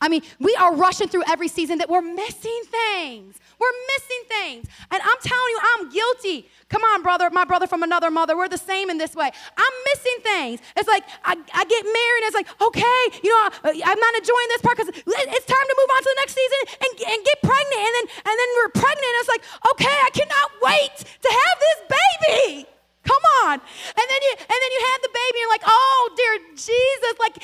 I 0.00 0.08
mean, 0.08 0.22
we 0.38 0.54
are 0.56 0.74
rushing 0.74 1.08
through 1.08 1.24
every 1.28 1.48
season 1.48 1.78
that 1.78 1.88
we're 1.88 2.02
missing 2.02 2.60
things. 2.70 3.38
We're 3.58 3.78
missing 3.94 4.22
things. 4.28 4.66
And 4.90 5.02
I'm 5.02 5.20
telling 5.20 5.50
you, 5.50 5.60
I'm 5.74 5.90
guilty. 5.90 6.48
Come 6.68 6.82
on, 6.82 7.02
brother, 7.02 7.28
my 7.30 7.44
brother 7.44 7.66
from 7.66 7.82
another 7.82 8.10
mother. 8.10 8.36
We're 8.36 8.48
the 8.48 8.58
same 8.58 8.90
in 8.90 8.98
this 8.98 9.16
way. 9.16 9.30
I'm 9.56 9.74
missing 9.90 10.18
things. 10.22 10.60
It's 10.76 10.86
like 10.86 11.02
I, 11.24 11.34
I 11.34 11.64
get 11.64 11.82
married, 11.82 12.22
and 12.22 12.28
it's 12.30 12.38
like, 12.38 12.50
okay, 12.62 13.00
you 13.24 13.30
know, 13.30 13.50
I'm 13.64 13.98
not 13.98 14.14
enjoying 14.14 14.48
this 14.54 14.62
part 14.62 14.76
because 14.78 14.94
it's 14.94 15.46
time 15.50 15.66
to 15.66 15.74
move 15.74 15.90
on 15.90 16.00
to 16.06 16.10
the 16.14 16.18
next 16.22 16.34
season 16.38 16.60
and, 16.78 16.92
and 17.02 17.18
get 17.26 17.38
pregnant. 17.42 17.82
And 17.82 17.94
then, 17.98 18.06
and 18.30 18.34
then 18.38 18.48
we're 18.62 18.72
pregnant, 18.78 19.10
and 19.10 19.18
it's 19.26 19.32
like, 19.34 19.44
okay, 19.74 19.96
I 20.06 20.10
cannot 20.14 20.48
wait 20.62 20.94
to 21.02 21.30
have 21.34 21.56
this 21.58 21.78
baby. 21.90 22.68
Come 23.02 23.24
on. 23.48 23.56
And 23.58 24.06
then 24.06 24.20
you 24.22 24.34
and 24.38 24.58
then 24.60 24.70
you 24.76 24.80
have 24.92 25.00
the 25.02 25.12
baby, 25.16 25.34
and 25.34 25.42
you're 25.42 25.56
like, 25.56 25.66
oh 25.66 26.00
dear 26.14 26.34
Jesus, 26.54 27.14
like 27.18 27.36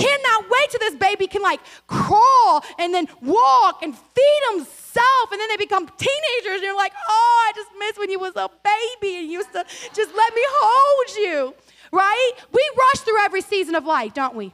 cannot 0.00 0.44
wait 0.50 0.70
till 0.70 0.80
this 0.80 0.94
baby 0.96 1.26
can 1.26 1.42
like 1.42 1.60
crawl 1.86 2.64
and 2.78 2.92
then 2.92 3.08
walk 3.22 3.82
and 3.82 3.96
feed 3.96 4.40
himself 4.52 5.32
and 5.32 5.40
then 5.40 5.48
they 5.48 5.56
become 5.56 5.86
teenagers 5.96 6.54
and 6.54 6.62
you're 6.62 6.76
like 6.76 6.92
oh 7.08 7.48
i 7.48 7.52
just 7.54 7.70
miss 7.78 7.98
when 7.98 8.10
you 8.10 8.18
was 8.18 8.34
a 8.36 8.48
baby 8.62 9.16
and 9.16 9.26
you 9.26 9.38
used 9.38 9.52
to 9.52 9.64
just 9.94 10.14
let 10.14 10.34
me 10.34 10.42
hold 10.44 11.16
you 11.16 11.54
right? 11.92 12.32
We 12.52 12.68
rush 12.76 13.04
through 13.04 13.24
every 13.24 13.40
season 13.40 13.74
of 13.74 13.84
life 13.84 14.14
don't 14.14 14.34
we? 14.34 14.52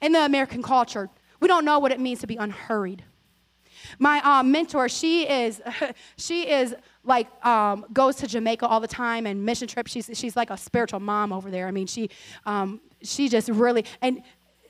In 0.00 0.12
the 0.12 0.24
american 0.24 0.62
culture 0.62 1.10
we 1.40 1.48
don't 1.48 1.64
know 1.64 1.78
what 1.78 1.92
it 1.92 2.00
means 2.00 2.20
to 2.20 2.26
be 2.26 2.36
unhurried. 2.36 3.04
My 3.98 4.20
um, 4.22 4.50
mentor 4.52 4.88
she 4.88 5.28
is 5.28 5.60
she 6.16 6.48
is 6.48 6.74
like 7.04 7.28
um, 7.44 7.86
goes 7.92 8.16
to 8.16 8.26
jamaica 8.26 8.66
all 8.66 8.80
the 8.80 8.88
time 8.88 9.26
and 9.26 9.44
mission 9.44 9.68
trips 9.68 9.90
she's, 9.90 10.10
she's 10.14 10.36
like 10.36 10.50
a 10.50 10.56
spiritual 10.56 11.00
mom 11.00 11.32
over 11.32 11.50
there. 11.50 11.66
I 11.66 11.70
mean 11.70 11.86
she 11.86 12.10
um, 12.44 12.80
she 13.02 13.28
just 13.28 13.48
really 13.48 13.84
and 14.02 14.22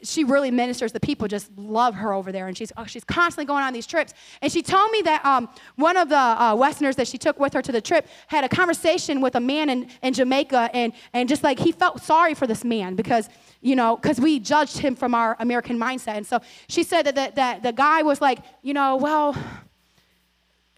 she 0.02 0.24
really 0.24 0.50
ministers 0.50 0.92
the 0.92 1.00
people 1.00 1.28
just 1.28 1.50
love 1.56 1.94
her 1.94 2.12
over 2.12 2.30
there. 2.32 2.46
And 2.46 2.56
she's, 2.56 2.72
oh, 2.76 2.84
she's 2.84 3.04
constantly 3.04 3.46
going 3.46 3.64
on 3.64 3.72
these 3.72 3.86
trips. 3.86 4.14
And 4.42 4.52
she 4.52 4.62
told 4.62 4.90
me 4.90 5.02
that 5.02 5.24
um, 5.24 5.48
one 5.76 5.96
of 5.96 6.08
the 6.08 6.16
uh, 6.16 6.54
westerners 6.54 6.96
that 6.96 7.08
she 7.08 7.18
took 7.18 7.38
with 7.38 7.52
her 7.54 7.62
to 7.62 7.72
the 7.72 7.80
trip 7.80 8.06
had 8.28 8.44
a 8.44 8.48
conversation 8.48 9.20
with 9.20 9.34
a 9.34 9.40
man 9.40 9.68
in, 9.68 9.88
in 10.02 10.14
jamaica 10.14 10.70
and, 10.72 10.92
and 11.12 11.28
just 11.28 11.42
like 11.42 11.58
he 11.58 11.72
felt 11.72 12.00
sorry 12.02 12.34
for 12.34 12.46
this 12.46 12.64
man 12.64 12.94
because 12.94 13.28
you 13.60 13.74
know 13.74 13.96
because 13.96 14.20
we 14.20 14.38
judged 14.38 14.78
him 14.78 14.94
from 14.94 15.14
our 15.14 15.36
american 15.40 15.78
mindset. 15.78 16.16
And 16.16 16.26
so 16.26 16.40
she 16.68 16.82
said 16.82 17.02
that, 17.06 17.14
that, 17.16 17.34
that 17.34 17.62
the 17.62 17.72
guy 17.72 18.02
was 18.02 18.20
like 18.20 18.38
you 18.62 18.74
know 18.74 18.96
well 18.96 19.36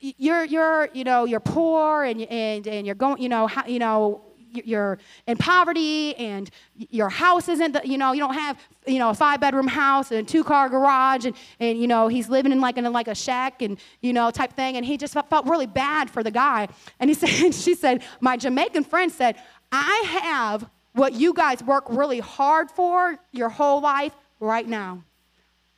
you're 0.00 0.44
you're 0.44 0.88
you 0.94 1.04
know 1.04 1.24
you're 1.24 1.40
poor 1.40 2.04
and 2.04 2.22
and 2.22 2.66
and 2.66 2.86
you're 2.86 2.94
going 2.94 3.20
you 3.20 3.28
know 3.28 3.46
how, 3.46 3.66
you 3.66 3.78
know 3.78 4.22
you're 4.52 4.98
in 5.26 5.36
poverty 5.36 6.14
and 6.16 6.50
your 6.76 7.08
house 7.08 7.48
isn't, 7.48 7.72
the, 7.72 7.80
you 7.84 7.98
know, 7.98 8.12
you 8.12 8.20
don't 8.20 8.34
have, 8.34 8.58
you 8.86 8.98
know, 8.98 9.10
a 9.10 9.14
five 9.14 9.40
bedroom 9.40 9.68
house 9.68 10.10
and 10.10 10.20
a 10.20 10.22
two 10.22 10.44
car 10.44 10.68
garage 10.68 11.24
and, 11.24 11.36
and, 11.58 11.80
you 11.80 11.86
know, 11.86 12.08
he's 12.08 12.28
living 12.28 12.52
in 12.52 12.60
like 12.60 12.76
in 12.76 12.90
like 12.92 13.08
a 13.08 13.14
shack 13.14 13.62
and, 13.62 13.78
you 14.00 14.12
know, 14.12 14.30
type 14.30 14.52
thing. 14.54 14.76
And 14.76 14.84
he 14.84 14.96
just 14.96 15.14
felt 15.14 15.46
really 15.46 15.66
bad 15.66 16.10
for 16.10 16.22
the 16.22 16.30
guy. 16.30 16.68
And 16.98 17.10
he 17.10 17.14
said, 17.26 17.54
she 17.54 17.74
said, 17.74 18.02
my 18.20 18.36
Jamaican 18.36 18.84
friend 18.84 19.10
said, 19.10 19.36
I 19.72 20.04
have 20.22 20.68
what 20.92 21.12
you 21.12 21.32
guys 21.32 21.62
work 21.62 21.84
really 21.88 22.20
hard 22.20 22.70
for 22.70 23.18
your 23.32 23.48
whole 23.48 23.80
life 23.80 24.12
right 24.40 24.66
now. 24.66 25.04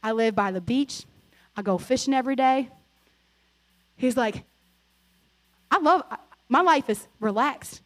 I 0.02 0.12
live 0.12 0.34
by 0.34 0.50
the 0.50 0.60
beach. 0.60 1.04
I 1.56 1.62
go 1.62 1.78
fishing 1.78 2.14
every 2.14 2.36
day. 2.36 2.70
He's 3.96 4.16
like, 4.16 4.44
I 5.70 5.78
love, 5.78 6.02
my 6.48 6.60
life 6.60 6.88
is 6.88 7.06
relaxed. 7.20 7.82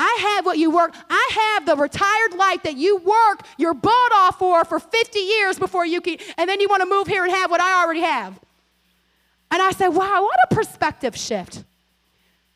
I 0.00 0.34
have 0.36 0.46
what 0.46 0.58
you 0.58 0.70
work. 0.70 0.94
I 1.10 1.30
have 1.32 1.66
the 1.66 1.74
retired 1.74 2.34
life 2.34 2.62
that 2.62 2.76
you 2.76 2.98
work 2.98 3.44
your 3.56 3.74
butt 3.74 4.12
off 4.14 4.38
for 4.38 4.64
for 4.64 4.78
50 4.78 5.18
years 5.18 5.58
before 5.58 5.84
you 5.84 6.00
can, 6.00 6.18
and 6.36 6.48
then 6.48 6.60
you 6.60 6.68
want 6.68 6.82
to 6.82 6.88
move 6.88 7.08
here 7.08 7.24
and 7.24 7.32
have 7.32 7.50
what 7.50 7.60
I 7.60 7.82
already 7.82 8.02
have. 8.02 8.38
And 9.50 9.60
I 9.60 9.72
said, 9.72 9.88
wow, 9.88 10.22
what 10.22 10.38
a 10.50 10.54
perspective 10.54 11.16
shift. 11.16 11.64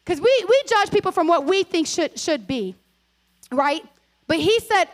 Because 0.05 0.21
we, 0.21 0.45
we 0.49 0.63
judge 0.69 0.91
people 0.91 1.11
from 1.11 1.27
what 1.27 1.45
we 1.45 1.65
think 1.65 1.89
should, 1.89 2.19
should 2.19 2.47
be, 2.47 2.77
right? 3.51 3.85
But 4.29 4.39
he 4.39 4.61
said, 4.61 4.85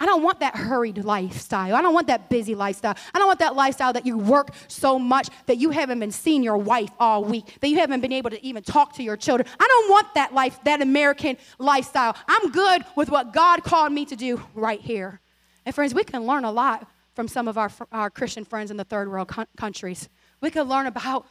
I 0.00 0.06
don't 0.06 0.22
want 0.22 0.40
that 0.40 0.54
hurried 0.54 1.04
lifestyle. 1.04 1.74
I 1.74 1.82
don't 1.82 1.92
want 1.92 2.06
that 2.06 2.28
busy 2.28 2.54
lifestyle. 2.54 2.94
I 3.12 3.18
don't 3.18 3.26
want 3.26 3.40
that 3.40 3.56
lifestyle 3.56 3.92
that 3.94 4.06
you 4.06 4.16
work 4.16 4.50
so 4.68 4.96
much 4.96 5.28
that 5.46 5.56
you 5.56 5.70
haven't 5.70 5.98
been 5.98 6.12
seeing 6.12 6.44
your 6.44 6.56
wife 6.56 6.90
all 7.00 7.24
week, 7.24 7.58
that 7.60 7.68
you 7.68 7.78
haven't 7.78 8.00
been 8.00 8.12
able 8.12 8.30
to 8.30 8.44
even 8.46 8.62
talk 8.62 8.94
to 8.94 9.02
your 9.02 9.16
children. 9.16 9.48
I 9.58 9.66
don't 9.66 9.90
want 9.90 10.14
that 10.14 10.32
life, 10.32 10.60
that 10.64 10.82
American 10.82 11.36
lifestyle. 11.58 12.16
I'm 12.28 12.52
good 12.52 12.84
with 12.94 13.10
what 13.10 13.32
God 13.32 13.64
called 13.64 13.92
me 13.92 14.04
to 14.04 14.14
do 14.14 14.40
right 14.54 14.80
here. 14.80 15.20
And 15.66 15.74
friends, 15.74 15.94
we 15.94 16.04
can 16.04 16.24
learn 16.24 16.44
a 16.44 16.52
lot 16.52 16.88
from 17.14 17.26
some 17.26 17.48
of 17.48 17.58
our, 17.58 17.70
our 17.90 18.08
Christian 18.08 18.44
friends 18.44 18.70
in 18.70 18.76
the 18.76 18.84
third 18.84 19.10
world 19.10 19.26
co- 19.26 19.46
countries. 19.56 20.08
We 20.40 20.50
can 20.50 20.68
learn 20.68 20.86
about 20.86 21.26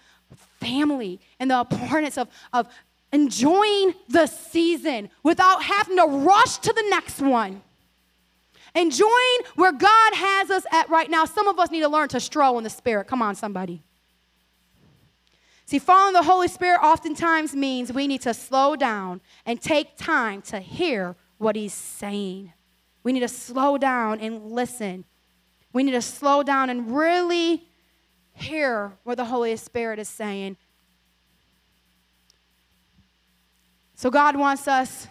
family 0.59 1.21
and 1.39 1.49
the 1.49 1.59
importance 1.61 2.17
of, 2.17 2.27
of 2.51 2.67
enjoying 3.13 3.93
the 4.09 4.27
season 4.27 5.09
without 5.23 5.63
having 5.63 5.95
to 5.95 6.05
rush 6.05 6.57
to 6.57 6.73
the 6.73 6.83
next 6.89 7.21
one 7.21 7.61
enjoying 8.77 9.39
where 9.55 9.71
God 9.71 10.13
has 10.13 10.49
us 10.49 10.65
at 10.71 10.89
right 10.89 11.09
now. 11.09 11.25
Some 11.25 11.47
of 11.47 11.59
us 11.59 11.71
need 11.71 11.81
to 11.81 11.89
learn 11.89 12.07
to 12.09 12.19
stroll 12.19 12.57
in 12.57 12.63
the 12.63 12.69
Spirit. 12.69 13.07
Come 13.07 13.21
on, 13.21 13.35
somebody. 13.35 13.83
See, 15.65 15.79
following 15.79 16.13
the 16.13 16.23
Holy 16.23 16.47
Spirit 16.47 16.79
oftentimes 16.81 17.53
means 17.53 17.91
we 17.91 18.07
need 18.07 18.21
to 18.21 18.33
slow 18.33 18.75
down 18.75 19.19
and 19.45 19.61
take 19.61 19.97
time 19.97 20.41
to 20.43 20.59
hear 20.59 21.15
what 21.37 21.55
He's 21.55 21.73
saying. 21.73 22.53
We 23.03 23.11
need 23.11 23.19
to 23.21 23.27
slow 23.27 23.77
down 23.77 24.19
and 24.21 24.51
listen. 24.51 25.03
We 25.73 25.83
need 25.83 25.91
to 25.91 26.01
slow 26.01 26.43
down 26.43 26.69
and 26.69 26.95
really 26.95 27.67
hear 28.33 28.93
what 29.03 29.17
the 29.17 29.25
Holy 29.25 29.55
Spirit 29.57 29.99
is 29.99 30.07
saying. 30.07 30.55
So 33.95 34.09
God 34.09 34.35
wants 34.35 34.67
us 34.67 35.07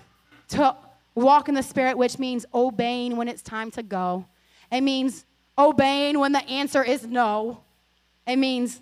to 0.49 0.77
walk 1.17 1.49
in 1.49 1.55
the 1.57 1.63
Spirit, 1.63 1.99
which 1.99 2.21
means 2.21 2.47
obeying 2.55 3.17
when 3.17 3.27
it's 3.27 3.43
time 3.43 3.73
to 3.73 3.83
go. 3.83 4.27
It 4.71 4.83
means 4.83 5.25
obeying 5.59 6.21
when 6.21 6.31
the 6.33 6.45
answer 6.49 6.85
is 6.85 7.05
no. 7.07 7.63
It 8.27 8.37
means 8.37 8.81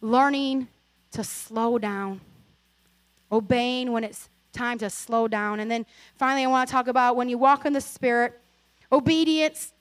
learning 0.00 0.68
to 1.12 1.24
slow 1.24 1.78
down, 1.78 2.20
obeying 3.32 3.92
when 3.92 4.04
it's 4.04 4.28
time 4.52 4.78
to 4.78 4.90
slow 4.90 5.28
down. 5.28 5.60
And 5.60 5.70
then 5.70 5.86
finally, 6.16 6.44
I 6.44 6.48
want 6.48 6.68
to 6.68 6.72
talk 6.72 6.88
about 6.88 7.16
when 7.16 7.28
you 7.28 7.38
walk 7.38 7.64
in 7.64 7.72
the 7.72 7.80
Spirit, 7.80 8.38
obedience, 8.90 9.72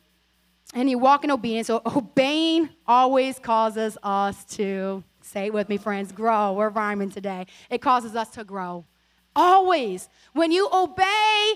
and 0.74 0.90
you 0.90 0.98
walk 0.98 1.24
in 1.24 1.32
obedience. 1.32 1.68
So 1.68 1.82
obeying 1.86 2.70
always 2.86 3.40
causes 3.40 3.98
us 4.04 4.44
to, 4.56 5.04
say 5.22 5.48
it 5.48 5.54
with 5.54 5.68
me, 5.70 5.78
friends, 5.78 6.12
grow. 6.12 6.54
We're 6.54 6.70
rhyming 6.70 7.10
today. 7.10 7.48
It 7.70 7.82
causes 7.82 8.16
us 8.16 8.30
to 8.32 8.44
grow. 8.44 8.86
Always. 9.38 10.10
When 10.34 10.52
you 10.52 10.68
obey, 10.74 11.54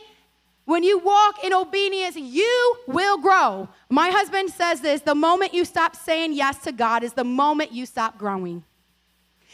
when 0.65 0.83
you 0.83 0.99
walk 0.99 1.43
in 1.43 1.51
obedience, 1.51 2.15
you 2.15 2.75
will 2.87 3.17
grow. 3.17 3.67
My 3.89 4.11
husband 4.11 4.51
says 4.51 4.81
this 4.81 5.01
the 5.01 5.15
moment 5.15 5.55
you 5.55 5.65
stop 5.65 5.95
saying 5.95 6.33
yes 6.33 6.59
to 6.59 6.71
God 6.71 7.03
is 7.03 7.13
the 7.13 7.23
moment 7.23 7.71
you 7.71 7.87
stop 7.87 8.19
growing. 8.19 8.63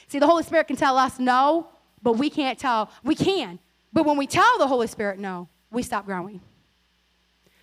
See, 0.10 0.20
the 0.20 0.28
Holy 0.28 0.44
Spirit 0.44 0.68
can 0.68 0.76
tell 0.76 0.98
us 0.98 1.20
no, 1.20 1.68
but 2.04 2.18
we 2.18 2.30
can't 2.30 2.60
tell. 2.60 2.92
We 3.02 3.16
can. 3.16 3.60
But 3.94 4.06
when 4.06 4.18
we 4.18 4.28
tell 4.28 4.58
the 4.58 4.68
Holy 4.68 4.88
Spirit 4.88 5.20
no, 5.20 5.48
we 5.72 5.82
stop 5.82 6.06
growing. 6.06 6.42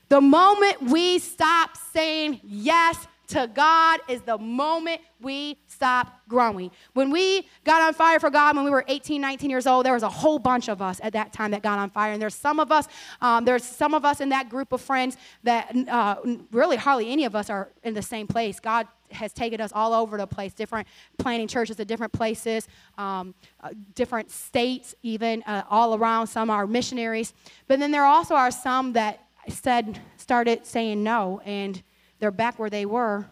The 0.09 0.23
moment 0.23 0.83
we 0.83 1.19
stop 1.19 1.77
saying 1.93 2.41
yes 2.43 3.07
to 3.29 3.51
God 3.53 4.01
is 4.09 4.23
the 4.23 4.39
moment 4.39 5.01
we 5.21 5.59
stop 5.67 6.21
growing. 6.29 6.71
When 6.93 7.11
we 7.11 7.49
got 7.65 7.83
on 7.83 7.95
fire 7.95 8.21
for 8.21 8.31
God 8.31 8.57
when 8.57 8.65
we 8.65 8.71
were 8.71 8.85
18, 8.87 9.21
19 9.21 9.51
years 9.51 9.67
old, 9.67 9.87
there 9.87 9.95
was 9.95 10.03
a 10.03 10.09
whole 10.09 10.39
bunch 10.39 10.69
of 10.69 10.83
us 10.83 11.01
at 11.03 11.13
that 11.15 11.33
time 11.33 11.51
that 11.53 11.63
got 11.63 11.79
on 11.79 11.91
fire. 11.91 12.13
And 12.13 12.21
there's 12.21 12.35
some 12.35 12.61
of 12.61 12.71
us, 12.71 12.87
um, 13.21 13.45
there's 13.45 13.65
some 13.65 13.95
of 13.95 14.05
us 14.05 14.21
in 14.21 14.29
that 14.31 14.49
group 14.49 14.73
of 14.73 14.81
friends 14.81 15.17
that 15.43 15.75
uh, 15.89 16.17
really 16.53 16.77
hardly 16.77 17.11
any 17.11 17.25
of 17.25 17.35
us 17.35 17.49
are 17.49 17.71
in 17.83 17.95
the 17.95 18.03
same 18.03 18.27
place. 18.27 18.61
God 18.61 18.87
has 19.11 19.33
taken 19.33 19.61
us 19.61 19.73
all 19.73 19.93
over 19.93 20.17
the 20.17 20.27
place, 20.27 20.53
different 20.53 20.87
planting 21.19 21.49
churches 21.49 21.79
at 21.81 21.87
different 21.87 22.13
places, 22.13 22.69
um, 22.99 23.35
uh, 23.63 23.71
different 23.95 24.31
states, 24.31 24.95
even 25.03 25.43
uh, 25.45 25.63
all 25.71 25.95
around. 25.95 26.27
Some 26.27 26.51
are 26.51 26.67
missionaries. 26.67 27.33
But 27.69 27.79
then 27.79 27.91
there 27.91 28.05
also 28.05 28.35
are 28.35 28.51
some 28.51 28.93
that 28.95 29.21
said, 29.49 30.01
started 30.17 30.67
saying 30.67 31.03
no, 31.03 31.41
and 31.45 31.83
they're 32.25 32.31
back 32.31 32.59
where 32.59 32.71
they 32.71 32.87
were 32.87 33.27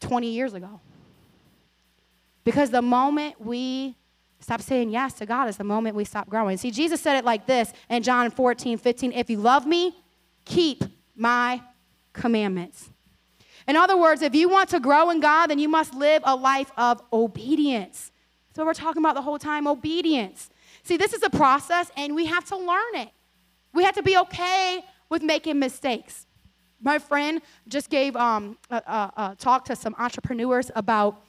20 0.00 0.30
years 0.30 0.54
ago. 0.54 0.80
Because 2.42 2.70
the 2.70 2.80
moment 2.80 3.38
we 3.38 3.94
stop 4.40 4.62
saying 4.62 4.88
yes 4.88 5.12
to 5.12 5.26
God 5.26 5.50
is 5.50 5.58
the 5.58 5.64
moment 5.64 5.94
we 5.94 6.06
stop 6.06 6.26
growing. 6.26 6.56
See, 6.56 6.70
Jesus 6.70 7.02
said 7.02 7.18
it 7.18 7.24
like 7.26 7.46
this 7.46 7.70
in 7.90 8.02
John 8.02 8.30
14, 8.30 8.78
15 8.78 9.12
If 9.12 9.28
you 9.28 9.36
love 9.36 9.66
me, 9.66 9.94
keep 10.46 10.82
my 11.14 11.60
commandments. 12.14 12.88
In 13.68 13.76
other 13.76 13.98
words, 13.98 14.22
if 14.22 14.34
you 14.34 14.48
want 14.48 14.70
to 14.70 14.80
grow 14.80 15.10
in 15.10 15.20
God, 15.20 15.48
then 15.48 15.58
you 15.58 15.68
must 15.68 15.92
live 15.92 16.22
a 16.24 16.34
life 16.34 16.72
of 16.78 17.02
obedience. 17.12 18.10
That's 18.48 18.56
what 18.56 18.68
we're 18.68 18.72
talking 18.72 19.02
about 19.02 19.16
the 19.16 19.22
whole 19.22 19.38
time 19.38 19.66
obedience. 19.66 20.48
See, 20.82 20.96
this 20.96 21.12
is 21.12 21.22
a 21.22 21.28
process, 21.28 21.90
and 21.94 22.14
we 22.14 22.24
have 22.24 22.46
to 22.46 22.56
learn 22.56 22.94
it. 22.94 23.10
We 23.74 23.84
have 23.84 23.96
to 23.96 24.02
be 24.02 24.16
okay 24.16 24.82
with 25.10 25.22
making 25.22 25.58
mistakes. 25.58 26.24
My 26.82 26.98
friend 26.98 27.42
just 27.68 27.90
gave 27.90 28.16
um, 28.16 28.56
a, 28.70 28.76
a, 28.76 29.12
a, 29.16 29.36
talk 29.38 29.64
to 29.66 29.76
some 29.76 29.94
entrepreneurs 29.98 30.70
about 30.74 31.22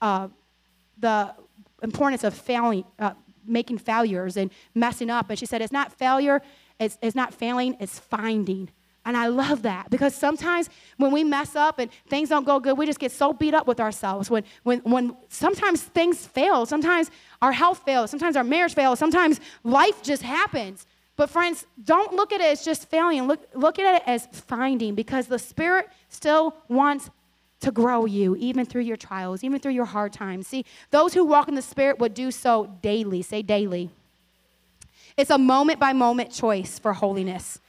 uh, 0.00 0.28
the 0.98 1.34
importance 1.82 2.24
of 2.24 2.34
failing, 2.34 2.84
uh, 2.98 3.12
making 3.46 3.78
failures 3.78 4.36
and 4.36 4.50
messing 4.74 5.10
up. 5.10 5.30
And 5.30 5.38
she 5.38 5.46
said, 5.46 5.60
it's 5.62 5.72
not 5.72 5.92
failure, 5.92 6.42
it's, 6.78 6.98
it's 7.02 7.16
not 7.16 7.34
failing, 7.34 7.76
it's 7.80 7.98
finding. 7.98 8.70
And 9.06 9.16
I 9.16 9.26
love 9.26 9.62
that 9.62 9.90
because 9.90 10.14
sometimes 10.14 10.70
when 10.96 11.12
we 11.12 11.24
mess 11.24 11.54
up 11.54 11.78
and 11.78 11.90
things 12.08 12.30
don't 12.30 12.46
go 12.46 12.58
good, 12.58 12.78
we 12.78 12.86
just 12.86 12.98
get 12.98 13.12
so 13.12 13.34
beat 13.34 13.52
up 13.52 13.66
with 13.66 13.78
ourselves. 13.78 14.30
When, 14.30 14.44
when, 14.62 14.78
when 14.80 15.16
sometimes 15.28 15.82
things 15.82 16.26
fail, 16.26 16.64
sometimes 16.64 17.10
our 17.42 17.52
health 17.52 17.82
fails, 17.84 18.10
sometimes 18.10 18.34
our 18.34 18.44
marriage 18.44 18.74
fails, 18.74 18.98
sometimes 18.98 19.40
life 19.62 20.02
just 20.02 20.22
happens. 20.22 20.86
But 21.16 21.30
friends, 21.30 21.66
don't 21.82 22.12
look 22.14 22.32
at 22.32 22.40
it 22.40 22.46
as 22.46 22.64
just 22.64 22.88
failing. 22.88 23.26
Look, 23.28 23.48
look 23.54 23.78
at 23.78 23.96
it 23.96 24.02
as 24.06 24.26
finding 24.32 24.94
because 24.94 25.26
the 25.26 25.38
Spirit 25.38 25.88
still 26.08 26.56
wants 26.68 27.10
to 27.60 27.70
grow 27.70 28.04
you, 28.04 28.36
even 28.36 28.66
through 28.66 28.82
your 28.82 28.96
trials, 28.96 29.44
even 29.44 29.60
through 29.60 29.72
your 29.72 29.84
hard 29.84 30.12
times. 30.12 30.46
See, 30.46 30.64
those 30.90 31.14
who 31.14 31.24
walk 31.24 31.48
in 31.48 31.54
the 31.54 31.62
Spirit 31.62 31.98
would 31.98 32.14
do 32.14 32.30
so 32.30 32.66
daily. 32.82 33.22
Say 33.22 33.42
daily. 33.42 33.90
It's 35.16 35.30
a 35.30 35.38
moment 35.38 35.78
by 35.78 35.92
moment 35.92 36.32
choice 36.32 36.78
for 36.78 36.92
holiness. 36.92 37.60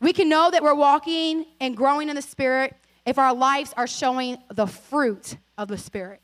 We 0.00 0.12
can 0.12 0.28
know 0.28 0.50
that 0.50 0.62
we're 0.62 0.74
walking 0.74 1.46
and 1.60 1.76
growing 1.76 2.08
in 2.08 2.14
the 2.16 2.22
Spirit 2.22 2.76
if 3.04 3.18
our 3.18 3.34
lives 3.34 3.74
are 3.76 3.86
showing 3.86 4.38
the 4.52 4.66
fruit 4.66 5.36
of 5.58 5.68
the 5.68 5.78
Spirit. 5.78 6.20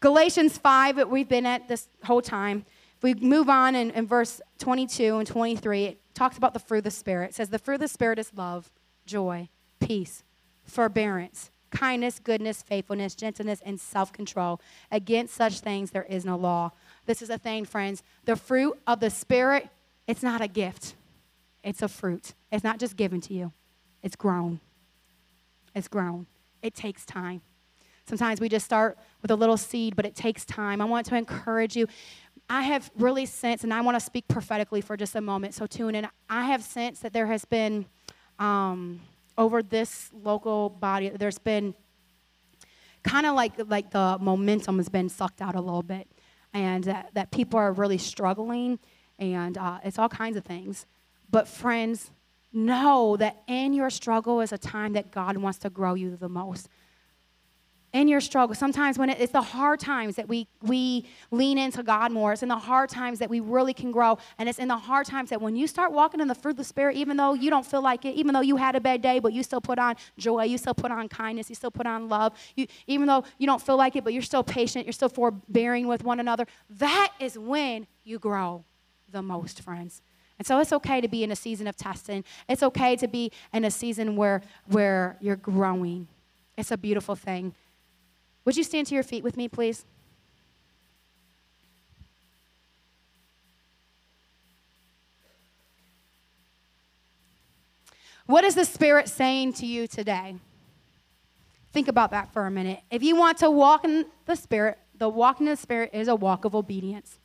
Galatians 0.00 0.58
5, 0.58 0.96
that 0.96 1.10
we've 1.10 1.28
been 1.28 1.46
at 1.46 1.68
this 1.68 1.88
whole 2.04 2.22
time, 2.22 2.64
we 3.02 3.14
move 3.14 3.48
on 3.48 3.74
in, 3.74 3.90
in 3.90 4.06
verse 4.06 4.40
22 4.58 5.18
and 5.18 5.26
23, 5.26 5.84
it 5.84 6.00
talks 6.14 6.36
about 6.36 6.52
the 6.52 6.60
fruit 6.60 6.78
of 6.78 6.84
the 6.84 6.90
Spirit. 6.90 7.30
It 7.30 7.34
says, 7.34 7.48
The 7.48 7.58
fruit 7.58 7.74
of 7.74 7.80
the 7.80 7.88
Spirit 7.88 8.18
is 8.18 8.32
love, 8.34 8.70
joy, 9.06 9.48
peace, 9.80 10.22
forbearance, 10.64 11.50
kindness, 11.70 12.18
goodness, 12.18 12.62
faithfulness, 12.62 13.14
gentleness, 13.14 13.60
and 13.64 13.80
self 13.80 14.12
control. 14.12 14.60
Against 14.90 15.34
such 15.34 15.60
things 15.60 15.90
there 15.90 16.04
is 16.04 16.24
no 16.24 16.36
law. 16.36 16.70
This 17.06 17.22
is 17.22 17.30
a 17.30 17.38
thing, 17.38 17.64
friends. 17.64 18.02
The 18.24 18.36
fruit 18.36 18.78
of 18.86 19.00
the 19.00 19.10
Spirit, 19.10 19.68
it's 20.06 20.22
not 20.22 20.40
a 20.40 20.48
gift, 20.48 20.94
it's 21.64 21.82
a 21.82 21.88
fruit. 21.88 22.34
It's 22.50 22.64
not 22.64 22.78
just 22.78 22.96
given 22.96 23.20
to 23.22 23.34
you, 23.34 23.52
it's 24.02 24.16
grown. 24.16 24.60
It's 25.74 25.88
grown. 25.88 26.26
It 26.62 26.74
takes 26.74 27.06
time. 27.06 27.40
Sometimes 28.06 28.40
we 28.40 28.48
just 28.48 28.64
start 28.64 28.98
with 29.22 29.30
a 29.30 29.36
little 29.36 29.56
seed, 29.56 29.96
but 29.96 30.04
it 30.04 30.14
takes 30.14 30.44
time. 30.44 30.80
I 30.80 30.84
want 30.84 31.06
to 31.06 31.16
encourage 31.16 31.76
you. 31.76 31.86
I 32.52 32.60
have 32.64 32.90
really 32.98 33.24
sensed, 33.24 33.64
and 33.64 33.72
I 33.72 33.80
want 33.80 33.96
to 33.98 34.04
speak 34.04 34.28
prophetically 34.28 34.82
for 34.82 34.94
just 34.94 35.14
a 35.14 35.22
moment, 35.22 35.54
so 35.54 35.66
tune 35.66 35.94
in. 35.94 36.06
I 36.28 36.44
have 36.48 36.62
sensed 36.62 37.02
that 37.02 37.14
there 37.14 37.24
has 37.24 37.46
been, 37.46 37.86
um, 38.38 39.00
over 39.38 39.62
this 39.62 40.10
local 40.12 40.68
body, 40.68 41.08
there's 41.08 41.38
been 41.38 41.74
kind 43.04 43.24
of 43.24 43.34
like, 43.34 43.52
like 43.70 43.90
the 43.90 44.18
momentum 44.20 44.76
has 44.76 44.90
been 44.90 45.08
sucked 45.08 45.40
out 45.40 45.54
a 45.54 45.62
little 45.62 45.82
bit, 45.82 46.06
and 46.52 46.84
that, 46.84 47.14
that 47.14 47.30
people 47.30 47.58
are 47.58 47.72
really 47.72 47.96
struggling, 47.96 48.78
and 49.18 49.56
uh, 49.56 49.78
it's 49.82 49.98
all 49.98 50.10
kinds 50.10 50.36
of 50.36 50.44
things. 50.44 50.84
But, 51.30 51.48
friends, 51.48 52.10
know 52.52 53.16
that 53.16 53.44
in 53.46 53.72
your 53.72 53.88
struggle 53.88 54.42
is 54.42 54.52
a 54.52 54.58
time 54.58 54.92
that 54.92 55.10
God 55.10 55.38
wants 55.38 55.58
to 55.60 55.70
grow 55.70 55.94
you 55.94 56.16
the 56.16 56.28
most 56.28 56.68
in 57.92 58.08
your 58.08 58.20
struggle, 58.20 58.54
sometimes 58.54 58.98
when 58.98 59.10
it's 59.10 59.32
the 59.32 59.42
hard 59.42 59.78
times 59.78 60.16
that 60.16 60.26
we, 60.26 60.48
we 60.62 61.04
lean 61.30 61.58
into 61.58 61.82
God 61.82 62.10
more, 62.10 62.32
it's 62.32 62.42
in 62.42 62.48
the 62.48 62.56
hard 62.56 62.88
times 62.88 63.18
that 63.18 63.28
we 63.28 63.40
really 63.40 63.74
can 63.74 63.92
grow. 63.92 64.16
And 64.38 64.48
it's 64.48 64.58
in 64.58 64.68
the 64.68 64.76
hard 64.76 65.06
times 65.06 65.28
that 65.30 65.42
when 65.42 65.56
you 65.56 65.66
start 65.66 65.92
walking 65.92 66.20
in 66.20 66.28
the 66.28 66.34
fruit 66.34 66.52
of 66.52 66.56
the 66.56 66.64
Spirit, 66.64 66.96
even 66.96 67.18
though 67.18 67.34
you 67.34 67.50
don't 67.50 67.66
feel 67.66 67.82
like 67.82 68.06
it, 68.06 68.14
even 68.14 68.32
though 68.32 68.40
you 68.40 68.56
had 68.56 68.76
a 68.76 68.80
bad 68.80 69.02
day, 69.02 69.18
but 69.18 69.34
you 69.34 69.42
still 69.42 69.60
put 69.60 69.78
on 69.78 69.96
joy, 70.16 70.44
you 70.44 70.56
still 70.56 70.74
put 70.74 70.90
on 70.90 71.06
kindness, 71.08 71.50
you 71.50 71.54
still 71.54 71.70
put 71.70 71.86
on 71.86 72.08
love, 72.08 72.32
you, 72.56 72.66
even 72.86 73.06
though 73.06 73.24
you 73.38 73.46
don't 73.46 73.60
feel 73.60 73.76
like 73.76 73.94
it, 73.94 74.04
but 74.04 74.14
you're 74.14 74.22
still 74.22 74.42
patient, 74.42 74.86
you're 74.86 74.92
still 74.94 75.10
forbearing 75.10 75.86
with 75.86 76.02
one 76.02 76.18
another, 76.18 76.46
that 76.70 77.12
is 77.20 77.38
when 77.38 77.86
you 78.04 78.18
grow 78.18 78.64
the 79.10 79.20
most, 79.20 79.60
friends. 79.60 80.00
And 80.38 80.46
so 80.46 80.58
it's 80.60 80.72
okay 80.72 81.02
to 81.02 81.08
be 81.08 81.22
in 81.22 81.30
a 81.30 81.36
season 81.36 81.66
of 81.66 81.76
testing. 81.76 82.24
It's 82.48 82.62
okay 82.62 82.96
to 82.96 83.06
be 83.06 83.30
in 83.52 83.64
a 83.64 83.70
season 83.70 84.16
where, 84.16 84.40
where 84.66 85.16
you're 85.20 85.36
growing. 85.36 86.08
It's 86.56 86.70
a 86.70 86.78
beautiful 86.78 87.14
thing. 87.14 87.54
Would 88.44 88.56
you 88.56 88.64
stand 88.64 88.86
to 88.88 88.94
your 88.94 89.04
feet 89.04 89.22
with 89.22 89.36
me, 89.36 89.48
please? 89.48 89.84
What 98.26 98.44
is 98.44 98.54
the 98.54 98.64
Spirit 98.64 99.08
saying 99.08 99.54
to 99.54 99.66
you 99.66 99.86
today? 99.86 100.36
Think 101.72 101.88
about 101.88 102.10
that 102.10 102.32
for 102.32 102.46
a 102.46 102.50
minute. 102.50 102.80
If 102.90 103.02
you 103.02 103.16
want 103.16 103.38
to 103.38 103.50
walk 103.50 103.84
in 103.84 104.06
the 104.26 104.36
Spirit, 104.36 104.78
the 104.96 105.08
walking 105.08 105.46
in 105.46 105.52
the 105.52 105.56
Spirit 105.56 105.90
is 105.92 106.08
a 106.08 106.14
walk 106.14 106.44
of 106.44 106.54
obedience. 106.54 107.18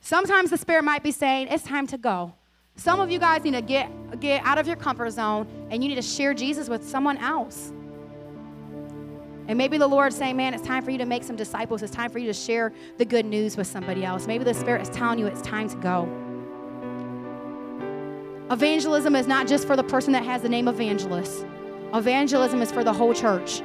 Sometimes 0.00 0.50
the 0.50 0.58
Spirit 0.58 0.84
might 0.84 1.02
be 1.02 1.10
saying, 1.10 1.48
It's 1.50 1.64
time 1.64 1.86
to 1.88 1.98
go. 1.98 2.34
Some 2.76 3.00
of 3.00 3.10
you 3.10 3.18
guys 3.18 3.44
need 3.44 3.52
to 3.52 3.62
get, 3.62 4.20
get 4.20 4.44
out 4.44 4.58
of 4.58 4.66
your 4.66 4.76
comfort 4.76 5.10
zone 5.10 5.46
and 5.70 5.82
you 5.82 5.88
need 5.88 5.94
to 5.96 6.02
share 6.02 6.34
Jesus 6.34 6.68
with 6.68 6.86
someone 6.86 7.18
else. 7.18 7.72
And 9.46 9.58
maybe 9.58 9.76
the 9.76 9.86
Lord's 9.86 10.16
saying, 10.16 10.36
man, 10.36 10.54
it's 10.54 10.66
time 10.66 10.82
for 10.82 10.90
you 10.90 10.98
to 10.98 11.04
make 11.04 11.22
some 11.22 11.36
disciples. 11.36 11.82
It's 11.82 11.94
time 11.94 12.10
for 12.10 12.18
you 12.18 12.26
to 12.26 12.32
share 12.32 12.72
the 12.96 13.04
good 13.04 13.26
news 13.26 13.56
with 13.56 13.66
somebody 13.66 14.04
else. 14.04 14.26
Maybe 14.26 14.44
the 14.44 14.54
Spirit 14.54 14.82
is 14.82 14.88
telling 14.88 15.18
you 15.18 15.26
it's 15.26 15.42
time 15.42 15.68
to 15.68 15.76
go. 15.76 16.08
Evangelism 18.50 19.16
is 19.16 19.26
not 19.26 19.46
just 19.46 19.66
for 19.66 19.76
the 19.76 19.82
person 19.82 20.12
that 20.12 20.24
has 20.24 20.42
the 20.42 20.48
name 20.48 20.68
evangelist, 20.68 21.46
evangelism 21.92 22.60
is 22.62 22.70
for 22.70 22.84
the 22.84 22.92
whole 22.92 23.14
church. 23.14 23.62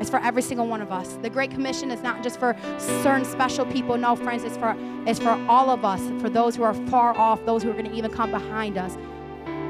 It's 0.00 0.10
for 0.10 0.20
every 0.20 0.42
single 0.42 0.66
one 0.66 0.80
of 0.80 0.92
us. 0.92 1.18
The 1.22 1.30
Great 1.30 1.50
Commission 1.50 1.90
is 1.90 2.02
not 2.02 2.22
just 2.22 2.38
for 2.38 2.56
certain 2.78 3.24
special 3.24 3.66
people. 3.66 3.96
No, 3.96 4.14
friends, 4.14 4.44
it's 4.44 4.56
for 4.56 4.76
it's 5.06 5.18
for 5.18 5.30
all 5.48 5.70
of 5.70 5.84
us, 5.84 6.00
for 6.20 6.28
those 6.28 6.54
who 6.54 6.62
are 6.62 6.74
far 6.88 7.16
off, 7.18 7.44
those 7.46 7.62
who 7.62 7.70
are 7.70 7.72
going 7.72 7.90
to 7.90 7.94
even 7.94 8.10
come 8.10 8.30
behind 8.30 8.78
us. 8.78 8.96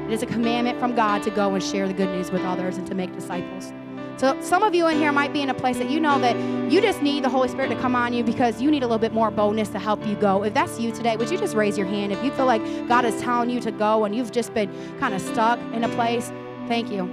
It 0.05 0.13
is 0.13 0.21
a 0.21 0.27
commandment 0.27 0.79
from 0.79 0.93
God 0.95 1.23
to 1.23 1.31
go 1.31 1.53
and 1.53 1.63
share 1.63 1.87
the 1.87 1.93
good 1.93 2.09
news 2.09 2.31
with 2.31 2.43
others 2.43 2.77
and 2.77 2.85
to 2.87 2.95
make 2.95 3.13
disciples. 3.13 3.71
So 4.19 4.37
some 4.41 4.63
of 4.63 4.75
you 4.75 4.85
in 4.87 4.97
here 4.97 5.13
might 5.13 5.31
be 5.31 5.41
in 5.41 5.49
a 5.49 5.53
place 5.53 5.77
that 5.77 5.89
you 5.89 5.97
know 5.97 6.19
that 6.19 6.35
you 6.69 6.81
just 6.81 7.01
need 7.01 7.23
the 7.23 7.29
Holy 7.29 7.47
Spirit 7.47 7.69
to 7.69 7.79
come 7.79 7.95
on 7.95 8.11
you 8.11 8.21
because 8.21 8.61
you 8.61 8.69
need 8.69 8.83
a 8.83 8.85
little 8.85 8.99
bit 8.99 9.13
more 9.13 9.31
boldness 9.31 9.69
to 9.69 9.79
help 9.79 10.05
you 10.05 10.15
go. 10.15 10.43
If 10.43 10.53
that's 10.53 10.77
you 10.77 10.91
today, 10.91 11.15
would 11.15 11.31
you 11.31 11.37
just 11.37 11.55
raise 11.55 11.77
your 11.77 11.87
hand? 11.87 12.11
If 12.11 12.21
you 12.21 12.29
feel 12.31 12.45
like 12.45 12.61
God 12.89 13.05
is 13.05 13.17
telling 13.21 13.49
you 13.49 13.61
to 13.61 13.71
go 13.71 14.03
and 14.03 14.13
you've 14.13 14.33
just 14.33 14.53
been 14.53 14.69
kind 14.99 15.13
of 15.13 15.21
stuck 15.21 15.57
in 15.73 15.85
a 15.85 15.89
place, 15.95 16.33
thank 16.67 16.91
you. 16.91 17.07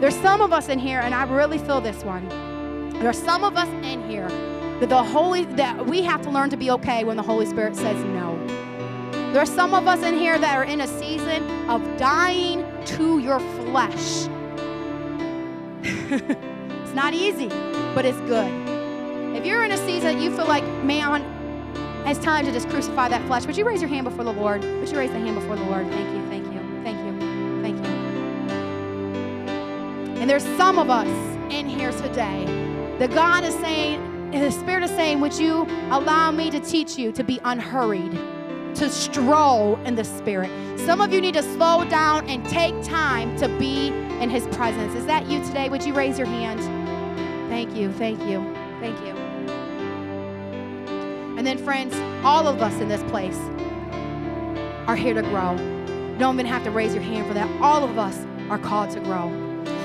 There's 0.00 0.16
some 0.16 0.40
of 0.40 0.52
us 0.52 0.68
in 0.68 0.80
here, 0.80 0.98
and 0.98 1.14
I 1.14 1.22
really 1.32 1.58
feel 1.58 1.80
this 1.80 2.02
one. 2.02 2.28
There 2.94 3.08
are 3.08 3.12
some 3.12 3.44
of 3.44 3.56
us 3.56 3.68
in 3.84 4.02
here 4.10 4.28
that 4.80 4.88
the 4.88 5.04
Holy 5.04 5.44
that 5.44 5.86
we 5.86 6.02
have 6.02 6.22
to 6.22 6.30
learn 6.30 6.50
to 6.50 6.56
be 6.56 6.72
okay 6.72 7.04
when 7.04 7.16
the 7.16 7.22
Holy 7.22 7.46
Spirit 7.46 7.76
says 7.76 8.02
no. 8.06 8.36
There 9.32 9.40
are 9.40 9.46
some 9.46 9.74
of 9.74 9.86
us 9.86 10.02
in 10.02 10.18
here 10.18 10.40
that 10.40 10.56
are 10.56 10.64
in 10.64 10.80
a 10.80 10.88
season 10.88 11.70
of 11.70 11.80
dying 11.98 12.66
to 12.86 13.20
your 13.20 13.38
flesh. 13.38 14.26
It's 15.88 16.94
not 16.94 17.14
easy, 17.14 17.48
but 17.94 18.04
it's 18.04 18.18
good. 18.20 18.50
If 19.36 19.44
you're 19.46 19.64
in 19.64 19.72
a 19.72 19.76
season 19.76 20.16
that 20.16 20.22
you 20.22 20.34
feel 20.34 20.46
like, 20.46 20.64
man, 20.84 21.22
it's 22.06 22.18
time 22.20 22.44
to 22.44 22.52
just 22.52 22.68
crucify 22.68 23.08
that 23.08 23.26
flesh, 23.26 23.46
would 23.46 23.56
you 23.56 23.64
raise 23.64 23.80
your 23.80 23.88
hand 23.88 24.04
before 24.04 24.24
the 24.24 24.32
Lord? 24.32 24.62
Would 24.62 24.88
you 24.88 24.98
raise 24.98 25.10
the 25.10 25.18
hand 25.18 25.34
before 25.34 25.56
the 25.56 25.64
Lord? 25.64 25.86
Thank 25.88 26.08
you, 26.14 26.26
thank 26.28 26.44
you, 26.52 26.60
thank 26.82 26.98
you, 26.98 27.62
thank 27.62 27.76
you. 27.76 27.92
And 30.20 30.28
there's 30.28 30.44
some 30.56 30.78
of 30.78 30.90
us 30.90 31.08
in 31.52 31.68
here 31.68 31.92
today 31.92 32.44
that 32.98 33.10
God 33.14 33.44
is 33.44 33.54
saying, 33.54 34.30
the 34.32 34.50
Spirit 34.50 34.82
is 34.84 34.90
saying, 34.90 35.20
Would 35.20 35.38
you 35.38 35.66
allow 35.90 36.30
me 36.30 36.50
to 36.50 36.60
teach 36.60 36.98
you 36.98 37.12
to 37.12 37.24
be 37.24 37.40
unhurried, 37.44 38.12
to 38.74 38.90
stroll 38.90 39.76
in 39.84 39.94
the 39.94 40.04
Spirit? 40.04 40.50
Some 40.80 41.00
of 41.00 41.12
you 41.12 41.20
need 41.20 41.34
to 41.34 41.42
slow 41.42 41.84
down 41.84 42.28
and 42.28 42.46
take 42.48 42.74
time 42.82 43.36
to 43.38 43.48
be 43.58 43.90
in 44.20 44.30
His 44.30 44.46
presence. 44.48 44.94
Is 44.94 45.06
that 45.06 45.26
you 45.28 45.44
today? 45.44 45.68
Would 45.68 45.84
you 45.84 45.94
raise 45.94 46.18
your 46.18 46.26
hand? 46.26 46.60
Thank 47.48 47.74
you, 47.74 47.92
thank 47.92 48.20
you, 48.24 48.40
thank 48.80 48.98
you. 49.00 49.14
And 51.38 51.46
then, 51.46 51.56
friends, 51.56 51.94
all 52.24 52.46
of 52.48 52.60
us 52.60 52.74
in 52.80 52.88
this 52.88 53.02
place 53.04 53.38
are 54.88 54.96
here 54.96 55.14
to 55.14 55.22
grow. 55.22 55.52
You 55.52 56.18
don't 56.18 56.34
even 56.34 56.46
have 56.46 56.64
to 56.64 56.70
raise 56.70 56.94
your 56.94 57.02
hand 57.02 57.28
for 57.28 57.34
that. 57.34 57.48
All 57.60 57.84
of 57.84 57.96
us 57.96 58.26
are 58.50 58.58
called 58.58 58.90
to 58.90 59.00
grow. 59.00 59.32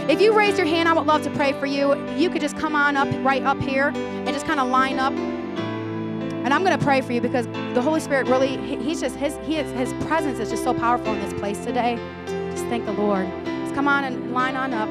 If 0.09 0.19
you 0.19 0.33
raise 0.33 0.57
your 0.57 0.65
hand, 0.65 0.89
I 0.89 0.93
would 0.93 1.05
love 1.05 1.21
to 1.23 1.29
pray 1.29 1.53
for 1.53 1.65
you. 1.65 1.93
You 2.15 2.29
could 2.29 2.41
just 2.41 2.57
come 2.57 2.75
on 2.75 2.97
up 2.97 3.07
right 3.23 3.43
up 3.43 3.61
here 3.61 3.89
and 3.95 4.27
just 4.29 4.45
kind 4.45 4.59
of 4.59 4.67
line 4.67 4.99
up. 4.99 5.13
And 5.13 6.53
I'm 6.53 6.63
going 6.63 6.77
to 6.77 6.83
pray 6.83 7.01
for 7.01 7.13
you 7.13 7.21
because 7.21 7.45
the 7.73 7.81
Holy 7.81 7.99
Spirit 7.99 8.27
really, 8.27 8.57
he's 8.57 8.99
just, 8.99 9.15
his, 9.15 9.37
he 9.43 9.57
is, 9.57 9.71
his 9.71 9.93
presence 10.05 10.39
is 10.39 10.49
just 10.49 10.63
so 10.63 10.73
powerful 10.73 11.13
in 11.13 11.21
this 11.21 11.33
place 11.39 11.63
today. 11.63 11.95
Just 12.25 12.65
thank 12.65 12.85
the 12.85 12.93
Lord. 12.93 13.27
Come 13.75 13.87
on 13.87 14.03
and 14.03 14.33
line 14.33 14.55
on 14.55 14.73
up. 14.73 14.89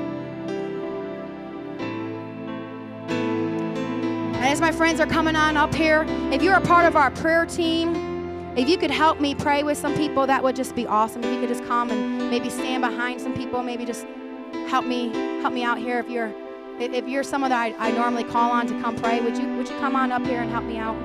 And 4.37 4.45
as 4.45 4.61
my 4.61 4.73
friends 4.73 5.01
are 5.01 5.07
coming 5.07 5.37
on 5.37 5.57
up 5.57 5.75
here, 5.75 6.05
if 6.33 6.43
you're 6.43 6.57
a 6.57 6.61
part 6.61 6.85
of 6.85 6.97
our 6.97 7.11
prayer 7.11 7.47
team, 7.47 8.57
if 8.57 8.69
you 8.69 8.77
could 8.77 8.91
help 8.91 9.21
me 9.21 9.35
pray 9.35 9.63
with 9.63 9.79
some 9.79 9.95
people, 9.95 10.27
that 10.27 10.43
would 10.43 10.57
just 10.57 10.75
be 10.75 10.87
awesome. 10.87 11.23
If 11.23 11.33
you 11.33 11.41
could 11.41 11.49
just 11.49 11.65
come 11.65 11.91
and 11.91 12.29
maybe 12.29 12.51
stand 12.51 12.83
behind 12.83 13.21
some 13.21 13.35
people, 13.35 13.63
maybe 13.63 13.85
just 13.85 14.05
help 14.69 14.85
me 14.85 15.11
help 15.41 15.55
me 15.55 15.63
out 15.63 15.79
here 15.79 15.99
if 15.99 16.11
you're 16.11 16.33
if 16.79 17.07
you're 17.07 17.23
someone 17.23 17.51
that 17.51 17.75
I, 17.79 17.89
I 17.89 17.91
normally 17.93 18.25
call 18.25 18.51
on 18.51 18.67
to 18.67 18.81
come 18.81 18.97
pray 18.97 19.21
would 19.21 19.37
you 19.37 19.47
would 19.57 19.69
you 19.69 19.79
come 19.79 19.95
on 19.95 20.11
up 20.11 20.25
here 20.27 20.41
and 20.41 20.51
help 20.51 20.65
me 20.65 20.79
out 20.79 20.97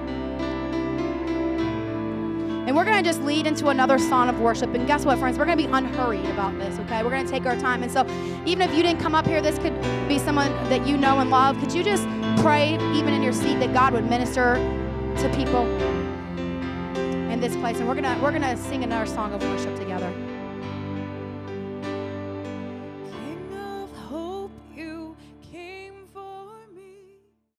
and 2.67 2.75
we're 2.75 2.83
going 2.83 3.01
to 3.01 3.09
just 3.09 3.21
lead 3.21 3.47
into 3.47 3.69
another 3.69 3.97
song 3.97 4.27
of 4.27 4.41
worship. 4.41 4.73
And 4.73 4.85
guess 4.85 5.05
what 5.05 5.17
friends? 5.19 5.37
We're 5.37 5.45
going 5.45 5.57
to 5.57 5.63
be 5.63 5.71
unhurried 5.71 6.25
about 6.25 6.59
this 6.59 6.77
okay? 6.79 7.01
We're 7.01 7.09
going 7.09 7.25
to 7.25 7.31
take 7.31 7.45
our 7.45 7.55
time. 7.55 7.81
And 7.81 7.89
so 7.89 8.05
even 8.45 8.69
if 8.69 8.75
you 8.75 8.83
didn't 8.83 8.99
come 8.99 9.15
up 9.15 9.25
here 9.25 9.41
this 9.41 9.57
could 9.57 9.73
be 10.09 10.19
someone 10.19 10.51
that 10.69 10.85
you 10.85 10.97
know 10.97 11.19
and 11.19 11.29
love. 11.29 11.57
Could 11.59 11.73
you 11.73 11.81
just 11.81 12.03
pray 12.41 12.73
even 12.93 13.13
in 13.13 13.23
your 13.23 13.33
seat 13.33 13.55
that 13.59 13.73
god 13.73 13.93
would 13.93 14.09
minister 14.09 14.55
to 14.55 15.33
people 15.33 15.65
in 17.31 17.39
this 17.39 17.55
place? 17.55 17.77
And 17.77 17.87
we're 17.87 17.95
going 17.95 18.03
to 18.03 18.21
we're 18.21 18.31
going 18.31 18.41
to 18.41 18.57
sing 18.57 18.83
another 18.83 19.05
song 19.05 19.33
of 19.33 19.41
worship 19.43 19.73
together 19.79 20.13